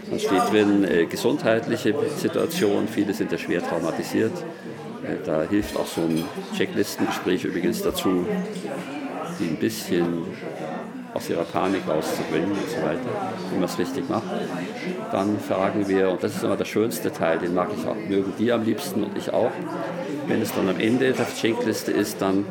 Dann 0.08 0.18
steht 0.18 0.50
drin 0.50 0.84
äh, 0.84 1.06
gesundheitliche 1.06 1.94
Situation, 2.16 2.88
viele 2.88 3.14
sind 3.14 3.30
ja 3.32 3.38
schwer 3.38 3.62
traumatisiert. 3.62 4.32
Äh, 5.02 5.24
da 5.24 5.42
hilft 5.42 5.76
auch 5.76 5.86
so 5.86 6.02
ein 6.02 6.24
Checklistengespräch 6.56 7.44
übrigens 7.44 7.82
dazu, 7.82 8.26
die 9.38 9.48
ein 9.48 9.56
bisschen 9.56 10.24
aus 11.14 11.28
ihrer 11.28 11.44
Panik 11.44 11.82
rauszubringen 11.88 12.52
und 12.52 12.70
so 12.70 12.76
weiter, 12.76 13.00
wie 13.50 13.56
man 13.56 13.64
es 13.64 13.78
richtig 13.78 14.08
macht. 14.08 14.22
Dann 15.10 15.38
fragen 15.40 15.88
wir, 15.88 16.10
und 16.10 16.22
das 16.22 16.36
ist 16.36 16.44
immer 16.44 16.56
der 16.56 16.64
schönste 16.64 17.12
Teil, 17.12 17.38
den 17.38 17.54
mag 17.54 17.68
ich 17.76 17.86
auch, 17.86 17.96
mögen 17.96 18.32
die 18.38 18.52
am 18.52 18.64
liebsten 18.64 19.02
und 19.02 19.16
ich 19.16 19.32
auch. 19.32 19.50
Wenn 20.26 20.40
es 20.40 20.54
dann 20.54 20.68
am 20.68 20.78
Ende 20.78 21.12
der 21.12 21.26
Schenkliste 21.26 21.90
ist, 21.90 22.22
dann 22.22 22.46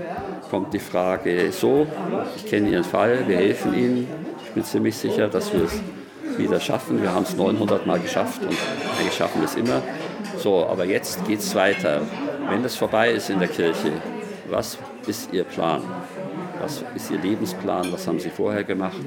kommt 0.49 0.73
die 0.73 0.79
Frage, 0.79 1.51
so, 1.51 1.87
ich 2.35 2.45
kenne 2.47 2.69
Ihren 2.69 2.83
Fall, 2.83 3.27
wir 3.27 3.37
helfen 3.37 3.73
Ihnen. 3.73 4.07
Ich 4.43 4.51
bin 4.51 4.63
ziemlich 4.63 4.97
sicher, 4.97 5.27
dass 5.27 5.53
wir 5.53 5.63
es 5.63 5.79
wieder 6.37 6.59
schaffen. 6.59 7.01
Wir 7.01 7.13
haben 7.13 7.23
es 7.23 7.35
900 7.35 7.85
Mal 7.85 7.99
geschafft 7.99 8.41
und 8.41 8.57
eigentlich 8.97 9.13
schaffen 9.15 9.41
wir 9.41 9.45
es 9.45 9.55
immer. 9.55 9.81
So, 10.37 10.65
aber 10.65 10.85
jetzt 10.85 11.25
geht 11.27 11.39
es 11.39 11.53
weiter. 11.55 12.01
Wenn 12.49 12.63
das 12.63 12.75
vorbei 12.75 13.11
ist 13.11 13.29
in 13.29 13.39
der 13.39 13.47
Kirche, 13.47 13.91
was 14.49 14.77
ist 15.05 15.31
Ihr 15.33 15.43
Plan? 15.43 15.81
Was 16.61 16.83
ist 16.95 17.11
Ihr 17.11 17.19
Lebensplan? 17.19 17.91
Was 17.91 18.07
haben 18.07 18.19
Sie 18.19 18.29
vorher 18.29 18.63
gemacht? 18.63 18.97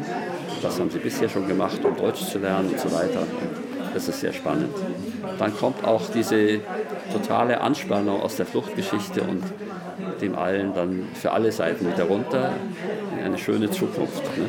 Was 0.62 0.80
haben 0.80 0.90
Sie 0.90 0.98
bisher 0.98 1.28
schon 1.28 1.46
gemacht, 1.46 1.84
um 1.84 1.96
Deutsch 1.96 2.24
zu 2.24 2.38
lernen 2.38 2.70
und 2.70 2.80
so 2.80 2.90
weiter? 2.92 3.26
Das 3.92 4.08
ist 4.08 4.20
sehr 4.20 4.32
spannend. 4.32 4.74
Dann 5.38 5.54
kommt 5.56 5.84
auch 5.84 6.02
diese 6.14 6.60
totale 7.12 7.60
Anspannung 7.60 8.22
aus 8.22 8.36
der 8.36 8.46
Fluchtgeschichte 8.46 9.22
und 9.22 9.42
dem 10.20 10.34
allen 10.34 10.72
dann 10.74 11.08
für 11.14 11.32
alle 11.32 11.52
Seiten 11.52 11.86
wieder 11.92 12.04
runter 12.04 12.52
in 13.18 13.24
eine 13.24 13.38
schöne 13.38 13.70
Zukunft. 13.70 14.22
Ne? 14.38 14.46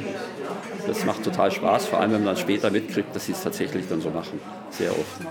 Das 0.88 1.06
macht 1.06 1.24
total 1.24 1.52
Spaß, 1.52 1.88
vor 1.88 2.00
allem 2.00 2.12
wenn 2.12 2.24
man 2.24 2.36
dann 2.36 2.38
später 2.38 2.70
mitkriegt, 2.70 3.16
dass 3.16 3.26
sie 3.26 3.32
es 3.34 3.42
tatsächlich 3.42 3.88
dann 3.88 4.02
so 4.02 4.10
machen. 4.10 4.40
Sehr 4.70 4.92
oft. 4.92 5.22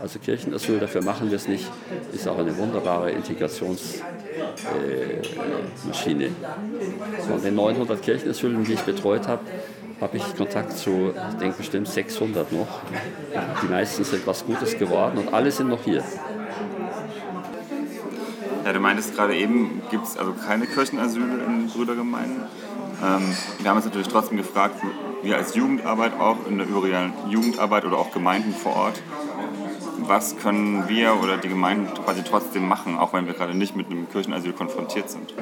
Also 0.00 0.18
Kirchenasyl, 0.18 0.78
dafür 0.78 1.02
machen 1.02 1.30
wir 1.30 1.36
es 1.36 1.48
nicht, 1.48 1.66
ist 2.12 2.26
auch 2.28 2.38
eine 2.38 2.56
wunderbare 2.56 3.10
Integrationsmaschine. 3.10 4.15
Äh, 4.36 5.22
Von 7.26 7.42
den 7.42 7.54
900 7.54 8.02
Kirchenasylen, 8.02 8.64
die 8.64 8.74
ich 8.74 8.82
betreut 8.82 9.26
habe, 9.28 9.42
habe 10.00 10.16
ich 10.16 10.36
Kontakt 10.36 10.76
zu, 10.76 11.14
ich 11.30 11.36
denke 11.36 11.58
bestimmt 11.58 11.88
600 11.88 12.52
noch. 12.52 12.80
Die 13.62 13.66
meisten 13.66 14.04
sind 14.04 14.26
was 14.26 14.44
Gutes 14.44 14.78
geworden 14.78 15.18
und 15.18 15.32
alle 15.32 15.50
sind 15.50 15.68
noch 15.68 15.82
hier. 15.84 16.04
Ja, 18.64 18.72
du 18.72 18.80
meintest 18.80 19.14
gerade 19.14 19.36
eben, 19.36 19.82
gibt 19.90 20.06
es 20.06 20.16
also 20.18 20.32
keine 20.32 20.66
Kirchenasyle 20.66 21.24
in 21.46 21.68
Brüdergemeinden. 21.68 22.42
Ähm, 23.02 23.36
wir 23.60 23.70
haben 23.70 23.76
uns 23.76 23.86
natürlich 23.86 24.08
trotzdem 24.08 24.36
gefragt, 24.36 24.74
wir 25.22 25.36
als 25.36 25.54
Jugendarbeit 25.54 26.18
auch 26.18 26.46
in 26.48 26.58
der 26.58 26.66
Jugendarbeit 27.28 27.84
oder 27.84 27.96
auch 27.96 28.10
Gemeinden 28.12 28.52
vor 28.52 28.76
Ort, 28.76 29.02
was 30.08 30.36
können 30.36 30.88
wir 30.88 31.20
oder 31.22 31.36
die 31.36 31.48
Gemeinden 31.48 31.92
quasi 32.04 32.22
trotzdem 32.22 32.68
machen, 32.68 32.98
auch 32.98 33.12
wenn 33.12 33.26
wir 33.26 33.34
gerade 33.34 33.54
nicht 33.54 33.76
mit 33.76 33.86
einem 33.86 34.08
Kirchenasyl 34.08 34.52
konfrontiert 34.52 35.10
sind? 35.10 35.34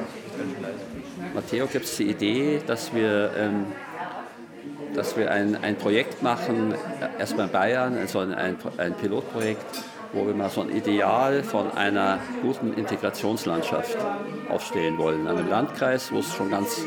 Matteo 1.33 1.67
gibt 1.67 1.85
es 1.85 1.97
die 1.97 2.09
Idee, 2.09 2.61
dass 2.65 2.93
wir, 2.93 3.31
ähm, 3.37 3.65
dass 4.93 5.17
wir 5.17 5.31
ein, 5.31 5.61
ein 5.63 5.77
Projekt 5.77 6.23
machen, 6.23 6.73
äh, 6.73 7.19
erstmal 7.19 7.47
in 7.47 7.51
Bayern, 7.51 7.97
also 7.97 8.19
ein, 8.19 8.33
ein 8.33 8.93
Pilotprojekt, 8.95 9.65
wo 10.13 10.25
wir 10.25 10.33
mal 10.33 10.49
so 10.49 10.61
ein 10.61 10.69
Ideal 10.69 11.43
von 11.43 11.71
einer 11.71 12.19
guten 12.41 12.73
Integrationslandschaft 12.73 13.97
aufstellen 14.49 14.97
wollen. 14.97 15.21
In 15.21 15.27
einem 15.27 15.49
Landkreis, 15.49 16.11
wo 16.11 16.19
es 16.19 16.33
schon 16.33 16.49
ganz 16.49 16.85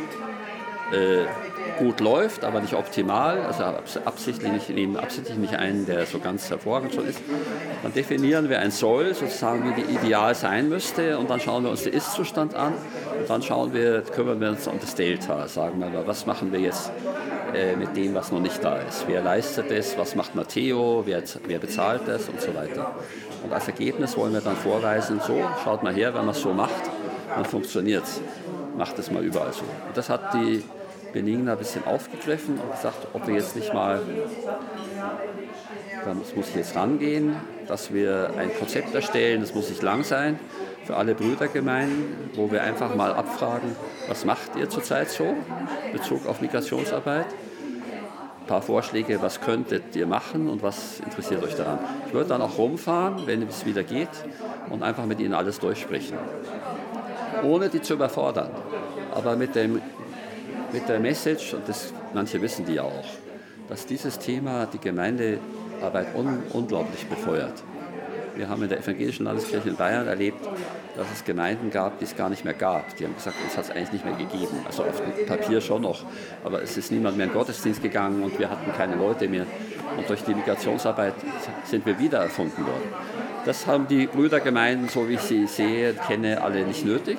äh, 0.93 1.27
gut 1.79 2.01
läuft, 2.01 2.45
aber 2.45 2.61
nicht 2.61 2.75
optimal, 2.75 3.41
also 3.41 3.65
absichtlich 4.05 4.51
nicht, 4.51 4.71
nehmen 4.71 4.97
absichtlich 4.97 5.37
nicht 5.37 5.55
einen, 5.55 5.87
der 5.87 6.07
so 6.07 6.19
ganz 6.19 6.51
hervorragend 6.51 6.95
schon 6.95 7.07
ist. 7.07 7.21
Dann 7.83 7.93
definieren 7.93 8.49
wir 8.49 8.61
ein 8.61 8.71
Soll, 8.71 9.15
sozusagen 9.15 9.65
wie 9.65 9.83
die 9.83 9.95
Ideal 9.95 10.35
sein 10.35 10.69
müsste 10.69 11.19
und 11.19 11.31
dann 11.31 11.41
schauen 11.41 11.65
wir 11.65 11.71
uns 11.71 11.83
den 11.83 11.93
Ist-Zustand 11.93 12.55
an 12.55 12.73
und 13.21 13.29
dann 13.29 13.43
schauen 13.43 13.73
wir, 13.73 14.03
kümmern 14.03 14.41
wir 14.41 14.51
uns 14.51 14.67
um 14.67 14.79
das 14.81 14.95
Delta, 14.95 15.47
sagen 15.49 15.81
wir, 15.81 16.07
was 16.07 16.27
machen 16.27 16.53
wir 16.53 16.61
jetzt 16.61 16.91
äh, 17.55 17.77
mit 17.77 17.97
dem, 17.97 18.15
was 18.15 18.31
noch 18.31 18.41
nicht 18.41 18.63
da 18.63 18.77
ist. 18.77 19.05
Wer 19.07 19.23
leistet 19.23 19.71
es, 19.71 19.97
was 19.97 20.15
macht 20.15 20.35
Matteo, 20.35 21.03
wer, 21.07 21.23
wer 21.47 21.59
bezahlt 21.59 22.03
das 22.07 22.29
und 22.29 22.41
so 22.41 22.55
weiter. 22.55 22.95
Und 23.43 23.53
als 23.53 23.67
Ergebnis 23.69 24.17
wollen 24.17 24.33
wir 24.33 24.41
dann 24.41 24.57
vorweisen, 24.57 25.21
so, 25.27 25.41
schaut 25.65 25.83
mal 25.83 25.95
her, 25.95 26.15
wenn 26.15 26.27
man 26.27 26.35
es 26.35 26.43
so 26.43 26.53
macht, 26.53 26.91
dann 27.35 27.45
funktioniert 27.45 28.05
es. 28.05 28.21
Macht 28.77 28.99
es 28.99 29.11
mal 29.11 29.25
überall 29.25 29.53
so. 29.53 29.63
Und 29.63 29.97
das 29.97 30.09
hat 30.09 30.35
die 30.35 30.63
Benigna 31.13 31.53
ein 31.53 31.59
bisschen 31.59 31.85
aufgegriffen 31.87 32.59
und 32.59 32.71
gesagt, 32.73 33.09
ob 33.13 33.27
wir 33.27 33.35
jetzt 33.35 33.57
nicht 33.57 33.73
mal, 33.73 34.01
das 36.05 36.37
muss 36.37 36.55
jetzt 36.55 36.77
rangehen, 36.77 37.37
dass 37.67 37.93
wir 37.93 38.31
ein 38.37 38.51
Konzept 38.57 38.95
erstellen, 38.95 39.41
das 39.41 39.55
muss 39.55 39.69
nicht 39.69 39.83
lang 39.83 40.05
sein, 40.05 40.39
für 40.85 40.97
alle 40.97 41.15
Brüdergemeinden, 41.15 42.31
wo 42.35 42.51
wir 42.51 42.63
einfach 42.63 42.95
mal 42.95 43.13
abfragen, 43.13 43.77
was 44.09 44.25
macht 44.25 44.57
ihr 44.57 44.71
zurzeit 44.71 45.11
so 45.11 45.25
in 45.25 45.93
Bezug 45.93 46.27
auf 46.27 46.41
Migrationsarbeit? 46.41 47.27
Ein 47.27 48.47
paar 48.47 48.63
Vorschläge, 48.63 49.21
was 49.21 49.43
könntet 49.43 49.95
ihr 49.95 50.07
machen 50.07 50.49
und 50.49 50.63
was 50.63 51.01
interessiert 51.01 51.43
euch 51.45 51.55
daran. 51.55 51.79
Ich 52.07 52.15
würde 52.15 52.31
dann 52.31 52.41
auch 52.41 52.57
rumfahren, 52.57 53.27
wenn 53.27 53.43
es 53.43 53.67
wieder 53.67 53.83
geht, 53.83 54.09
und 54.71 54.83
einfach 54.83 55.07
mit 55.07 55.21
ihnen 55.21 55.35
alles 55.35 55.59
durchsprechen. 55.59 56.17
Ohne 57.43 57.69
die 57.69 57.81
zu 57.81 57.95
überfordern, 57.95 58.51
aber 59.15 59.37
mit, 59.37 59.55
dem, 59.55 59.81
mit 60.73 60.89
der 60.89 61.01
Message, 61.01 61.55
und 61.55 61.69
das, 61.69 61.93
manche 62.15 62.41
wissen 62.41 62.65
die 62.67 62.75
ja 62.75 62.83
auch, 62.83 63.05
dass 63.69 63.87
dieses 63.87 64.19
Thema 64.19 64.67
die 64.67 64.79
Gemeindearbeit 64.79 66.15
un, 66.15 66.43
unglaublich 66.53 67.07
befeuert. 67.07 67.63
Wir 68.37 68.49
haben 68.49 68.63
in 68.63 68.69
der 68.69 68.79
evangelischen 68.79 69.25
Landeskirche 69.25 69.71
in 69.71 69.77
Bayern 69.77 70.07
erlebt, 70.07 70.49
dass 70.99 71.07
es 71.13 71.25
Gemeinden 71.25 71.71
gab, 71.71 72.01
die 72.01 72.05
es 72.05 72.17
gar 72.17 72.29
nicht 72.29 72.45
mehr 72.45 72.55
gab. 72.55 72.97
Die 72.97 73.05
haben 73.05 73.15
gesagt, 73.15 73.37
uns 73.45 73.57
hat 73.57 73.67
es 73.67 73.71
eigentlich 73.71 73.93
nicht 73.93 74.05
mehr 74.05 74.17
gegeben. 74.17 74.67
Also 74.67 74.83
auf 74.83 75.01
dem 75.01 75.27
Papier 75.27 75.61
schon 75.61 75.83
noch, 75.83 76.03
aber 76.45 76.61
es 76.61 76.77
ist 76.77 76.91
niemand 76.91 77.17
mehr 77.17 77.27
in 77.27 77.33
den 77.33 77.39
Gottesdienst 77.39 77.81
gegangen 77.81 78.25
und 78.25 78.37
wir 78.39 78.51
hatten 78.51 78.73
keine 78.77 78.97
Leute 78.97 79.29
mehr. 79.29 79.47
Und 79.97 80.11
durch 80.11 80.23
die 80.25 80.35
Migrationsarbeit 80.35 81.15
sind 81.65 81.87
wir 81.87 81.99
wieder 82.01 82.19
erfunden 82.19 82.67
worden. 82.67 82.93
Das 83.45 83.69
haben 83.69 83.87
die 83.87 84.09
Brüdergemeinden, 84.09 84.89
so 84.89 85.09
wie 85.09 85.15
ich 85.15 85.21
sie 85.21 85.47
sehe, 85.47 85.95
kenne, 85.95 86.43
alle 86.43 86.65
nicht 86.67 86.85
nötig. 86.85 87.19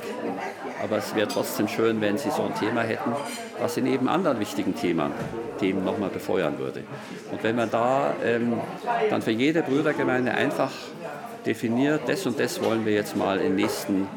Aber 0.84 0.98
es 0.98 1.16
wäre 1.16 1.30
trotzdem 1.30 1.70
schön, 1.70 2.02
wenn 2.02 2.18
sie 2.18 2.32
so 2.32 2.44
ein 2.44 2.56
Thema 2.56 2.82
hätten, 2.82 3.14
was 3.60 3.76
sie 3.76 3.82
neben 3.82 4.10
anderen 4.10 4.42
wichtigen 4.42 4.76
Themen, 4.76 5.12
Themen 5.58 5.86
nochmal 5.86 6.10
befeuern 6.10 6.58
würde. 6.60 6.84
Und 7.32 7.44
wenn 7.44 7.56
man 7.56 7.72
da 7.72 8.14
ähm, 8.24 8.60
dann 9.10 9.22
für 9.22 9.32
jede 9.32 9.62
Brüdergemeinde 9.64 10.32
einfach 10.32 10.72
definiert, 11.46 12.02
das 12.08 12.26
und 12.26 12.40
das 12.40 12.64
wollen 12.64 12.86
wir 12.86 12.94
jetzt 12.94 13.16
mal 13.16 13.38
in 13.38 13.50
den 13.52 13.56
nächsten 13.56 14.08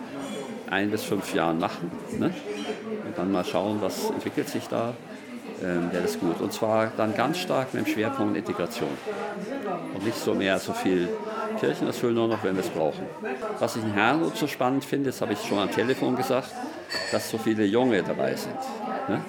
ein 0.70 0.91
bis 0.91 1.05
fünf 1.05 1.35
Jahren 1.35 1.59
machen. 1.59 1.91
Ne? 2.18 2.33
Und 3.07 3.18
dann 3.18 3.31
mal 3.31 3.45
schauen, 3.45 3.79
was 3.81 4.11
entwickelt 4.11 4.49
sich 4.49 4.68
da, 4.68 4.95
ähm, 5.62 5.93
wäre 5.93 6.03
das 6.03 6.18
gut. 6.18 6.41
Und 6.41 6.53
zwar 6.53 6.93
dann 6.97 7.14
ganz 7.14 7.39
stark 7.39 7.75
mit 7.75 7.87
dem 7.87 7.93
Schwerpunkt 7.93 8.37
Integration. 8.37 8.89
Und 9.95 10.05
nicht 10.05 10.16
so 10.16 10.35
mehr 10.35 10.59
so 10.59 10.73
viel 10.73 11.09
Kirchenasyl 11.61 12.12
nur 12.12 12.29
noch, 12.29 12.43
wenn 12.43 12.55
wir 12.55 12.62
es 12.64 12.70
brauchen. 12.70 13.07
Was 13.59 13.77
ich 13.77 13.83
in 13.83 13.93
Herrnhut 13.93 14.37
so 14.37 14.47
spannend 14.47 14.85
finde, 14.85 15.11
das 15.11 15.20
habe 15.20 15.35
ich 15.35 15.43
schon 15.43 15.59
am 15.59 15.70
Telefon 15.70 16.16
gesagt, 16.16 16.51
dass 17.11 17.31
so 17.31 17.39
viele 17.39 17.64
Junge 17.64 18.03
dabei 18.03 18.35
sind. 18.35 18.57
Ne? 19.09 19.20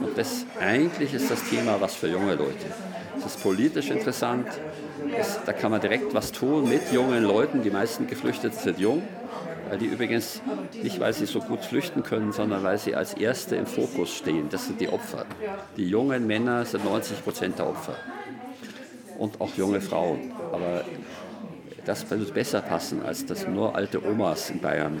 Und 0.00 0.16
das 0.16 0.46
eigentlich 0.60 1.14
ist 1.14 1.30
das 1.30 1.44
Thema 1.44 1.80
was 1.80 1.94
für 1.94 2.08
junge 2.08 2.34
Leute. 2.34 2.66
Ist 3.26 3.42
politisch 3.42 3.90
interessant, 3.90 4.46
es, 5.18 5.40
da 5.44 5.52
kann 5.52 5.72
man 5.72 5.80
direkt 5.80 6.14
was 6.14 6.30
tun 6.30 6.68
mit 6.68 6.92
jungen 6.92 7.24
Leuten. 7.24 7.60
Die 7.60 7.70
meisten 7.70 8.06
Geflüchteten 8.06 8.56
sind 8.56 8.78
jung, 8.78 9.02
weil 9.68 9.78
die 9.78 9.86
übrigens 9.86 10.40
nicht, 10.80 11.00
weil 11.00 11.12
sie 11.12 11.26
so 11.26 11.40
gut 11.40 11.64
flüchten 11.64 12.04
können, 12.04 12.30
sondern 12.30 12.62
weil 12.62 12.78
sie 12.78 12.94
als 12.94 13.14
Erste 13.14 13.56
im 13.56 13.66
Fokus 13.66 14.14
stehen. 14.14 14.48
Das 14.48 14.66
sind 14.66 14.80
die 14.80 14.88
Opfer. 14.88 15.26
Die 15.76 15.88
jungen 15.88 16.24
Männer 16.28 16.64
sind 16.64 16.84
90 16.84 17.24
Prozent 17.24 17.58
der 17.58 17.68
Opfer. 17.68 17.96
Und 19.18 19.40
auch 19.40 19.52
junge 19.56 19.80
Frauen. 19.80 20.32
Aber 20.52 20.84
das 21.84 22.08
würde 22.08 22.30
besser 22.30 22.60
passen, 22.60 23.02
als 23.02 23.26
dass 23.26 23.48
nur 23.48 23.74
alte 23.74 24.04
Omas 24.06 24.50
in 24.50 24.60
Bayern 24.60 25.00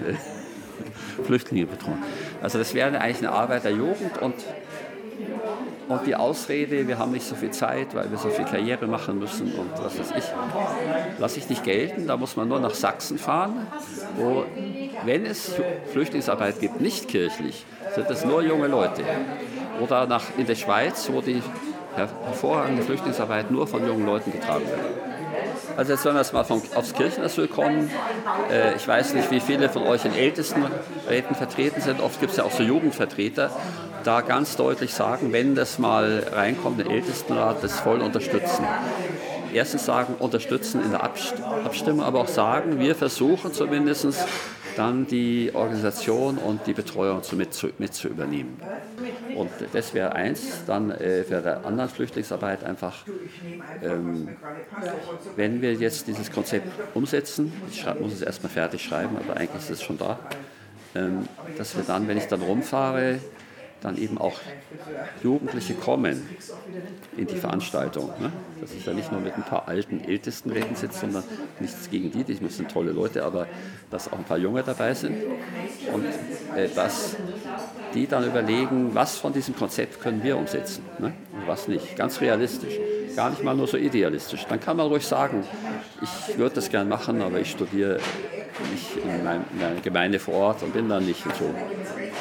Flüchtlinge 1.24 1.66
betreuen. 1.66 2.02
Also 2.42 2.58
das 2.58 2.74
wäre 2.74 3.00
eigentlich 3.00 3.18
eine 3.18 3.30
Arbeit 3.30 3.64
der 3.64 3.72
Jugend 3.72 4.18
und, 4.20 4.34
und 5.88 6.06
die 6.06 6.16
Ausrede, 6.16 6.88
wir 6.88 6.98
haben 6.98 7.12
nicht 7.12 7.26
so 7.26 7.34
viel 7.34 7.50
Zeit, 7.50 7.94
weil 7.94 8.10
wir 8.10 8.18
so 8.18 8.28
viel 8.28 8.44
Karriere 8.44 8.86
machen 8.86 9.18
müssen 9.18 9.52
und 9.52 9.70
was 9.82 9.98
weiß 9.98 10.12
ich, 10.16 10.24
lasse 11.18 11.38
ich 11.38 11.48
nicht 11.48 11.64
gelten. 11.64 12.06
Da 12.06 12.16
muss 12.16 12.36
man 12.36 12.48
nur 12.48 12.60
nach 12.60 12.74
Sachsen 12.74 13.18
fahren, 13.18 13.66
wo, 14.16 14.44
wenn 15.04 15.24
es 15.24 15.54
Flüchtlingsarbeit 15.92 16.60
gibt, 16.60 16.80
nicht 16.80 17.08
kirchlich, 17.08 17.64
sind 17.94 18.10
es 18.10 18.24
nur 18.24 18.42
junge 18.42 18.66
Leute. 18.66 19.02
Oder 19.80 20.06
nach, 20.06 20.24
in 20.36 20.46
der 20.46 20.54
Schweiz, 20.54 21.08
wo 21.12 21.20
die 21.20 21.42
hervorragende 21.94 22.82
Flüchtlingsarbeit 22.82 23.50
nur 23.50 23.66
von 23.66 23.86
jungen 23.86 24.06
Leuten 24.06 24.32
getragen 24.32 24.66
wird. 24.66 24.80
Also 25.76 25.92
jetzt 25.92 26.04
wollen 26.06 26.16
wir 26.16 26.24
mal 26.32 26.44
vom, 26.44 26.62
aufs 26.74 26.94
Kirchenasyl 26.94 27.48
kommen. 27.48 27.90
Äh, 28.50 28.76
ich 28.76 28.88
weiß 28.88 29.12
nicht, 29.14 29.30
wie 29.30 29.40
viele 29.40 29.68
von 29.68 29.82
euch 29.82 30.04
in 30.06 30.14
Ältestenräten 30.14 31.36
vertreten 31.36 31.82
sind. 31.82 32.00
Oft 32.00 32.18
gibt 32.18 32.32
es 32.32 32.38
ja 32.38 32.44
auch 32.44 32.50
so 32.50 32.62
Jugendvertreter. 32.62 33.50
Da 34.06 34.20
ganz 34.20 34.54
deutlich 34.54 34.94
sagen, 34.94 35.32
wenn 35.32 35.56
das 35.56 35.80
mal 35.80 36.28
reinkommt, 36.30 36.78
der 36.78 36.86
Ältestenrat, 36.86 37.64
das 37.64 37.80
voll 37.80 38.00
unterstützen. 38.00 38.64
Erstens 39.52 39.84
sagen, 39.84 40.14
unterstützen 40.20 40.80
in 40.80 40.92
der 40.92 41.02
Abstimmung, 41.02 42.04
aber 42.04 42.20
auch 42.20 42.28
sagen, 42.28 42.78
wir 42.78 42.94
versuchen 42.94 43.52
zumindest 43.52 44.06
dann 44.76 45.08
die 45.08 45.50
Organisation 45.54 46.38
und 46.38 46.68
die 46.68 46.72
Betreuung 46.72 47.20
mit 47.32 47.52
zu, 47.52 47.70
mit 47.78 47.94
zu 47.94 48.06
übernehmen. 48.06 48.60
Und 49.34 49.50
das 49.72 49.92
wäre 49.92 50.12
eins. 50.12 50.64
Dann 50.68 50.92
äh, 50.92 51.24
für 51.24 51.40
die 51.40 51.66
anderen 51.66 51.90
Flüchtlingsarbeit 51.90 52.62
einfach, 52.62 52.94
ähm, 53.82 54.28
wenn 55.34 55.60
wir 55.60 55.74
jetzt 55.74 56.06
dieses 56.06 56.30
Konzept 56.30 56.68
umsetzen, 56.94 57.52
ich 57.72 57.84
muss 57.98 58.12
es 58.12 58.22
erstmal 58.22 58.52
fertig 58.52 58.84
schreiben, 58.84 59.16
aber 59.16 59.36
eigentlich 59.36 59.62
ist 59.64 59.70
es 59.70 59.82
schon 59.82 59.98
da, 59.98 60.16
ähm, 60.94 61.28
dass 61.58 61.76
wir 61.76 61.82
dann, 61.82 62.06
wenn 62.06 62.18
ich 62.18 62.26
dann 62.28 62.42
rumfahre, 62.42 63.18
dann 63.86 63.96
eben 63.96 64.18
auch 64.18 64.34
Jugendliche 65.22 65.74
kommen 65.74 66.28
in 67.16 67.26
die 67.26 67.36
Veranstaltung. 67.36 68.10
Ne? 68.20 68.32
Dass 68.60 68.72
ich 68.74 68.84
da 68.84 68.92
nicht 68.92 69.12
nur 69.12 69.20
mit 69.20 69.34
ein 69.34 69.44
paar 69.44 69.68
alten 69.68 70.00
ältesten 70.00 70.50
Ältestenräten 70.50 70.76
sitze, 70.76 71.00
sondern 71.00 71.24
nichts 71.60 71.88
gegen 71.90 72.10
die, 72.10 72.24
die 72.24 72.34
sind 72.48 72.70
tolle 72.70 72.92
Leute, 72.92 73.24
aber 73.24 73.46
dass 73.90 74.12
auch 74.12 74.18
ein 74.18 74.24
paar 74.24 74.38
Junge 74.38 74.62
dabei 74.62 74.92
sind 74.94 75.16
und 75.92 76.04
äh, 76.56 76.68
dass 76.74 77.16
die 77.94 78.06
dann 78.06 78.26
überlegen, 78.26 78.94
was 78.94 79.16
von 79.16 79.32
diesem 79.32 79.54
Konzept 79.54 80.00
können 80.00 80.22
wir 80.22 80.36
umsetzen 80.36 80.84
ne? 80.98 81.12
und 81.32 81.46
was 81.46 81.68
nicht. 81.68 81.96
Ganz 81.96 82.20
realistisch, 82.20 82.74
gar 83.14 83.30
nicht 83.30 83.44
mal 83.44 83.54
nur 83.54 83.68
so 83.68 83.76
idealistisch. 83.76 84.46
Dann 84.48 84.60
kann 84.60 84.76
man 84.76 84.88
ruhig 84.88 85.06
sagen, 85.06 85.44
ich 86.02 86.36
würde 86.36 86.56
das 86.56 86.70
gern 86.70 86.88
machen, 86.88 87.22
aber 87.22 87.38
ich 87.38 87.50
studiere 87.52 88.00
nicht 88.70 88.96
in, 88.96 89.24
mein, 89.24 89.44
in 89.52 89.60
meiner 89.60 89.80
Gemeinde 89.80 90.18
vor 90.18 90.34
Ort 90.34 90.62
und 90.62 90.72
bin 90.72 90.88
dann 90.88 91.04
nicht 91.04 91.24
und 91.24 91.36
so. 91.36 91.54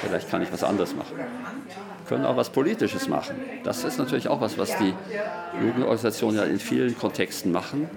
Vielleicht 0.02 0.30
kann 0.30 0.42
ich 0.42 0.52
was 0.52 0.64
anderes 0.64 0.96
machen 0.96 1.16
können 2.06 2.26
auch 2.26 2.38
was 2.38 2.50
Politisches 2.50 3.08
machen. 3.08 3.36
Das 3.64 3.84
ist 3.84 3.98
natürlich 3.98 4.28
auch 4.28 4.42
was, 4.42 4.58
was 4.58 4.78
die 4.78 4.94
Jugendorganisationen 5.62 6.38
ja 6.38 6.46
in 6.46 6.60
vielen 6.60 6.98
Kontexten 6.98 7.52
machen, 7.52 7.90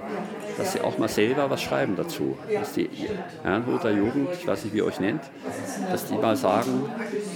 dass 0.57 0.73
sie 0.73 0.81
auch 0.81 0.99
mal 0.99 1.09
selber 1.09 1.51
was 1.51 1.63
schreiben 1.63 1.97
dazu. 1.97 2.37
Dass 2.53 2.73
die 2.73 2.89
Herrnhuter 3.43 3.91
Jugend, 3.91 4.29
ich 4.33 4.47
weiß 4.47 4.65
nicht, 4.65 4.75
wie 4.75 4.79
ihr 4.79 4.87
euch 4.87 5.01
nennt, 5.01 5.23
dass 5.91 6.07
die 6.07 6.15
mal 6.15 6.37
sagen, 6.37 6.91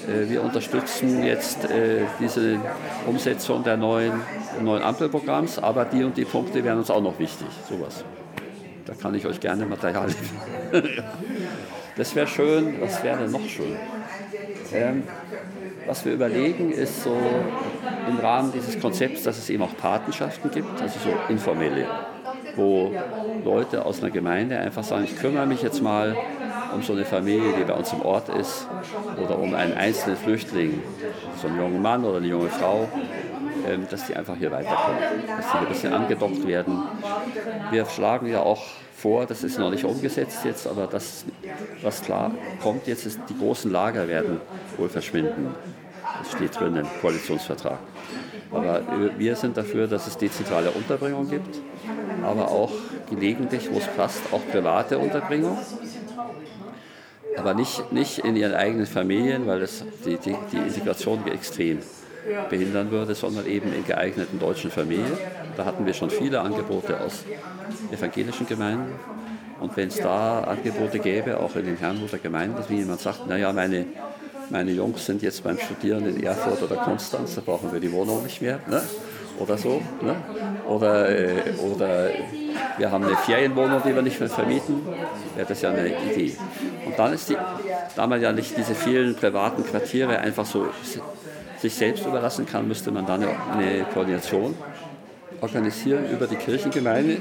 äh, 0.08 0.28
wir 0.28 0.42
unterstützen 0.42 1.22
jetzt 1.22 1.64
äh, 1.64 2.04
diese 2.20 2.58
Umsetzung 3.06 3.62
der 3.64 3.76
neuen, 3.76 4.12
neuen 4.60 4.82
Ampelprogramms, 4.82 5.58
aber 5.58 5.84
die 5.84 6.04
und 6.04 6.16
die 6.16 6.24
Punkte 6.24 6.64
wären 6.64 6.78
uns 6.78 6.90
auch 6.90 7.02
noch 7.02 7.18
wichtig. 7.18 7.48
Sowas. 7.68 8.04
Da 8.92 9.00
kann 9.00 9.14
ich 9.14 9.26
euch 9.26 9.40
gerne 9.40 9.64
Material 9.64 10.06
liefern. 10.06 10.82
das 11.96 12.14
wäre 12.14 12.26
schön. 12.26 12.78
Was 12.80 13.02
wäre 13.02 13.22
denn 13.22 13.30
noch 13.30 13.46
schön? 13.48 13.76
Ähm, 14.74 15.04
was 15.86 16.04
wir 16.04 16.12
überlegen, 16.12 16.70
ist 16.70 17.02
so 17.02 17.16
im 18.06 18.18
Rahmen 18.18 18.52
dieses 18.52 18.78
Konzepts, 18.78 19.22
dass 19.22 19.38
es 19.38 19.48
eben 19.48 19.62
auch 19.62 19.74
Patenschaften 19.76 20.50
gibt, 20.50 20.82
also 20.82 20.98
so 20.98 21.10
informelle. 21.28 21.86
wo 22.54 22.92
Leute 23.44 23.86
aus 23.86 24.02
einer 24.02 24.10
Gemeinde 24.10 24.58
einfach 24.58 24.84
sagen, 24.84 25.04
ich 25.04 25.16
kümmere 25.18 25.46
mich 25.46 25.62
jetzt 25.62 25.82
mal 25.82 26.14
um 26.74 26.82
so 26.82 26.92
eine 26.92 27.06
Familie, 27.06 27.54
die 27.58 27.64
bei 27.64 27.72
uns 27.72 27.94
im 27.94 28.02
Ort 28.02 28.28
ist, 28.28 28.68
oder 29.22 29.38
um 29.38 29.54
einen 29.54 29.72
einzelnen 29.72 30.18
Flüchtling, 30.18 30.82
so 31.40 31.48
einen 31.48 31.58
jungen 31.58 31.80
Mann 31.80 32.04
oder 32.04 32.18
eine 32.18 32.26
junge 32.26 32.50
Frau, 32.50 32.88
ähm, 33.66 33.86
dass 33.90 34.06
die 34.06 34.16
einfach 34.16 34.36
hier 34.36 34.50
weiterkommen, 34.50 34.98
dass 35.36 35.50
sie 35.50 35.58
ein 35.58 35.66
bisschen 35.66 35.92
angedockt 35.94 36.46
werden. 36.46 36.82
Wir 37.70 37.86
schlagen 37.86 38.26
ja 38.26 38.40
auch 38.40 38.62
vor, 39.02 39.26
das 39.26 39.42
ist 39.42 39.58
noch 39.58 39.70
nicht 39.70 39.84
umgesetzt 39.84 40.44
jetzt, 40.44 40.66
aber 40.66 40.86
das, 40.86 41.24
was 41.82 42.02
klar 42.02 42.30
kommt 42.62 42.86
jetzt, 42.86 43.04
ist, 43.04 43.18
die 43.28 43.36
großen 43.36 43.70
Lager 43.70 44.06
werden 44.06 44.40
wohl 44.76 44.88
verschwinden. 44.88 45.54
Das 46.18 46.32
steht 46.32 46.58
drin 46.58 46.76
im 46.76 46.86
Koalitionsvertrag. 47.00 47.78
Aber 48.52 48.82
wir 49.18 49.34
sind 49.34 49.56
dafür, 49.56 49.88
dass 49.88 50.06
es 50.06 50.16
dezentrale 50.16 50.70
Unterbringung 50.70 51.28
gibt, 51.28 51.60
aber 52.22 52.48
auch 52.48 52.70
gelegentlich, 53.10 53.68
wo 53.72 53.78
es 53.78 53.88
passt, 53.88 54.20
auch 54.30 54.46
private 54.52 54.98
Unterbringung. 54.98 55.58
Aber 57.36 57.54
nicht, 57.54 57.92
nicht 57.92 58.18
in 58.18 58.36
ihren 58.36 58.54
eigenen 58.54 58.86
Familien, 58.86 59.46
weil 59.48 59.58
das 59.58 59.84
die, 60.04 60.16
die, 60.18 60.36
die 60.52 60.58
Integration 60.58 61.26
extrem 61.26 61.78
behindern 62.50 62.90
würde, 62.90 63.14
sondern 63.14 63.46
eben 63.46 63.72
in 63.72 63.84
geeigneten 63.84 64.38
deutschen 64.38 64.70
Familien. 64.70 65.12
Da 65.56 65.64
hatten 65.64 65.86
wir 65.86 65.94
schon 65.94 66.10
viele 66.10 66.40
Angebote 66.40 67.00
aus 67.00 67.24
evangelischen 67.90 68.46
Gemeinden. 68.46 68.92
Und 69.60 69.76
wenn 69.76 69.88
es 69.88 70.00
da 70.00 70.42
Angebote 70.42 70.98
gäbe, 70.98 71.38
auch 71.38 71.54
in 71.56 71.66
den 71.66 71.76
Herrnhuter 71.76 72.18
Gemeinden, 72.18 72.56
dass 72.56 72.68
jemand 72.68 73.00
sagt, 73.00 73.28
naja, 73.28 73.52
meine, 73.52 73.86
meine 74.50 74.72
Jungs 74.72 75.06
sind 75.06 75.22
jetzt 75.22 75.44
beim 75.44 75.58
Studieren 75.58 76.06
in 76.06 76.22
Erfurt 76.22 76.62
oder 76.62 76.76
Konstanz, 76.76 77.34
da 77.36 77.42
brauchen 77.42 77.72
wir 77.72 77.80
die 77.80 77.92
Wohnung 77.92 78.22
nicht 78.24 78.42
mehr. 78.42 78.58
Ne? 78.68 78.82
Oder 79.38 79.56
so. 79.56 79.80
Ne? 80.02 80.16
Oder, 80.66 81.08
äh, 81.08 81.52
oder 81.60 82.10
wir 82.76 82.90
haben 82.90 83.04
eine 83.04 83.16
Ferienwohnung, 83.16 83.82
die 83.84 83.94
wir 83.94 84.02
nicht 84.02 84.18
mehr 84.18 84.28
vermieten. 84.28 84.82
Wäre 85.36 85.48
das 85.48 85.62
ja 85.62 85.70
eine 85.70 85.88
Idee. 85.88 86.36
Und 86.84 86.98
dann 86.98 87.12
ist 87.12 87.28
die, 87.30 87.36
da 87.96 88.06
man 88.06 88.20
ja 88.20 88.32
nicht 88.32 88.56
diese 88.56 88.74
vielen 88.74 89.14
privaten 89.14 89.64
Quartiere 89.64 90.18
einfach 90.18 90.44
so 90.44 90.66
sich 91.62 91.74
selbst 91.74 92.04
überlassen 92.04 92.44
kann, 92.44 92.66
müsste 92.66 92.90
man 92.90 93.06
dann 93.06 93.22
eine 93.22 93.84
Koordination 93.94 94.54
organisieren 95.40 96.10
über 96.10 96.26
die 96.26 96.36
Kirchengemeinde 96.36 97.18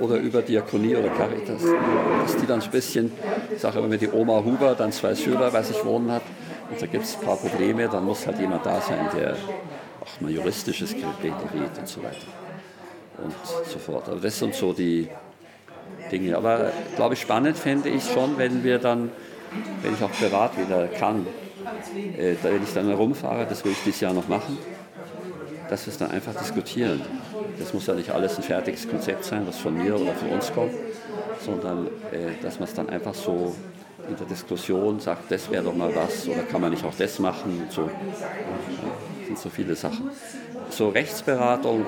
oder 0.00 0.16
über 0.16 0.40
Diakonie 0.42 0.96
oder 0.96 1.10
Caritas, 1.10 1.62
dass 1.62 2.36
die 2.38 2.46
dann 2.46 2.60
ein 2.62 2.70
bisschen, 2.70 3.12
ich 3.54 3.60
sage 3.60 3.78
immer, 3.78 3.90
wenn 3.90 3.98
die 3.98 4.10
Oma 4.10 4.42
Huber 4.42 4.74
dann 4.74 4.92
zwei 4.92 5.14
Schüler 5.14 5.50
bei 5.50 5.62
sich 5.62 5.84
wohnen 5.84 6.10
hat 6.10 6.22
und 6.70 6.80
da 6.80 6.86
gibt 6.86 7.04
es 7.04 7.16
ein 7.16 7.24
paar 7.24 7.36
Probleme, 7.36 7.88
dann 7.88 8.04
muss 8.04 8.26
halt 8.26 8.38
jemand 8.40 8.64
da 8.64 8.80
sein, 8.80 9.08
der 9.14 9.36
auch 10.00 10.20
mal 10.20 10.30
juristisches 10.30 10.92
Gebet 10.92 11.34
und 11.78 11.88
so 11.88 12.02
weiter 12.02 12.16
und 13.22 13.34
so 13.70 13.78
fort. 13.78 14.08
Aber 14.08 14.20
das 14.20 14.38
sind 14.38 14.54
so 14.54 14.72
die 14.72 15.08
Dinge. 16.10 16.36
Aber 16.36 16.72
glaube 16.96 17.14
ich, 17.14 17.20
spannend 17.20 17.58
fände 17.58 17.90
ich 17.90 18.02
schon, 18.10 18.38
wenn 18.38 18.64
wir 18.64 18.78
dann, 18.78 19.10
wenn 19.82 19.94
ich 19.94 20.02
auch 20.02 20.10
privat 20.12 20.58
wieder 20.58 20.88
kann, 20.88 21.26
äh, 22.18 22.34
wenn 22.42 22.62
ich 22.62 22.72
dann 22.74 22.86
herumfahre, 22.88 23.46
das 23.46 23.64
will 23.64 23.72
ich 23.72 23.82
dieses 23.84 24.00
Jahr 24.00 24.12
noch 24.12 24.28
machen, 24.28 24.58
dass 25.68 25.86
wir 25.86 25.92
es 25.92 25.98
dann 25.98 26.10
einfach 26.10 26.34
diskutieren. 26.34 27.00
Das 27.58 27.72
muss 27.72 27.86
ja 27.86 27.94
nicht 27.94 28.10
alles 28.10 28.36
ein 28.36 28.42
fertiges 28.42 28.88
Konzept 28.88 29.24
sein, 29.24 29.46
was 29.46 29.58
von 29.58 29.76
mir 29.76 29.94
oder 29.98 30.12
von 30.12 30.30
uns 30.30 30.52
kommt, 30.52 30.72
sondern 31.40 31.86
äh, 32.10 32.42
dass 32.42 32.58
man 32.58 32.68
es 32.68 32.74
dann 32.74 32.88
einfach 32.88 33.14
so 33.14 33.54
in 34.08 34.16
der 34.16 34.26
Diskussion 34.26 35.00
sagt, 35.00 35.30
das 35.30 35.50
wäre 35.50 35.64
doch 35.64 35.74
mal 35.74 35.94
was 35.94 36.28
oder 36.28 36.42
kann 36.42 36.60
man 36.60 36.70
nicht 36.70 36.84
auch 36.84 36.94
das 36.96 37.18
machen 37.18 37.62
und 37.62 37.72
so. 37.72 37.88
Das 39.18 39.26
sind 39.26 39.38
so 39.38 39.48
viele 39.48 39.74
Sachen. 39.76 40.10
So 40.70 40.88
Rechtsberatung 40.88 41.86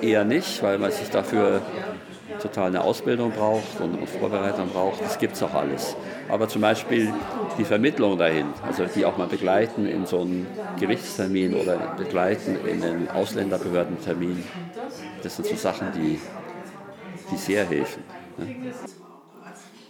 eher 0.00 0.24
nicht, 0.24 0.62
weil 0.62 0.78
man 0.78 0.90
sich 0.90 1.08
dafür 1.10 1.62
total 2.40 2.68
eine 2.68 2.82
Ausbildung 2.82 3.32
braucht 3.32 3.80
und, 3.80 3.94
und 3.94 4.08
Vorbereitung 4.08 4.68
braucht. 4.68 5.00
Das 5.00 5.18
gibt 5.18 5.34
es 5.34 5.42
auch 5.42 5.54
alles. 5.54 5.96
Aber 6.28 6.48
zum 6.48 6.62
Beispiel 6.62 7.12
die 7.58 7.64
Vermittlung 7.64 8.18
dahin, 8.18 8.46
also 8.66 8.86
die 8.86 9.04
auch 9.04 9.16
mal 9.16 9.26
begleiten 9.26 9.86
in 9.86 10.06
so 10.06 10.20
einen 10.20 10.46
Gerichtstermin 10.78 11.54
oder 11.54 11.76
begleiten 11.96 12.56
in 12.66 12.82
einen 12.82 13.08
Ausländerbehördentermin, 13.10 14.42
das 15.22 15.36
sind 15.36 15.46
so 15.46 15.56
Sachen, 15.56 15.92
die, 15.92 16.18
die 17.30 17.36
sehr 17.36 17.66
helfen. 17.66 18.02
Ne? 18.38 18.56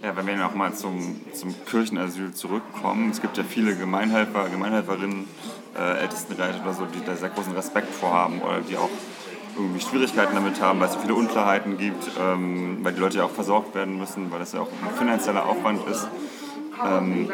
Ja, 0.02 0.14
wenn 0.16 0.26
wir 0.26 0.36
noch 0.36 0.54
mal 0.54 0.74
zum, 0.74 1.18
zum 1.32 1.54
Kirchenasyl 1.64 2.34
zurückkommen, 2.34 3.10
es 3.10 3.22
gibt 3.22 3.38
ja 3.38 3.42
viele 3.42 3.74
Gemeinhelfer, 3.74 4.50
Gemeinhelferinnen, 4.50 5.26
äh, 5.74 6.02
Ältestenräte 6.02 6.60
oder 6.62 6.74
so, 6.74 6.84
die 6.84 7.02
da 7.02 7.16
sehr 7.16 7.30
großen 7.30 7.54
Respekt 7.54 7.88
vorhaben 7.88 8.42
oder 8.42 8.60
die 8.60 8.76
auch 8.76 8.90
irgendwie 9.56 9.80
Schwierigkeiten 9.80 10.34
damit 10.34 10.60
haben, 10.60 10.80
weil 10.80 10.88
es 10.88 10.96
viele 10.96 11.14
Unklarheiten 11.14 11.78
gibt, 11.78 12.10
ähm, 12.20 12.78
weil 12.82 12.92
die 12.92 13.00
Leute 13.00 13.18
ja 13.18 13.24
auch 13.24 13.30
versorgt 13.30 13.74
werden 13.74 13.98
müssen, 13.98 14.30
weil 14.30 14.40
das 14.40 14.52
ja 14.52 14.60
auch 14.60 14.68
ein 14.68 14.96
finanzieller 14.96 15.46
Aufwand 15.46 15.86
ist. 15.88 16.08
Ähm, 16.84 17.30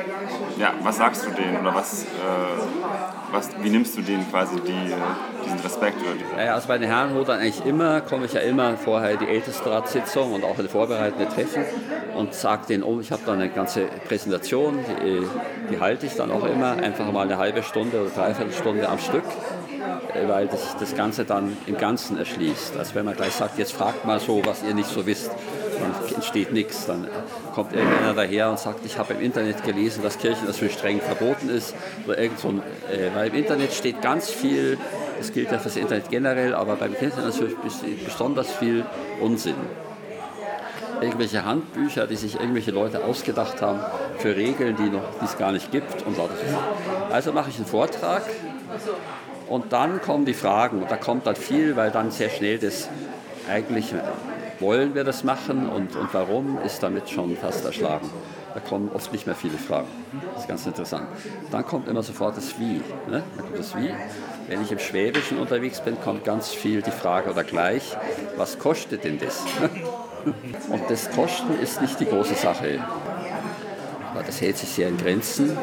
ja, 0.59 0.75
was 0.83 0.99
sagst 0.99 1.27
du 1.27 1.31
denen 1.31 1.61
oder 1.61 1.75
was, 1.75 2.05
äh, 2.05 2.07
was, 3.33 3.49
wie 3.63 3.71
nimmst 3.71 3.97
du 3.97 4.03
denen 4.03 4.29
quasi 4.31 4.57
die, 4.57 4.93
diesen 5.45 5.59
Respekt? 5.61 5.97
Oder 6.03 6.15
die 6.15 6.37
naja, 6.37 6.55
also 6.55 6.69
bei 6.69 6.77
den 6.77 6.89
Herrenhutern 6.89 7.41
eigentlich 7.41 7.65
immer, 7.65 8.03
komme 8.03 8.27
ich 8.27 8.35
ja 8.35 8.41
immer 8.41 8.77
vorher 8.77 9.17
die 9.17 9.27
Ältestenratssitzung 9.27 10.35
und 10.35 10.45
auch 10.45 10.59
in 10.59 10.69
vorbereitende 10.69 11.27
Treffen 11.29 11.65
und 12.15 12.35
sage 12.35 12.67
denen, 12.69 12.83
oh, 12.83 13.01
ich 13.01 13.13
habe 13.13 13.23
da 13.25 13.33
eine 13.33 13.49
ganze 13.49 13.87
Präsentation, 14.07 14.79
die, 15.03 15.27
die 15.71 15.81
halte 15.81 16.05
ich 16.05 16.17
dann 16.17 16.31
auch 16.31 16.45
immer, 16.45 16.73
einfach 16.73 17.11
mal 17.11 17.23
eine 17.23 17.39
halbe 17.39 17.63
Stunde 17.63 18.03
oder 18.03 18.11
dreiviertel 18.11 18.53
Stunde 18.53 18.89
am 18.91 18.99
Stück 18.99 19.25
weil 20.27 20.51
sich 20.51 20.61
das 20.79 20.95
Ganze 20.95 21.25
dann 21.25 21.57
im 21.67 21.77
Ganzen 21.77 22.19
erschließt. 22.19 22.77
Also 22.77 22.95
wenn 22.95 23.05
man 23.05 23.17
gleich 23.17 23.33
sagt, 23.33 23.59
jetzt 23.59 23.73
fragt 23.73 24.05
mal 24.05 24.21
so, 24.21 24.43
was 24.45 24.63
ihr 24.63 24.75
nicht 24.75 24.89
so 24.89 25.07
wisst, 25.07 25.31
dann 25.81 26.15
entsteht 26.15 26.53
nichts. 26.53 26.87
Dann 26.87 27.09
kommt 27.55 27.73
irgendeiner 27.73 28.15
daher 28.15 28.51
und 28.51 28.59
sagt, 28.59 28.85
ich 28.85 28.99
habe 28.99 29.15
im 29.15 29.21
Internet 29.21 29.65
gelesen, 29.65 30.03
dass 30.03 30.19
Kirchen 30.19 30.47
das 30.47 30.59
für 30.59 30.71
streng 30.71 31.01
verboten 31.01 31.49
ist. 31.49 31.75
Oder 32.07 32.19
irgend 32.19 32.39
so 32.39 32.49
ein, 32.49 32.63
äh, 32.91 33.15
weil 33.15 33.29
im 33.29 33.35
Internet 33.35 33.73
steht 33.73 34.03
ganz 34.03 34.31
viel, 34.31 34.79
das 35.19 35.33
gilt 35.33 35.51
ja 35.51 35.59
für 35.59 35.65
das 35.65 35.77
Internet 35.77 36.11
generell, 36.11 36.55
aber 36.55 36.77
beim 36.77 36.95
Kirchenasyl 36.95 37.57
besonders 38.05 38.53
viel 38.53 38.85
Unsinn 39.21 39.57
irgendwelche 41.01 41.45
Handbücher, 41.45 42.07
die 42.07 42.17
sich 42.17 42.35
irgendwelche 42.35 42.71
Leute 42.71 43.05
ausgedacht 43.05 43.63
haben 43.63 43.81
für 44.19 44.37
Regeln, 44.37 44.77
die 44.77 44.91
noch, 44.91 45.03
die 45.21 45.25
es 45.25 45.39
gar 45.39 45.53
nicht 45.53 45.73
gibt 45.73 46.07
und 46.07 46.17
lauter 46.17 46.35
Also 47.11 47.33
mache 47.33 47.51
ich 47.51 47.57
einen 47.57 47.67
Vortrag 47.67 48.23
und 49.51 49.73
dann 49.73 50.01
kommen 50.01 50.25
die 50.25 50.33
Fragen 50.33 50.81
und 50.81 50.91
da 50.91 50.97
kommt 50.97 51.27
dann 51.27 51.37
viel, 51.37 51.77
weil 51.77 51.91
dann 51.91 52.11
sehr 52.11 52.31
schnell 52.31 52.59
das 52.59 52.89
eigentlich 53.49 53.93
wollen 54.61 54.95
wir 54.95 55.05
das 55.05 55.25
machen 55.25 55.69
und, 55.69 55.97
und 55.97 56.15
warum 56.15 56.59
ist 56.65 56.83
damit 56.83 57.11
schon 57.11 57.37
fast 57.37 57.65
erschlagen. 57.65 58.09
Da 58.55 58.61
kommen 58.61 58.91
oft 58.93 59.13
nicht 59.13 59.27
mehr 59.27 59.35
viele 59.35 59.59
Fragen. 59.59 59.89
Das 60.33 60.43
ist 60.43 60.49
ganz 60.49 60.67
interessant. 60.67 61.07
Dann 61.51 61.65
kommt 61.65 61.89
immer 61.89 62.03
sofort 62.03 62.37
das 62.37 62.59
Wie. 62.59 62.81
Ne? 63.09 63.23
Dann 63.37 63.45
kommt 63.45 63.59
das 63.59 63.77
Wie. 63.77 63.91
Wenn 64.49 64.63
ich 64.63 64.71
im 64.71 64.79
Schwäbischen 64.79 65.39
unterwegs 65.39 65.81
bin, 65.81 66.01
kommt 66.01 66.25
ganz 66.25 66.51
viel 66.51 66.83
die 66.83 66.91
Frage 66.91 67.31
oder 67.31 67.45
gleich, 67.45 67.97
was 68.37 68.59
kostet 68.59 69.05
denn 69.05 69.19
das? 69.19 69.45
Und 70.69 70.83
das 70.89 71.11
Kosten 71.11 71.59
ist 71.61 71.81
nicht 71.81 71.99
die 71.99 72.07
große 72.07 72.35
Sache. 72.35 72.81
Das 74.15 74.41
hält 74.41 74.59
sich 74.59 74.69
sehr 74.69 74.89
in 74.89 74.99
Grenzen. 74.99 75.57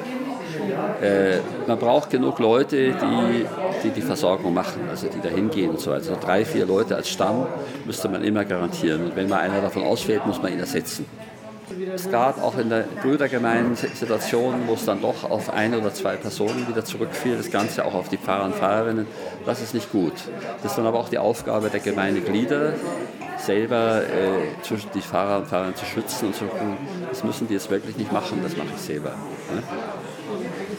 Äh, 1.01 1.39
man 1.67 1.77
braucht 1.77 2.09
genug 2.09 2.39
Leute, 2.39 2.93
die, 2.93 3.45
die, 3.83 3.89
die 3.89 4.01
Versorgung 4.01 4.53
machen, 4.53 4.81
also 4.89 5.07
die 5.07 5.21
da 5.21 5.29
hingehen 5.29 5.71
und 5.71 5.79
so 5.79 5.91
weiter. 5.91 6.09
Also 6.09 6.17
drei, 6.19 6.45
vier 6.45 6.65
Leute 6.65 6.95
als 6.95 7.09
Stamm 7.09 7.45
müsste 7.85 8.09
man 8.09 8.23
immer 8.23 8.45
garantieren. 8.45 9.05
Und 9.05 9.15
wenn 9.15 9.29
mal 9.29 9.39
einer 9.39 9.61
davon 9.61 9.83
ausfällt, 9.83 10.25
muss 10.25 10.41
man 10.41 10.51
ihn 10.53 10.59
ersetzen. 10.59 11.05
Es 11.93 12.09
gab 12.09 12.41
auch 12.41 12.57
in 12.57 12.69
der 12.69 12.85
Brüdergemeinde 13.01 13.75
Situationen, 13.75 14.67
wo 14.67 14.73
es 14.73 14.85
dann 14.85 15.01
doch 15.01 15.29
auf 15.29 15.53
ein 15.53 15.75
oder 15.75 15.93
zwei 15.93 16.15
Personen 16.15 16.65
wieder 16.67 16.85
zurückfiel, 16.85 17.35
das 17.35 17.51
Ganze 17.51 17.83
auch 17.83 17.93
auf 17.93 18.07
die 18.07 18.17
Pfarrer 18.17 18.45
und 18.45 18.55
Pfarrerinnen. 18.55 19.05
Das 19.45 19.61
ist 19.61 19.73
nicht 19.73 19.91
gut. 19.91 20.13
Das 20.63 20.71
ist 20.71 20.77
dann 20.77 20.85
aber 20.85 20.97
auch 20.97 21.09
die 21.09 21.17
Aufgabe 21.17 21.69
der 21.69 21.81
Gemeindeglieder, 21.81 22.73
selber 23.37 24.01
äh, 24.03 24.73
die 24.93 25.01
Fahrer 25.01 25.39
und 25.39 25.47
Fahrerinnen 25.47 25.75
zu 25.75 25.85
schützen 25.85 26.27
und 26.27 26.35
zu 26.35 26.45
gucken, 26.45 26.77
das 27.09 27.23
müssen 27.25 27.47
die 27.47 27.53
jetzt 27.55 27.69
wirklich 27.69 27.97
nicht 27.97 28.13
machen, 28.13 28.39
das 28.43 28.55
mache 28.55 28.69
ich 28.73 28.81
selber. 28.81 29.09
Ne? 29.09 29.63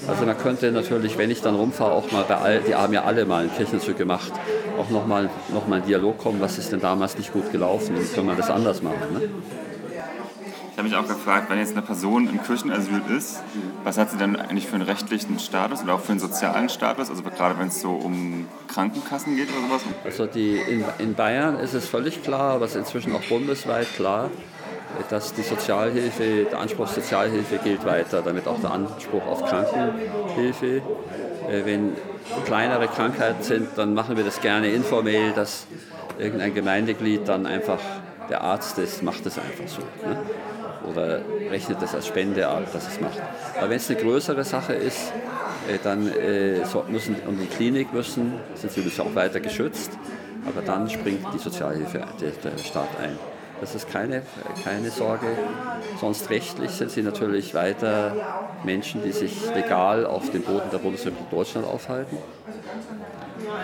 Also 0.09 0.25
man 0.25 0.39
könnte 0.39 0.73
natürlich, 0.73 1.19
wenn 1.19 1.31
ich 1.31 1.43
dann 1.43 1.55
rumfahre, 1.55 1.93
auch 1.93 2.11
mal 2.13 2.25
bei 2.27 2.37
all, 2.37 2.61
die 2.61 2.75
haben 2.75 2.95
ja 2.95 3.05
alle 3.05 3.27
mal 3.27 3.43
einen 3.43 3.55
Kirchenzug 3.55 3.99
gemacht, 3.99 4.33
auch 4.79 4.89
nochmal 4.89 5.29
noch 5.53 5.69
mal 5.69 5.81
in 5.81 5.87
Dialog 5.87 6.17
kommen, 6.17 6.41
was 6.41 6.57
ist 6.57 6.73
denn 6.73 6.81
damals 6.81 7.19
nicht 7.19 7.33
gut 7.33 7.53
gelaufen 7.53 7.95
und 7.95 8.15
können 8.15 8.27
wir 8.27 8.35
das 8.35 8.49
anders 8.49 8.83
machen. 8.83 9.13
Ne? 9.13 9.29
Ich 10.73 10.79
habe 10.79 10.89
mich 10.89 10.97
auch 10.97 11.09
gefragt, 11.09 11.51
wenn 11.51 11.59
jetzt 11.59 11.73
eine 11.73 11.83
Person 11.83 12.29
im 12.29 12.41
Kirchenasyl 12.43 13.03
ist, 13.17 13.43
was 13.83 13.99
hat 13.99 14.11
sie 14.11 14.17
denn 14.17 14.37
eigentlich 14.37 14.67
für 14.67 14.77
einen 14.77 14.85
rechtlichen 14.85 15.39
Status 15.41 15.83
oder 15.83 15.95
auch 15.95 16.01
für 16.01 16.13
einen 16.13 16.21
sozialen 16.21 16.69
Status? 16.69 17.11
Also 17.11 17.23
gerade 17.25 17.59
wenn 17.59 17.67
es 17.67 17.81
so 17.81 17.91
um 17.91 18.47
Krankenkassen 18.69 19.37
geht 19.37 19.49
oder 19.51 19.67
sowas? 19.67 19.83
Also 20.05 20.27
die, 20.27 20.57
in, 20.57 20.85
in 21.01 21.15
Bayern 21.15 21.59
ist 21.59 21.75
es 21.75 21.89
völlig 21.89 22.23
klar, 22.23 22.55
aber 22.55 22.65
es 22.65 22.77
ist 22.77 22.77
inzwischen 22.77 23.13
auch 23.15 23.23
bundesweit 23.23 23.93
klar, 23.97 24.31
dass 25.11 25.35
die 25.35 25.43
Sozialhilfe, 25.43 26.47
der 26.51 26.59
Anspruch 26.59 26.85
auf 26.85 26.93
Sozialhilfe 26.93 27.59
gilt 27.59 27.85
weiter, 27.85 28.23
damit 28.23 28.47
auch 28.47 28.61
der 28.61 28.73
Anspruch 28.73 29.27
auf 29.27 29.45
Krankenhilfe. 29.45 30.83
Äh, 31.49 31.65
wenn 31.65 31.93
kleinere 32.45 32.89
Krankheiten 32.89 33.43
sind, 33.43 33.69
dann 33.77 33.95
machen 33.95 34.17
wir 34.17 34.25
das 34.25 34.41
gerne 34.41 34.69
informell, 34.69 35.33
dass 35.33 35.67
irgendein 36.19 36.55
Gemeindeglied 36.55 37.27
dann 37.27 37.47
einfach 37.47 37.79
der 38.29 38.43
Arzt 38.43 38.79
ist, 38.79 39.03
macht 39.03 39.25
es 39.27 39.39
einfach 39.39 39.67
so. 39.67 39.81
Ne? 40.07 40.17
Oder 40.91 41.21
rechnet 41.51 41.81
das 41.83 41.95
als 41.95 42.07
Spende 42.07 42.47
ab, 42.47 42.65
dass 42.73 42.89
es 42.89 43.01
macht. 43.01 43.19
Aber 43.57 43.71
wenn 43.71 43.77
es 43.77 43.91
eine 43.91 44.01
größere 44.01 44.45
Sache 44.45 44.75
ist, 44.75 45.13
äh, 45.69 45.79
dann 45.83 46.07
äh, 46.09 46.61
müssen, 46.89 47.17
und 47.27 47.39
die 47.39 47.47
Klinik 47.47 47.93
müssen, 47.93 48.35
sind 48.55 48.73
sie 48.73 49.01
auch 49.01 49.15
weiter 49.15 49.41
geschützt, 49.41 49.93
aber 50.47 50.65
dann 50.65 50.89
springt 50.89 51.27
die 51.33 51.39
Sozialhilfe, 51.39 52.05
der 52.21 52.59
Staat 52.59 52.89
ein. 53.03 53.19
Das 53.61 53.75
ist 53.75 53.91
keine, 53.91 54.23
keine 54.65 54.91
Sorge. 54.91 55.27
Sonst 56.01 56.31
rechtlich 56.31 56.71
sind 56.71 56.91
sie 56.91 57.03
natürlich 57.03 57.55
weiter 57.55 58.15
Menschen, 58.65 59.03
die 59.03 59.13
sich 59.13 59.53
legal 59.55 60.07
auf 60.07 60.31
dem 60.31 60.43
Boden 60.43 60.71
der 60.73 60.79
Bundesrepublik 60.79 61.31
Deutschland 61.31 61.67
aufhalten. 61.67 62.19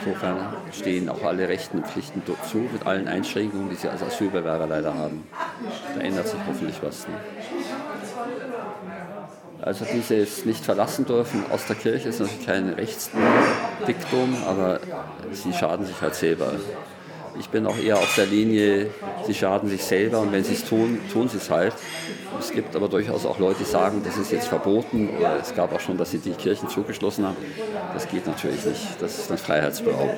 Insofern 0.05 0.55
stehen 0.73 1.09
auch 1.09 1.23
alle 1.23 1.49
Rechten 1.49 1.79
und 1.79 1.87
Pflichten 1.87 2.23
zu, 2.51 2.59
mit 2.59 2.87
allen 2.87 3.09
Einschränkungen, 3.09 3.71
die 3.71 3.77
sie 3.77 3.89
als 3.89 4.03
Asylbewerber 4.03 4.67
leider 4.67 4.95
haben. 4.95 5.27
Da 5.95 6.01
ändert 6.01 6.29
sich 6.29 6.41
hoffentlich 6.47 6.77
was. 6.83 7.07
Ne? 7.09 7.15
Also 9.63 9.87
dieses 9.87 10.45
nicht 10.45 10.63
verlassen 10.63 11.07
dürfen 11.07 11.45
aus 11.51 11.67
der 11.67 11.77
Kirche 11.77 12.11
ist 12.11 12.21
natürlich 12.21 12.45
kein 12.45 12.69
Rechtsdiktum, 12.75 14.37
aber 14.47 14.81
sie 15.33 15.55
schaden 15.55 15.87
sich 15.87 16.01
halt 16.03 16.15
selber. 16.15 16.53
Ich 17.39 17.49
bin 17.49 17.67
auch 17.67 17.77
eher 17.77 17.97
auf 17.97 18.15
der 18.15 18.27
Linie, 18.27 18.91
sie 19.27 19.35
schaden 19.35 19.69
sich 19.69 19.83
selber 19.83 20.21
und 20.21 20.31
wenn 20.33 20.45
sie 20.45 20.55
es 20.55 20.65
tun, 20.65 21.01
tun 21.13 21.29
sie 21.29 21.39
es 21.39 21.51
halt. 21.51 21.75
Es 22.39 22.53
gibt 22.53 22.77
aber 22.77 22.89
durchaus 22.89 23.27
auch 23.27 23.39
Leute, 23.39 23.59
die 23.61 23.65
sagen, 23.65 24.03
das 24.05 24.17
ist 24.17 24.31
jetzt 24.31 24.49
verboten 24.49 25.09
oder 25.19 25.39
es 25.41 25.55
gab 25.55 25.73
auch 25.73 25.81
schon, 25.81 25.99
dass 25.99 26.11
sie 26.11 26.19
die 26.19 26.33
Kirchen 26.33 26.69
zugeschlossen 26.69 27.27
haben. 27.27 27.37
Das 27.93 28.09
geht 28.09 28.27
natürlich 28.27 28.65
nicht. 28.65 29.01
Das 29.01 29.19
ist 29.19 29.31
ein 29.31 29.39
Freiheitsberaubung. 29.39 30.17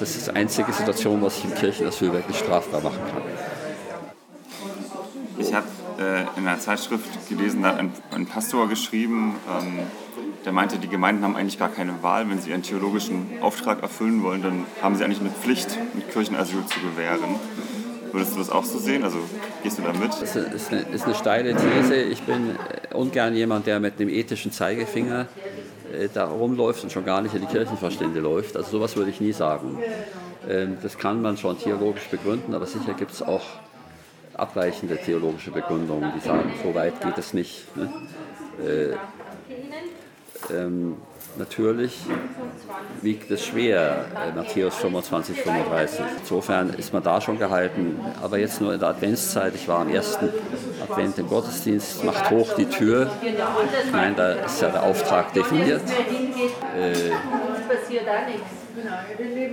Das 0.00 0.16
ist 0.16 0.26
die 0.26 0.32
einzige 0.32 0.72
Situation, 0.72 1.22
was 1.22 1.38
ich 1.38 1.44
im 1.44 1.54
Kirchenasyl 1.54 2.12
wirklich 2.12 2.38
strafbar 2.38 2.80
machen 2.80 3.00
kann. 3.10 3.22
Ich 5.38 5.54
habe 5.54 5.66
äh, 5.98 6.38
in 6.38 6.46
einer 6.46 6.58
Zeitschrift 6.58 7.28
gelesen, 7.28 7.62
da 7.62 7.70
hat 7.70 7.78
ein, 7.78 7.92
ein 8.12 8.26
Pastor 8.26 8.68
geschrieben, 8.68 9.36
ähm, 9.48 9.80
der 10.44 10.52
meinte, 10.52 10.78
die 10.78 10.88
Gemeinden 10.88 11.24
haben 11.24 11.36
eigentlich 11.36 11.58
gar 11.58 11.70
keine 11.70 12.02
Wahl. 12.02 12.28
Wenn 12.28 12.38
sie 12.38 12.50
ihren 12.50 12.62
theologischen 12.62 13.38
Auftrag 13.40 13.82
erfüllen 13.82 14.22
wollen, 14.22 14.42
dann 14.42 14.66
haben 14.82 14.94
sie 14.96 15.04
eigentlich 15.04 15.20
eine 15.20 15.30
Pflicht, 15.30 15.78
mit 15.94 16.10
Kirchenasyl 16.10 16.64
zu 16.66 16.80
gewähren. 16.80 17.36
Würdest 18.12 18.34
du 18.34 18.38
das 18.38 18.50
auch 18.50 18.64
so 18.64 18.78
sehen? 18.78 19.02
Also 19.02 19.18
gehst 19.62 19.78
du 19.78 19.82
da 19.82 19.92
mit? 19.92 20.10
Das 20.20 20.36
ist 20.36 20.72
eine, 20.72 20.82
ist 20.82 21.04
eine 21.04 21.14
steile 21.14 21.56
These. 21.56 21.96
Ich 21.96 22.22
bin 22.22 22.56
ungern 22.92 23.34
jemand, 23.34 23.66
der 23.66 23.80
mit 23.80 23.98
dem 23.98 24.08
ethischen 24.08 24.52
Zeigefinger 24.52 25.26
äh, 25.92 26.08
da 26.12 26.26
rumläuft 26.26 26.84
und 26.84 26.92
schon 26.92 27.04
gar 27.04 27.22
nicht 27.22 27.34
in 27.34 27.40
die 27.40 27.48
Kirchenverstände 27.48 28.20
läuft. 28.20 28.56
Also 28.56 28.70
sowas 28.70 28.96
würde 28.96 29.10
ich 29.10 29.20
nie 29.20 29.32
sagen. 29.32 29.78
Ähm, 30.48 30.76
das 30.82 30.98
kann 30.98 31.22
man 31.22 31.36
schon 31.36 31.58
theologisch 31.58 32.06
begründen, 32.08 32.54
aber 32.54 32.66
sicher 32.66 32.94
gibt 32.94 33.12
es 33.12 33.22
auch 33.22 33.44
abweichende 34.34 34.96
theologische 34.96 35.50
Begründungen, 35.50 36.12
die 36.14 36.20
sagen, 36.20 36.52
so 36.62 36.74
weit 36.74 37.00
geht 37.00 37.18
es 37.18 37.34
nicht. 37.34 37.66
Ähm, 40.50 40.96
natürlich 41.36 41.98
wiegt 43.02 43.30
es 43.30 43.44
schwer, 43.44 44.06
äh, 44.14 44.32
Matthäus 44.36 44.76
25, 44.76 45.40
35. 45.40 46.00
Insofern 46.20 46.70
ist 46.70 46.92
man 46.92 47.02
da 47.02 47.20
schon 47.20 47.38
gehalten. 47.38 48.00
Aber 48.22 48.38
jetzt 48.38 48.60
nur 48.60 48.74
in 48.74 48.80
der 48.80 48.90
Adventszeit, 48.90 49.54
ich 49.54 49.66
war 49.68 49.80
am 49.80 49.88
ersten 49.88 50.28
Advent 50.82 51.18
im 51.18 51.28
Gottesdienst, 51.28 52.04
macht 52.04 52.30
hoch 52.30 52.54
die 52.54 52.66
Tür. 52.66 53.10
Ich 53.84 53.92
meine, 53.92 54.14
da 54.14 54.32
ist 54.32 54.60
ja 54.60 54.70
der 54.70 54.82
Auftrag 54.82 55.32
definiert. 55.32 55.82
Äh, 56.76 56.94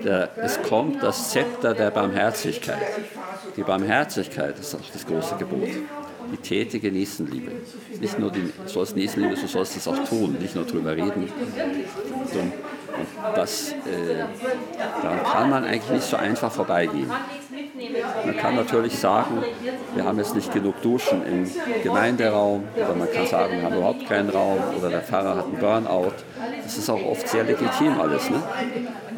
der, 0.04 0.30
es 0.38 0.62
kommt 0.64 1.02
das 1.04 1.30
Zepter 1.30 1.74
der 1.74 1.92
Barmherzigkeit. 1.92 2.82
Die 3.56 3.64
Barmherzigkeit 3.64 4.58
ist 4.60 4.76
auch 4.76 4.80
das 4.94 5.06
große 5.06 5.36
Gebot 5.36 5.70
die 6.32 6.38
tätige 6.38 6.92
Nächstenliebe. 6.92 7.52
Nicht 8.00 8.20
nur 8.20 8.32
die, 8.32 8.42
du 8.42 8.68
sollst 8.68 8.96
Nächstenliebe, 8.96 9.36
du 9.36 9.48
sollst 9.48 9.78
es 9.78 9.88
auch 9.88 10.08
tun, 10.08 10.38
nicht 10.40 10.56
nur 10.56 10.66
drüber 10.66 10.96
reden. 10.96 11.28
Und 12.34 12.54
das, 13.36 13.72
äh, 13.72 14.26
daran 15.02 15.24
kann 15.24 15.50
man 15.50 15.64
eigentlich 15.66 15.92
nicht 15.92 16.06
so 16.06 16.18
einfach 16.18 16.52
vorbeigehen. 16.52 17.10
Man 18.26 18.38
kann 18.38 18.56
natürlich 18.56 18.98
sagen, 18.98 19.44
wir 19.96 20.06
haben 20.06 20.18
jetzt 20.18 20.36
nicht 20.36 20.54
genug 20.54 20.82
Duschen 20.82 21.26
im 21.26 21.52
Gemeinderaum 21.84 22.64
oder 22.76 22.96
man 22.96 23.12
kann 23.12 23.26
sagen, 23.28 23.58
wir 23.58 23.64
haben 23.64 23.76
überhaupt 23.76 24.08
keinen 24.08 24.30
Raum 24.30 24.60
oder 24.78 24.90
der 24.90 25.02
Pfarrer 25.02 25.38
hat 25.38 25.46
einen 25.46 25.58
Burnout. 25.58 26.14
Das 26.64 26.78
ist 26.78 26.90
auch 26.90 27.04
oft 27.04 27.28
sehr 27.28 27.44
legitim 27.44 28.00
alles. 28.00 28.30
Ne? 28.30 28.42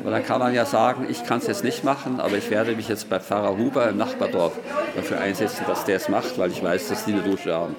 Aber 0.02 0.12
dann 0.12 0.26
kann 0.26 0.40
man 0.40 0.54
ja 0.54 0.66
sagen, 0.66 1.06
ich 1.10 1.24
kann 1.24 1.40
es 1.40 1.48
jetzt 1.48 1.64
nicht 1.64 1.84
machen, 1.84 2.20
aber 2.20 2.38
ich 2.38 2.50
werde 2.50 2.76
mich 2.76 2.90
jetzt 2.90 3.10
bei 3.10 3.20
Pfarrer 3.20 3.58
Huber 3.58 3.90
im 3.90 3.98
Nachbardorf 3.98 4.54
dafür 4.96 5.20
einsetzen, 5.20 5.64
dass 5.68 5.86
der 5.86 5.98
es 5.98 6.10
macht, 6.10 6.38
weil 6.38 6.52
ich 6.52 6.64
weiß, 6.64 6.90
dass 6.90 7.06
die 7.06 7.14
eine 7.14 7.22
Dusche 7.22 7.54
haben. 7.54 7.76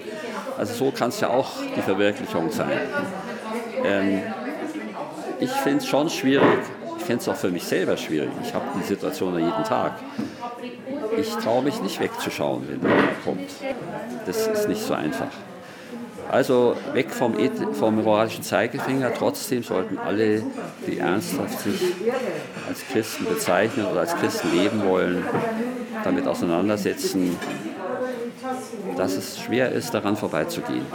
Also 0.56 0.74
so 0.74 0.90
kann 0.90 1.08
es 1.08 1.20
ja 1.20 1.28
auch 1.28 1.50
die 1.76 1.82
Verwirklichung 1.82 2.50
sein. 2.50 2.78
Ähm, 3.84 4.22
ich 5.40 5.50
finde 5.50 5.78
es 5.78 5.86
schon 5.86 6.08
schwierig, 6.08 6.62
ich 6.96 7.04
finde 7.04 7.20
es 7.20 7.28
auch 7.28 7.36
für 7.36 7.50
mich 7.50 7.64
selber 7.64 7.96
schwierig. 7.96 8.30
Ich 8.42 8.54
habe 8.54 8.64
die 8.78 8.84
Situation 8.84 9.34
ja 9.34 9.40
jeden 9.40 9.64
Tag. 9.64 9.92
Ich 11.16 11.34
traue 11.36 11.62
mich 11.62 11.80
nicht 11.80 12.00
wegzuschauen, 12.00 12.66
wenn 12.68 12.80
der 12.80 12.90
kommt. 13.24 13.50
Das 14.26 14.46
ist 14.46 14.68
nicht 14.68 14.82
so 14.82 14.94
einfach. 14.94 15.30
Also 16.30 16.76
weg 16.94 17.10
vom, 17.10 17.34
vom 17.74 18.02
moralischen 18.02 18.42
Zeigefinger. 18.42 19.12
Trotzdem 19.14 19.62
sollten 19.62 19.98
alle, 19.98 20.42
die 20.86 20.98
ernsthaft 20.98 21.60
sich 21.60 21.80
als 22.68 22.80
Christen 22.90 23.26
bezeichnen 23.26 23.86
oder 23.86 24.00
als 24.00 24.16
Christen 24.16 24.50
leben 24.52 24.84
wollen, 24.84 25.22
damit 26.02 26.26
auseinandersetzen, 26.26 27.36
dass 28.96 29.16
es 29.16 29.38
schwer 29.38 29.70
ist, 29.72 29.92
daran 29.92 30.16
vorbeizugehen. 30.16 30.86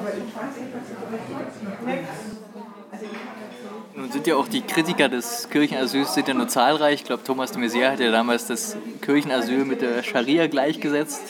Nun 3.99 4.09
sind 4.13 4.27
ja 4.27 4.37
auch 4.37 4.47
die 4.47 4.61
Kritiker 4.61 5.09
des 5.09 5.49
Kirchenasyls 5.49 6.13
sind 6.13 6.29
ja 6.29 6.33
nur 6.33 6.47
zahlreich. 6.47 7.01
Ich 7.01 7.03
glaube, 7.03 7.21
Thomas 7.21 7.51
de 7.51 7.61
Maizière 7.61 7.91
hat 7.91 7.99
ja 7.99 8.09
damals 8.11 8.47
das 8.47 8.77
Kirchenasyl 9.01 9.65
mit 9.65 9.81
der 9.81 10.03
Scharia 10.03 10.47
gleichgesetzt. 10.47 11.21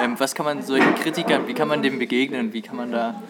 Ähm, 0.00 0.16
was 0.18 0.34
kann 0.34 0.44
man 0.44 0.62
solchen 0.62 0.96
Kritikern, 0.96 1.46
wie 1.46 1.54
kann 1.54 1.68
man 1.68 1.80
dem 1.80 2.00
begegnen? 2.00 2.52
Wie 2.52 2.60
kann 2.60 2.74
man 2.74 2.90
da, 2.90 3.22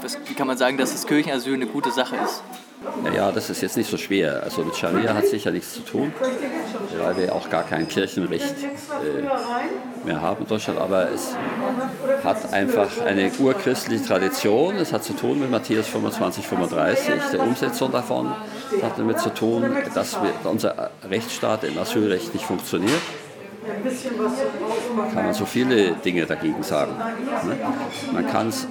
was, 0.00 0.18
wie 0.24 0.32
kann 0.32 0.46
man 0.46 0.56
sagen, 0.56 0.78
dass 0.78 0.92
das 0.92 1.06
Kirchenasyl 1.06 1.52
eine 1.52 1.66
gute 1.66 1.90
Sache 1.90 2.16
ist? 2.16 2.42
Naja, 3.04 3.30
das 3.32 3.50
ist 3.50 3.60
jetzt 3.60 3.76
nicht 3.76 3.90
so 3.90 3.98
schwer. 3.98 4.42
Also 4.44 4.64
mit 4.64 4.74
Scharia 4.76 5.12
hat 5.12 5.26
sicher 5.26 5.50
nichts 5.50 5.74
zu 5.74 5.80
tun, 5.80 6.14
weil 6.98 7.18
wir 7.18 7.34
auch 7.34 7.50
gar 7.50 7.64
kein 7.64 7.86
Kirchenrecht 7.86 8.54
äh, 8.62 10.06
mehr 10.06 10.22
haben 10.22 10.40
in 10.40 10.48
Deutschland. 10.48 10.80
Aber 10.80 11.10
es 11.10 11.36
hat 12.24 12.52
einfach 12.52 13.00
eine 13.04 13.30
urchristliche 13.38 14.04
Tradition. 14.04 14.76
Es 14.76 14.92
hat 14.92 15.04
zu 15.04 15.14
tun 15.14 15.40
mit 15.40 15.50
Matthäus 15.50 15.86
25, 15.88 16.46
35, 16.46 17.14
der 17.32 17.40
Umsetzung 17.40 17.92
davon. 17.92 18.32
Es 18.76 18.82
hat 18.82 18.98
damit 18.98 19.18
zu 19.18 19.32
tun, 19.32 19.76
dass 19.94 20.20
wir, 20.22 20.32
unser 20.50 20.90
Rechtsstaat 21.08 21.64
im 21.64 21.78
Asylrecht 21.78 22.32
nicht 22.34 22.44
funktioniert. 22.44 23.00
Kann 25.14 25.24
man 25.26 25.34
so 25.34 25.44
viele 25.44 25.92
Dinge 25.92 26.26
dagegen 26.26 26.62
sagen. 26.62 26.92
Ne? 26.96 27.56
Man, 28.12 28.26
kann's, 28.26 28.66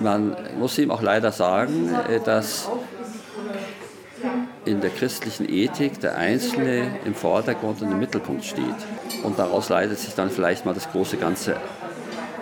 man 0.00 0.36
muss 0.58 0.78
ihm 0.78 0.90
auch 0.90 1.02
leider 1.02 1.32
sagen, 1.32 1.94
äh, 2.08 2.20
dass 2.20 2.68
in 4.64 4.80
der 4.80 4.90
christlichen 4.90 5.48
Ethik 5.48 6.00
der 6.00 6.16
Einzelne 6.16 6.98
im 7.04 7.14
Vordergrund 7.14 7.82
und 7.82 7.92
im 7.92 8.00
Mittelpunkt 8.00 8.44
steht. 8.44 8.74
Und 9.22 9.38
daraus 9.38 9.68
leitet 9.68 9.98
sich 9.98 10.14
dann 10.14 10.30
vielleicht 10.30 10.66
mal 10.66 10.74
das 10.74 10.90
große 10.90 11.16
Ganze 11.16 11.56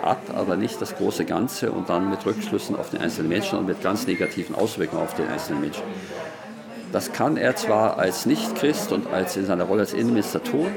ab, 0.05 0.21
aber 0.35 0.55
nicht 0.55 0.81
das 0.81 0.95
große 0.95 1.25
Ganze 1.25 1.71
und 1.71 1.89
dann 1.89 2.09
mit 2.09 2.25
Rückschlüssen 2.25 2.75
auf 2.75 2.89
den 2.89 3.01
einzelnen 3.01 3.29
Menschen 3.29 3.59
und 3.59 3.65
mit 3.65 3.81
ganz 3.81 4.07
negativen 4.07 4.55
Auswirkungen 4.55 5.01
auf 5.01 5.15
den 5.15 5.27
einzelnen 5.27 5.61
Menschen. 5.61 5.83
Das 6.91 7.11
kann 7.11 7.35
er 7.35 7.57
zwar 7.57 7.97
als 7.97 8.25
Nicht-Christ 8.25 8.93
und 8.93 9.07
als 9.07 9.35
in 9.35 9.45
seiner 9.45 9.65
Rolle 9.65 9.81
als 9.81 9.93
Innenminister 9.93 10.41
tun, 10.41 10.67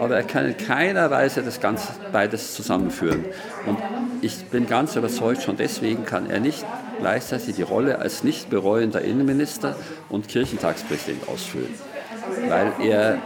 aber 0.00 0.16
er 0.16 0.24
kann 0.24 0.46
in 0.46 0.56
keiner 0.56 1.10
Weise 1.12 1.42
das 1.42 1.60
Ganze 1.60 1.92
beides 2.10 2.54
zusammenführen. 2.54 3.24
Und 3.66 3.78
ich 4.20 4.46
bin 4.46 4.66
ganz 4.66 4.96
überzeugt, 4.96 5.42
schon 5.42 5.56
deswegen 5.56 6.04
kann 6.04 6.28
er 6.28 6.40
nicht 6.40 6.64
gleichzeitig 6.98 7.54
die 7.54 7.62
Rolle 7.62 8.00
als 8.00 8.24
nicht 8.24 8.50
bereuender 8.50 9.02
Innenminister 9.02 9.76
und 10.08 10.26
Kirchentagspräsident 10.26 11.28
ausfüllen, 11.28 11.74
weil 12.48 12.72
er, 12.82 13.18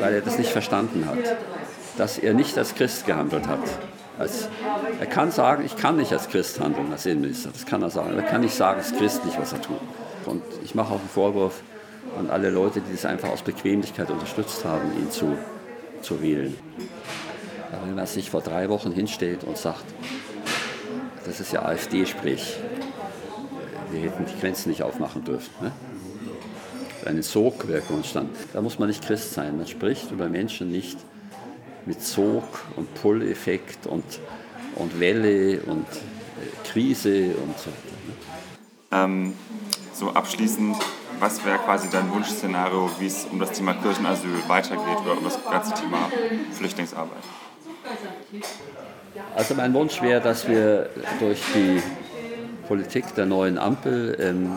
weil 0.00 0.14
er 0.14 0.20
das 0.20 0.36
nicht 0.36 0.50
verstanden 0.50 1.06
hat, 1.06 1.36
dass 1.96 2.18
er 2.18 2.34
nicht 2.34 2.58
als 2.58 2.74
Christ 2.74 3.06
gehandelt 3.06 3.46
hat. 3.46 3.60
Als, 4.18 4.48
er 5.00 5.06
kann 5.06 5.32
sagen, 5.32 5.64
ich 5.64 5.76
kann 5.76 5.96
nicht 5.96 6.12
als 6.12 6.28
Christ 6.28 6.60
handeln, 6.60 6.92
als 6.92 7.04
Innenminister, 7.04 7.50
das 7.52 7.66
kann 7.66 7.82
er 7.82 7.90
sagen. 7.90 8.16
Er 8.16 8.22
kann 8.22 8.42
nicht 8.42 8.54
sagen, 8.54 8.78
es 8.80 8.92
ist 8.92 8.98
christlich, 8.98 9.34
was 9.38 9.52
er 9.52 9.60
tut. 9.60 9.80
Und 10.26 10.42
ich 10.62 10.74
mache 10.74 10.94
auch 10.94 11.00
einen 11.00 11.08
Vorwurf 11.08 11.62
an 12.18 12.30
alle 12.30 12.50
Leute, 12.50 12.80
die 12.80 12.92
das 12.92 13.04
einfach 13.04 13.30
aus 13.30 13.42
Bequemlichkeit 13.42 14.10
unterstützt 14.10 14.64
haben, 14.64 14.92
ihn 14.98 15.10
zu, 15.10 15.36
zu 16.00 16.22
wählen. 16.22 16.56
Wenn 17.84 17.96
man 17.96 18.06
sich 18.06 18.30
vor 18.30 18.40
drei 18.40 18.68
Wochen 18.68 18.92
hinstellt 18.92 19.42
und 19.42 19.58
sagt, 19.58 19.84
das 21.26 21.40
ist 21.40 21.52
ja 21.52 21.64
AfD-Sprech, 21.64 22.56
wir 23.90 24.00
hätten 24.00 24.26
die 24.26 24.40
Grenzen 24.40 24.68
nicht 24.68 24.82
aufmachen 24.82 25.24
dürfen. 25.24 25.50
Ne? 25.60 25.72
Eine 27.04 27.22
Sogwirkung 27.22 27.98
entstand. 27.98 28.30
Da 28.52 28.62
muss 28.62 28.78
man 28.78 28.88
nicht 28.88 29.04
Christ 29.04 29.34
sein. 29.34 29.56
Man 29.56 29.66
spricht 29.66 30.10
über 30.10 30.28
Menschen 30.28 30.70
nicht 30.70 30.98
mit 31.86 32.02
Sog 32.02 32.44
und 32.76 32.94
Pull-Effekt 32.94 33.86
und, 33.86 34.04
und 34.76 34.98
Welle 35.00 35.60
und 35.60 35.86
äh, 35.86 36.68
Krise 36.68 37.34
und 37.44 37.58
so. 37.58 37.70
Ähm, 38.92 39.34
so 39.92 40.10
abschließend, 40.10 40.76
was 41.20 41.44
wäre 41.44 41.58
quasi 41.58 41.88
dein 41.90 42.10
Wunschszenario, 42.12 42.90
wie 42.98 43.06
es 43.06 43.26
um 43.30 43.38
das 43.38 43.52
Thema 43.52 43.74
Kirchenasyl 43.74 44.30
weitergeht 44.48 44.98
oder 45.04 45.16
um 45.16 45.24
das 45.24 45.38
ganze 45.48 45.74
Thema 45.74 46.10
Flüchtlingsarbeit? 46.52 47.22
Also 49.34 49.54
mein 49.54 49.72
Wunsch 49.74 50.02
wäre, 50.02 50.20
dass 50.20 50.48
wir 50.48 50.90
durch 51.20 51.40
die 51.54 51.82
Politik 52.66 53.14
der 53.14 53.26
neuen 53.26 53.58
Ampel 53.58 54.16
ähm, 54.20 54.56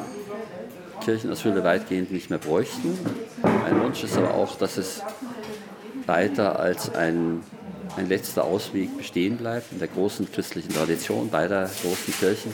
Kirchenasyle 1.04 1.64
weitgehend 1.64 2.12
nicht 2.12 2.30
mehr 2.30 2.40
bräuchten. 2.40 2.98
Mein 3.42 3.82
Wunsch 3.82 4.04
ist 4.04 4.18
aber 4.18 4.34
auch, 4.34 4.58
dass 4.58 4.78
es 4.78 5.02
weiter 6.08 6.60
als 6.60 6.94
ein, 6.96 7.44
ein 7.96 8.08
letzter 8.08 8.46
Ausweg 8.46 8.98
bestehen 8.98 9.38
bleibt 9.38 9.72
in 9.72 9.80
der 9.80 9.88
großen 9.88 10.32
christlichen 10.32 10.74
Tradition 10.74 11.30
beider 11.30 11.70
großen 11.82 12.14
Kirchen 12.14 12.54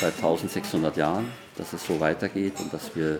seit 0.00 0.14
1600 0.16 0.96
Jahren, 0.96 1.28
dass 1.56 1.72
es 1.72 1.84
so 1.84 2.00
weitergeht 2.00 2.54
und 2.58 2.72
dass 2.72 2.94
wir 2.96 3.18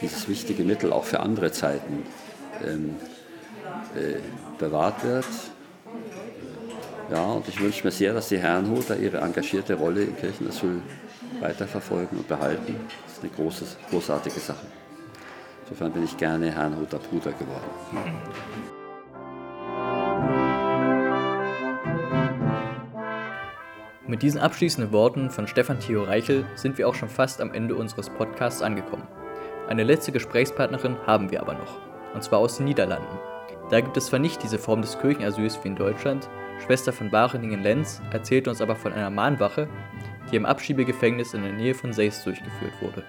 dieses 0.00 0.28
wichtige 0.28 0.64
Mittel 0.64 0.92
auch 0.92 1.04
für 1.04 1.20
andere 1.20 1.52
Zeiten 1.52 2.02
ähm, 2.64 2.96
äh, 3.96 4.18
bewahrt 4.58 5.04
wird. 5.04 5.26
Ja, 7.10 7.24
und 7.24 7.48
ich 7.48 7.60
wünsche 7.60 7.84
mir 7.84 7.90
sehr, 7.90 8.14
dass 8.14 8.28
die 8.28 8.38
Herrenhuter 8.38 8.96
ihre 8.96 9.18
engagierte 9.18 9.74
Rolle 9.74 10.04
im 10.04 10.16
Kirchenasyl 10.16 10.80
weiterverfolgen 11.40 12.18
und 12.18 12.28
behalten. 12.28 12.76
Das 13.04 13.16
ist 13.16 13.22
eine 13.22 13.32
große, 13.32 13.64
großartige 13.90 14.40
Sache. 14.40 14.66
Insofern 15.64 15.92
bin 15.92 16.04
ich 16.04 16.16
gerne 16.18 16.50
Herrnhuter 16.50 16.98
Bruder 16.98 17.32
geworden. 17.32 17.64
Mit 24.06 24.20
diesen 24.20 24.40
abschließenden 24.40 24.92
Worten 24.92 25.30
von 25.30 25.46
Stefan 25.46 25.80
Theo 25.80 26.02
Reichel 26.02 26.44
sind 26.54 26.76
wir 26.76 26.86
auch 26.86 26.94
schon 26.94 27.08
fast 27.08 27.40
am 27.40 27.54
Ende 27.54 27.74
unseres 27.74 28.10
Podcasts 28.10 28.60
angekommen. 28.60 29.08
Eine 29.66 29.84
letzte 29.84 30.12
Gesprächspartnerin 30.12 30.98
haben 31.06 31.30
wir 31.30 31.40
aber 31.40 31.54
noch, 31.54 31.80
und 32.12 32.22
zwar 32.22 32.40
aus 32.40 32.58
den 32.58 32.66
Niederlanden. 32.66 33.18
Da 33.70 33.80
gibt 33.80 33.96
es 33.96 34.06
zwar 34.06 34.18
nicht 34.18 34.42
diese 34.42 34.58
Form 34.58 34.82
des 34.82 34.98
Kirchenasyls 34.98 35.58
wie 35.64 35.68
in 35.68 35.76
Deutschland, 35.76 36.28
Schwester 36.64 36.92
von 36.92 37.10
Bareningen-Lenz 37.10 38.02
erzählt 38.12 38.46
uns 38.48 38.60
aber 38.60 38.76
von 38.76 38.92
einer 38.92 39.10
Mahnwache, 39.10 39.68
die 40.30 40.36
im 40.36 40.44
Abschiebegefängnis 40.44 41.32
in 41.32 41.42
der 41.42 41.52
Nähe 41.52 41.74
von 41.74 41.94
Seist 41.94 42.26
durchgeführt 42.26 42.72
wurde. 42.82 43.04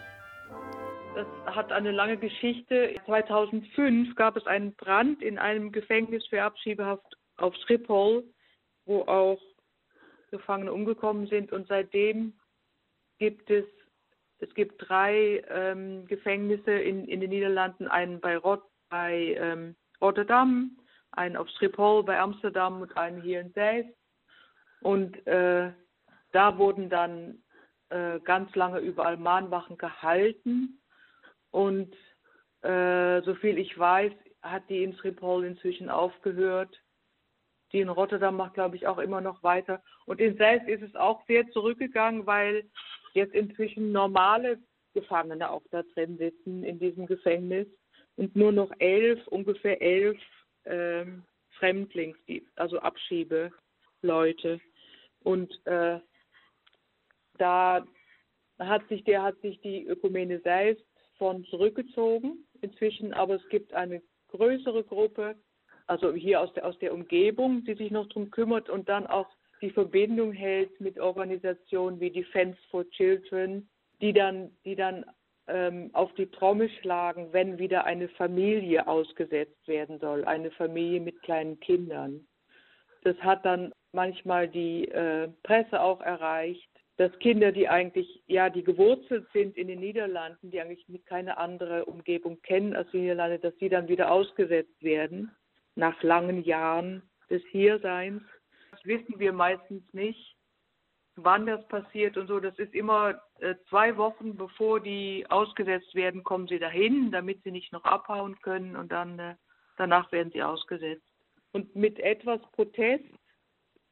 Das 1.16 1.28
hat 1.46 1.72
eine 1.72 1.92
lange 1.92 2.18
Geschichte. 2.18 2.94
2005 3.06 4.16
gab 4.16 4.36
es 4.36 4.46
einen 4.48 4.76
Brand 4.76 5.22
in 5.22 5.40
einem 5.40 5.72
Gefängnis 5.72 6.28
für 6.28 6.44
Abschiebehaft 6.44 7.16
auf 7.38 7.56
Schiphol, 7.66 8.26
wo 8.86 9.04
auch 9.04 9.40
Gefangene 10.30 10.74
umgekommen 10.74 11.28
sind. 11.28 11.54
Und 11.54 11.70
seitdem 11.70 12.34
gibt 13.18 13.50
es, 13.50 13.64
es 14.40 14.54
gibt 14.56 14.76
drei 14.90 15.42
ähm, 15.50 16.06
Gefängnisse 16.06 16.72
in, 16.72 17.08
in 17.08 17.22
den 17.22 17.30
Niederlanden, 17.30 17.88
einen 17.88 18.20
bei, 18.20 18.36
Rot, 18.36 18.64
bei 18.90 19.38
ähm, 19.40 19.78
Rotterdam, 20.02 20.78
einen 21.12 21.38
auf 21.38 21.48
Schiphol 21.58 22.04
bei 22.04 22.20
Amsterdam 22.20 22.82
und 22.82 22.98
einen 22.98 23.22
hier 23.22 23.40
in 23.40 23.54
Zeist. 23.54 23.90
Und 24.82 25.26
äh, 25.28 25.72
da 26.34 26.58
wurden 26.58 26.90
dann 26.90 27.42
äh, 27.88 28.20
ganz 28.20 28.54
lange 28.56 28.80
überall 28.80 29.16
Mahnwachen 29.16 29.78
gehalten. 29.78 30.82
Und 31.56 31.96
äh, 32.64 33.22
soviel 33.22 33.58
ich 33.58 33.80
weiß, 33.80 34.12
hat 34.42 34.70
die 34.70 34.84
in 34.84 34.94
Schiphol 34.98 35.46
inzwischen 35.46 35.90
aufgehört. 35.90 36.78
Die 37.72 37.80
in 37.80 37.88
Rotterdam 37.88 38.36
macht, 38.36 38.56
glaube 38.56 38.76
ich, 38.76 38.88
auch 38.88 38.98
immer 38.98 39.22
noch 39.22 39.42
weiter. 39.42 39.82
Und 40.06 40.20
in 40.20 40.36
Seist 40.36 40.68
ist 40.68 40.82
es 40.82 40.94
auch 40.96 41.26
sehr 41.28 41.50
zurückgegangen, 41.52 42.26
weil 42.26 42.70
jetzt 43.14 43.34
inzwischen 43.34 43.94
normale 43.94 44.60
Gefangene 44.94 45.50
auch 45.50 45.62
da 45.72 45.84
drin 45.94 46.18
sitzen 46.18 46.66
in 46.66 46.78
diesem 46.78 47.06
Gefängnis 47.06 47.68
und 48.18 48.36
nur 48.36 48.52
noch 48.52 48.72
elf, 48.80 49.26
ungefähr 49.28 49.82
elf 49.82 50.20
ähm, 50.66 51.24
Fremdlings, 51.52 52.18
also 52.58 52.80
Abschiebeleute. 52.80 54.60
Und 55.24 55.66
äh, 55.66 56.02
da 57.38 57.88
hat 58.60 58.86
sich 58.90 59.06
der 59.06 59.24
hat 59.24 59.40
sich 59.40 59.62
die 59.62 59.86
Ökumene 59.86 60.42
Seist 60.42 60.84
von 61.18 61.44
zurückgezogen 61.46 62.46
inzwischen, 62.62 63.14
aber 63.14 63.36
es 63.36 63.50
gibt 63.50 63.74
eine 63.74 64.02
größere 64.30 64.84
Gruppe, 64.84 65.36
also 65.88 66.14
hier 66.14 66.42
aus 66.42 66.52
der 66.54 66.66
aus 66.66 66.78
der 66.80 66.94
Umgebung, 66.94 67.64
die 67.64 67.76
sich 67.76 67.92
noch 67.92 68.08
darum 68.08 68.32
kümmert 68.32 68.70
und 68.70 68.90
dann 68.90 69.08
auch 69.08 69.28
die 69.62 69.70
Verbindung 69.70 70.32
hält 70.34 70.80
mit 70.82 71.00
Organisationen 71.00 72.00
wie 72.00 72.12
Defense 72.12 72.60
for 72.70 72.90
Children, 72.90 73.70
die 74.02 74.14
dann 74.14 74.52
die 74.66 74.76
dann 74.76 75.06
ähm, 75.48 75.90
auf 75.94 76.14
die 76.16 76.28
Trommel 76.28 76.70
schlagen, 76.82 77.32
wenn 77.32 77.60
wieder 77.60 77.86
eine 77.86 78.10
Familie 78.10 78.88
ausgesetzt 78.88 79.68
werden 79.68 80.00
soll, 80.00 80.26
eine 80.26 80.52
Familie 80.52 81.00
mit 81.00 81.22
kleinen 81.22 81.60
Kindern. 81.60 82.26
Das 83.04 83.16
hat 83.18 83.46
dann 83.46 83.72
manchmal 83.92 84.48
die 84.48 84.88
äh, 84.88 85.30
Presse 85.44 85.80
auch 85.80 86.02
erreicht, 86.02 86.70
dass 86.98 87.18
Kinder, 87.20 87.52
die 87.52 87.68
eigentlich, 87.68 88.24
ja, 88.28 88.50
die 88.50 88.64
gewurzelt 88.64 89.28
sind 89.34 89.58
in 89.58 89.68
den 89.68 89.80
Niederlanden, 89.80 90.52
die 90.52 90.62
eigentlich 90.62 90.88
keine 91.06 91.38
andere 91.38 91.86
Umgebung 91.86 92.42
kennen 92.42 92.76
als 92.76 92.90
die 92.92 93.00
Niederlande, 93.00 93.40
dass 93.40 93.56
sie 93.58 93.70
dann 93.70 93.88
wieder 93.88 94.12
ausgesetzt 94.12 94.82
werden 94.82 95.32
nach 95.76 96.02
langen 96.04 96.44
Jahren 96.44 97.04
des 97.30 97.44
Hierseins. 97.52 98.24
Das 98.72 98.86
wissen 98.86 99.20
wir 99.20 99.34
meistens 99.34 99.84
nicht 99.94 100.36
wann 101.16 101.46
das 101.46 101.66
passiert 101.68 102.18
und 102.18 102.28
so. 102.28 102.40
Das 102.40 102.58
ist 102.60 102.74
immer 102.74 103.22
äh, 103.40 103.56
zwei 103.70 103.96
Wochen 103.98 104.36
bevor 104.36 104.80
die 104.80 105.26
ausgesetzt 105.30 105.96
werden, 105.96 106.24
kommen 106.24 106.48
sie 106.48 106.60
dahin, 106.60 107.12
damit 107.12 107.44
sie 107.44 107.52
nicht 107.52 107.72
noch 107.72 107.84
abhauen 107.84 108.40
können 108.42 108.76
und 108.76 108.92
dann 108.92 109.20
äh, 109.20 109.36
danach 109.78 110.12
werden 110.12 110.32
sie 110.32 110.44
ausgesetzt. 110.44 111.06
Und 111.52 111.76
mit 111.76 112.00
etwas 112.00 112.42
Protest 112.52 113.06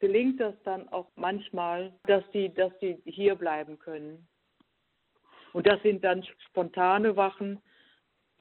gelingt 0.04 0.42
das 0.42 0.54
dann 0.66 0.90
auch 0.90 1.08
manchmal, 1.16 1.94
dass 2.08 2.30
die, 2.32 2.54
dass 2.54 2.78
die 2.80 3.02
hier 3.06 3.36
bleiben 3.36 3.80
können. 3.80 4.28
Und 5.54 5.66
das 5.66 5.82
sind 5.82 6.04
dann 6.04 6.26
spontane 6.50 7.16
Wachen, 7.16 7.62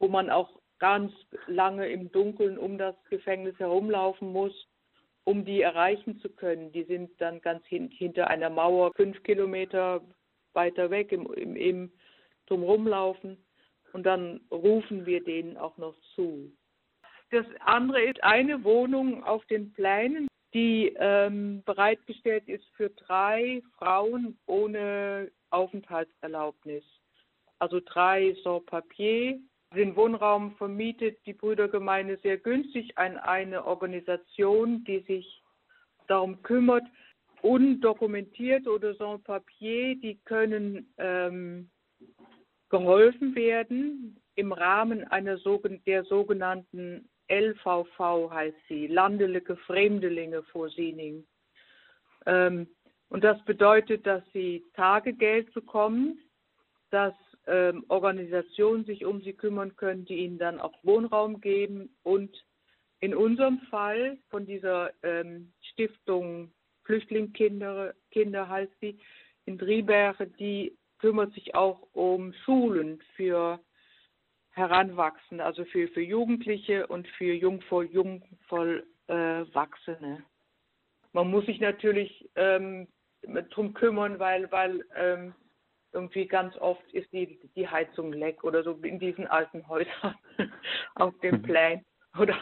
wo 0.01 0.09
man 0.09 0.29
auch 0.29 0.59
ganz 0.81 1.13
lange 1.47 1.89
im 1.89 2.11
Dunkeln 2.11 2.59
um 2.59 2.79
das 2.79 2.97
Gefängnis 3.11 3.57
herumlaufen 3.61 4.33
muss 4.33 4.67
um 5.25 5.45
die 5.45 5.61
erreichen 5.61 6.19
zu 6.19 6.31
können. 6.31 6.73
Die 6.73 6.83
sind 6.83 7.13
dann 7.21 7.41
ganz 7.41 7.65
hin, 7.67 7.91
hinter 7.91 8.27
einer 8.27 8.51
Mauer, 8.51 8.91
fünf 8.97 9.23
Kilometer 9.23 10.01
weiter 10.55 10.91
weg 10.91 11.13
im, 11.13 11.33
im, 11.35 11.55
im 11.55 11.93
drumherum 12.47 12.89
laufen 12.89 13.37
und 13.93 14.05
dann 14.05 14.41
rufen 14.51 15.07
wir 15.07 15.23
denen 15.23 15.57
auch 15.57 15.77
noch 15.77 15.95
zu. 16.17 16.51
Das 17.31 17.47
andere 17.61 18.03
ist 18.03 18.21
eine 18.25 18.65
Wohnung 18.65 19.23
auf 19.23 19.45
den 19.47 19.73
Plänen, 19.73 20.27
die 20.55 20.95
ähm, 20.99 21.63
bereitgestellt 21.65 22.49
ist 22.49 22.65
für 22.77 22.91
drei 22.91 23.63
Frauen 23.79 24.39
ohne 24.47 25.31
Aufenthaltserlaubnis. 25.51 26.85
Also 27.59 27.81
drei 27.81 28.35
Sans-Papier 28.43 29.39
den 29.75 29.97
Wohnraum 29.97 30.55
vermietet 30.57 31.19
die 31.25 31.33
Brüdergemeinde 31.33 32.19
sehr 32.23 32.37
günstig 32.37 32.99
an 32.99 33.17
eine 33.17 33.65
Organisation, 33.65 34.85
die 34.85 35.01
sich 35.01 35.43
darum 36.09 36.43
kümmert. 36.43 36.85
Undokumentiert 37.41 38.69
oder 38.69 38.95
sans 38.95 39.23
papier, 39.25 39.97
die 39.97 40.21
können 40.25 40.93
ähm, 40.99 41.71
geholfen 42.69 43.35
werden 43.35 44.21
im 44.37 44.53
Rahmen 44.53 45.05
einer 45.09 45.39
der 45.87 46.05
sogenannten 46.05 47.09
LVV 47.33 48.31
heißt 48.31 48.57
sie, 48.69 48.87
Landelige 48.87 49.57
Fremdelinge 49.57 50.43
Voorziening. 50.45 51.25
Ähm, 52.27 52.69
und 53.09 53.25
das 53.25 53.43
bedeutet, 53.45 54.07
dass 54.07 54.23
sie 54.33 54.65
Tagegeld 54.75 55.53
bekommen, 55.55 56.19
dass 56.91 57.15
ähm, 57.47 57.85
Organisationen 57.89 58.85
sich 58.85 59.05
um 59.05 59.23
sie 59.23 59.33
kümmern 59.33 59.75
können, 59.77 60.05
die 60.05 60.17
ihnen 60.17 60.39
dann 60.39 60.61
auch 60.61 60.75
Wohnraum 60.83 61.41
geben. 61.41 61.95
Und 62.03 62.31
in 63.01 63.15
unserem 63.15 63.61
Fall 63.71 64.19
von 64.29 64.47
dieser 64.47 64.93
ähm, 65.03 65.53
Stiftung 65.73 66.53
Flüchtlingskinder 66.85 67.95
Kinder 68.11 68.49
heißt 68.49 68.73
sie 68.81 68.99
in 69.47 69.59
Drieberge, 69.59 70.27
die 70.27 70.77
kümmert 70.99 71.33
sich 71.33 71.55
auch 71.55 71.89
um 71.93 72.33
Schulen 72.45 73.01
für 73.17 73.59
Heranwachsende, 74.53 75.45
also 75.45 75.65
für, 75.65 75.89
für 75.89 76.03
Jugendliche 76.03 76.87
und 76.87 77.09
für 77.09 77.33
jungvoll, 77.33 77.87
jungvoll 77.87 78.87
äh, 79.09 79.45
Wachsende. 79.55 80.23
Man 81.13 81.31
muss 81.31 81.47
sich 81.47 81.61
natürlich 81.61 82.31
ähm, 82.37 82.89
darum 83.23 83.75
kümmern, 83.75 84.19
weil, 84.19 84.51
weil 84.51 84.85
ähm, 84.97 85.35
irgendwie 85.93 86.27
ganz 86.27 86.57
oft 86.57 86.83
ist 86.93 87.13
die, 87.13 87.39
die 87.55 87.69
Heizung 87.69 88.13
leck 88.13 88.45
oder 88.45 88.63
so 88.63 88.73
in 88.83 88.99
diesen 88.99 89.27
alten 89.27 89.67
Häusern 89.69 90.15
auf 90.95 91.19
dem 91.21 91.37
mhm. 91.37 91.43
Plan. 91.43 91.85
Oder 92.19 92.39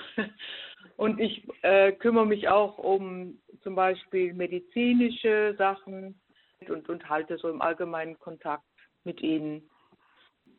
Und 0.96 1.20
ich 1.20 1.46
äh, 1.62 1.92
kümmere 1.92 2.26
mich 2.26 2.48
auch 2.48 2.78
um 2.78 3.40
zum 3.62 3.74
Beispiel 3.74 4.34
medizinische 4.34 5.54
Sachen 5.56 6.20
und, 6.68 6.88
und 6.88 7.08
halte 7.08 7.38
so 7.38 7.48
im 7.48 7.62
Allgemeinen 7.62 8.18
Kontakt 8.18 8.64
mit 9.04 9.20
ihnen. 9.20 9.68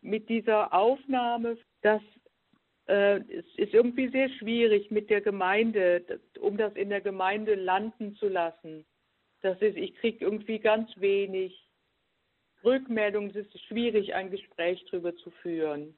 Mit 0.01 0.29
dieser 0.29 0.73
Aufnahme, 0.73 1.57
das 1.81 2.01
äh, 2.87 3.21
ist 3.57 3.73
irgendwie 3.73 4.09
sehr 4.09 4.29
schwierig 4.29 4.91
mit 4.91 5.09
der 5.09 5.21
Gemeinde, 5.21 6.19
um 6.39 6.57
das 6.57 6.73
in 6.75 6.89
der 6.89 7.01
Gemeinde 7.01 7.55
landen 7.55 8.15
zu 8.15 8.27
lassen. 8.27 8.85
Das 9.41 9.61
ist, 9.61 9.77
ich 9.77 9.95
kriege 9.95 10.25
irgendwie 10.25 10.59
ganz 10.59 10.89
wenig 10.97 11.67
Rückmeldungen. 12.63 13.31
Es 13.31 13.47
ist 13.47 13.61
schwierig, 13.65 14.13
ein 14.13 14.31
Gespräch 14.31 14.83
darüber 14.91 15.15
zu 15.15 15.31
führen 15.41 15.95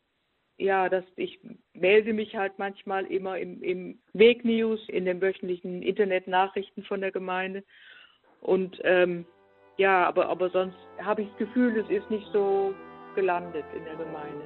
ja, 0.58 0.90
dass 0.90 1.04
ich 1.16 1.40
melde 1.74 2.14
mich 2.14 2.36
halt 2.36 2.54
manchmal 2.58 3.06
immer 3.06 3.38
im, 3.38 3.62
im 3.64 4.00
Weg 4.14 4.46
News, 4.46 4.80
in 4.88 5.06
den 5.06 5.22
wöchentlichen 5.22 5.82
Internetnachrichten 5.82 6.84
von 6.84 7.02
der 7.02 7.12
Gemeinde. 7.12 7.64
Und 8.42 8.80
ähm, 8.84 9.26
ja, 9.78 10.06
aber, 10.06 10.28
aber 10.28 10.50
sonst 10.50 10.78
habe 11.02 11.24
ich 11.24 11.30
das 11.30 11.38
Gefühl, 11.40 11.78
es 11.78 11.90
ist 11.90 12.10
nicht 12.12 12.28
so 12.32 12.74
gelandet 13.16 13.66
in 13.76 13.84
der 13.84 13.96
Gemeinde. 13.96 14.44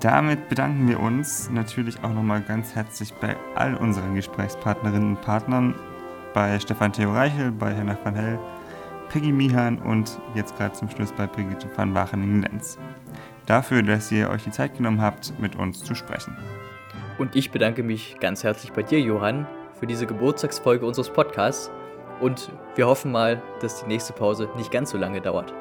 Damit 0.00 0.50
bedanken 0.50 0.86
wir 0.86 1.00
uns 1.00 1.48
natürlich 1.50 2.04
auch 2.04 2.12
nochmal 2.12 2.42
ganz 2.42 2.74
herzlich 2.74 3.14
bei 3.14 3.36
all 3.54 3.74
unseren 3.74 4.14
Gesprächspartnerinnen 4.14 5.16
und 5.16 5.22
Partnern, 5.22 5.74
bei 6.34 6.58
Stefan 6.60 6.92
Theo 6.92 7.12
Reichel, 7.12 7.52
bei 7.52 7.74
Hannah 7.74 7.96
van 8.04 8.14
Hell, 8.14 8.38
Peggy 9.08 9.32
Mihan 9.32 9.78
und 9.78 10.20
jetzt 10.34 10.56
gerade 10.58 10.74
zum 10.74 10.90
Schluss 10.90 11.12
bei 11.12 11.26
Brigitte 11.26 11.68
van 11.74 11.94
Wacheningen-Lenz. 11.94 12.78
Dafür, 13.46 13.82
dass 13.82 14.12
ihr 14.12 14.28
euch 14.28 14.44
die 14.44 14.50
Zeit 14.50 14.76
genommen 14.76 15.00
habt, 15.00 15.38
mit 15.38 15.56
uns 15.56 15.82
zu 15.82 15.94
sprechen. 15.94 16.36
Und 17.16 17.36
ich 17.36 17.50
bedanke 17.50 17.82
mich 17.82 18.16
ganz 18.20 18.44
herzlich 18.44 18.72
bei 18.72 18.82
dir, 18.82 19.00
Johann, 19.00 19.46
für 19.78 19.86
diese 19.86 20.06
Geburtstagsfolge 20.06 20.84
unseres 20.84 21.10
Podcasts. 21.10 21.70
Und 22.20 22.50
wir 22.74 22.86
hoffen 22.86 23.12
mal, 23.12 23.42
dass 23.60 23.82
die 23.82 23.88
nächste 23.88 24.12
Pause 24.12 24.48
nicht 24.56 24.70
ganz 24.70 24.90
so 24.90 24.98
lange 24.98 25.20
dauert. 25.20 25.52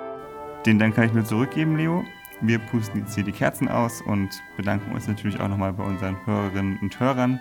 Den 0.65 0.79
Dank 0.79 0.95
kann 0.95 1.05
ich 1.05 1.13
nur 1.13 1.25
zurückgeben, 1.25 1.77
Leo. 1.77 2.03
Wir 2.41 2.59
pusten 2.59 3.01
jetzt 3.01 3.15
hier 3.15 3.23
die 3.23 3.31
Kerzen 3.31 3.67
aus 3.67 4.01
und 4.01 4.29
bedanken 4.57 4.93
uns 4.93 5.07
natürlich 5.07 5.39
auch 5.39 5.47
nochmal 5.47 5.73
bei 5.73 5.83
unseren 5.83 6.17
Hörerinnen 6.25 6.79
und 6.81 6.99
Hörern. 6.99 7.39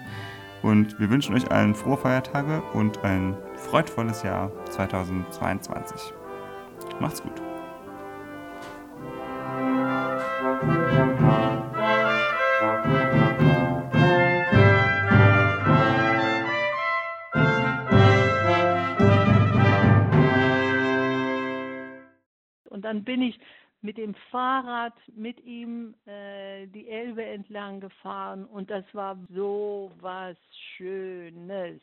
Und 0.62 0.98
wir 1.00 1.10
wünschen 1.10 1.34
euch 1.34 1.50
allen 1.50 1.74
frohe 1.74 1.96
Feiertage 1.96 2.62
und 2.72 3.02
ein 3.04 3.36
freudvolles 3.56 4.22
Jahr 4.22 4.50
2022. 4.70 6.12
Macht's 7.00 7.22
gut. 7.22 7.51
Dann 22.92 23.04
bin 23.04 23.22
ich 23.22 23.40
mit 23.80 23.96
dem 23.96 24.14
Fahrrad 24.30 24.92
mit 25.16 25.40
ihm 25.44 25.94
äh, 26.04 26.66
die 26.66 26.88
Elbe 26.88 27.24
entlang 27.24 27.80
gefahren 27.80 28.44
und 28.44 28.70
das 28.70 28.84
war 28.92 29.16
so 29.34 29.90
was 30.00 30.36
Schönes. 30.76 31.80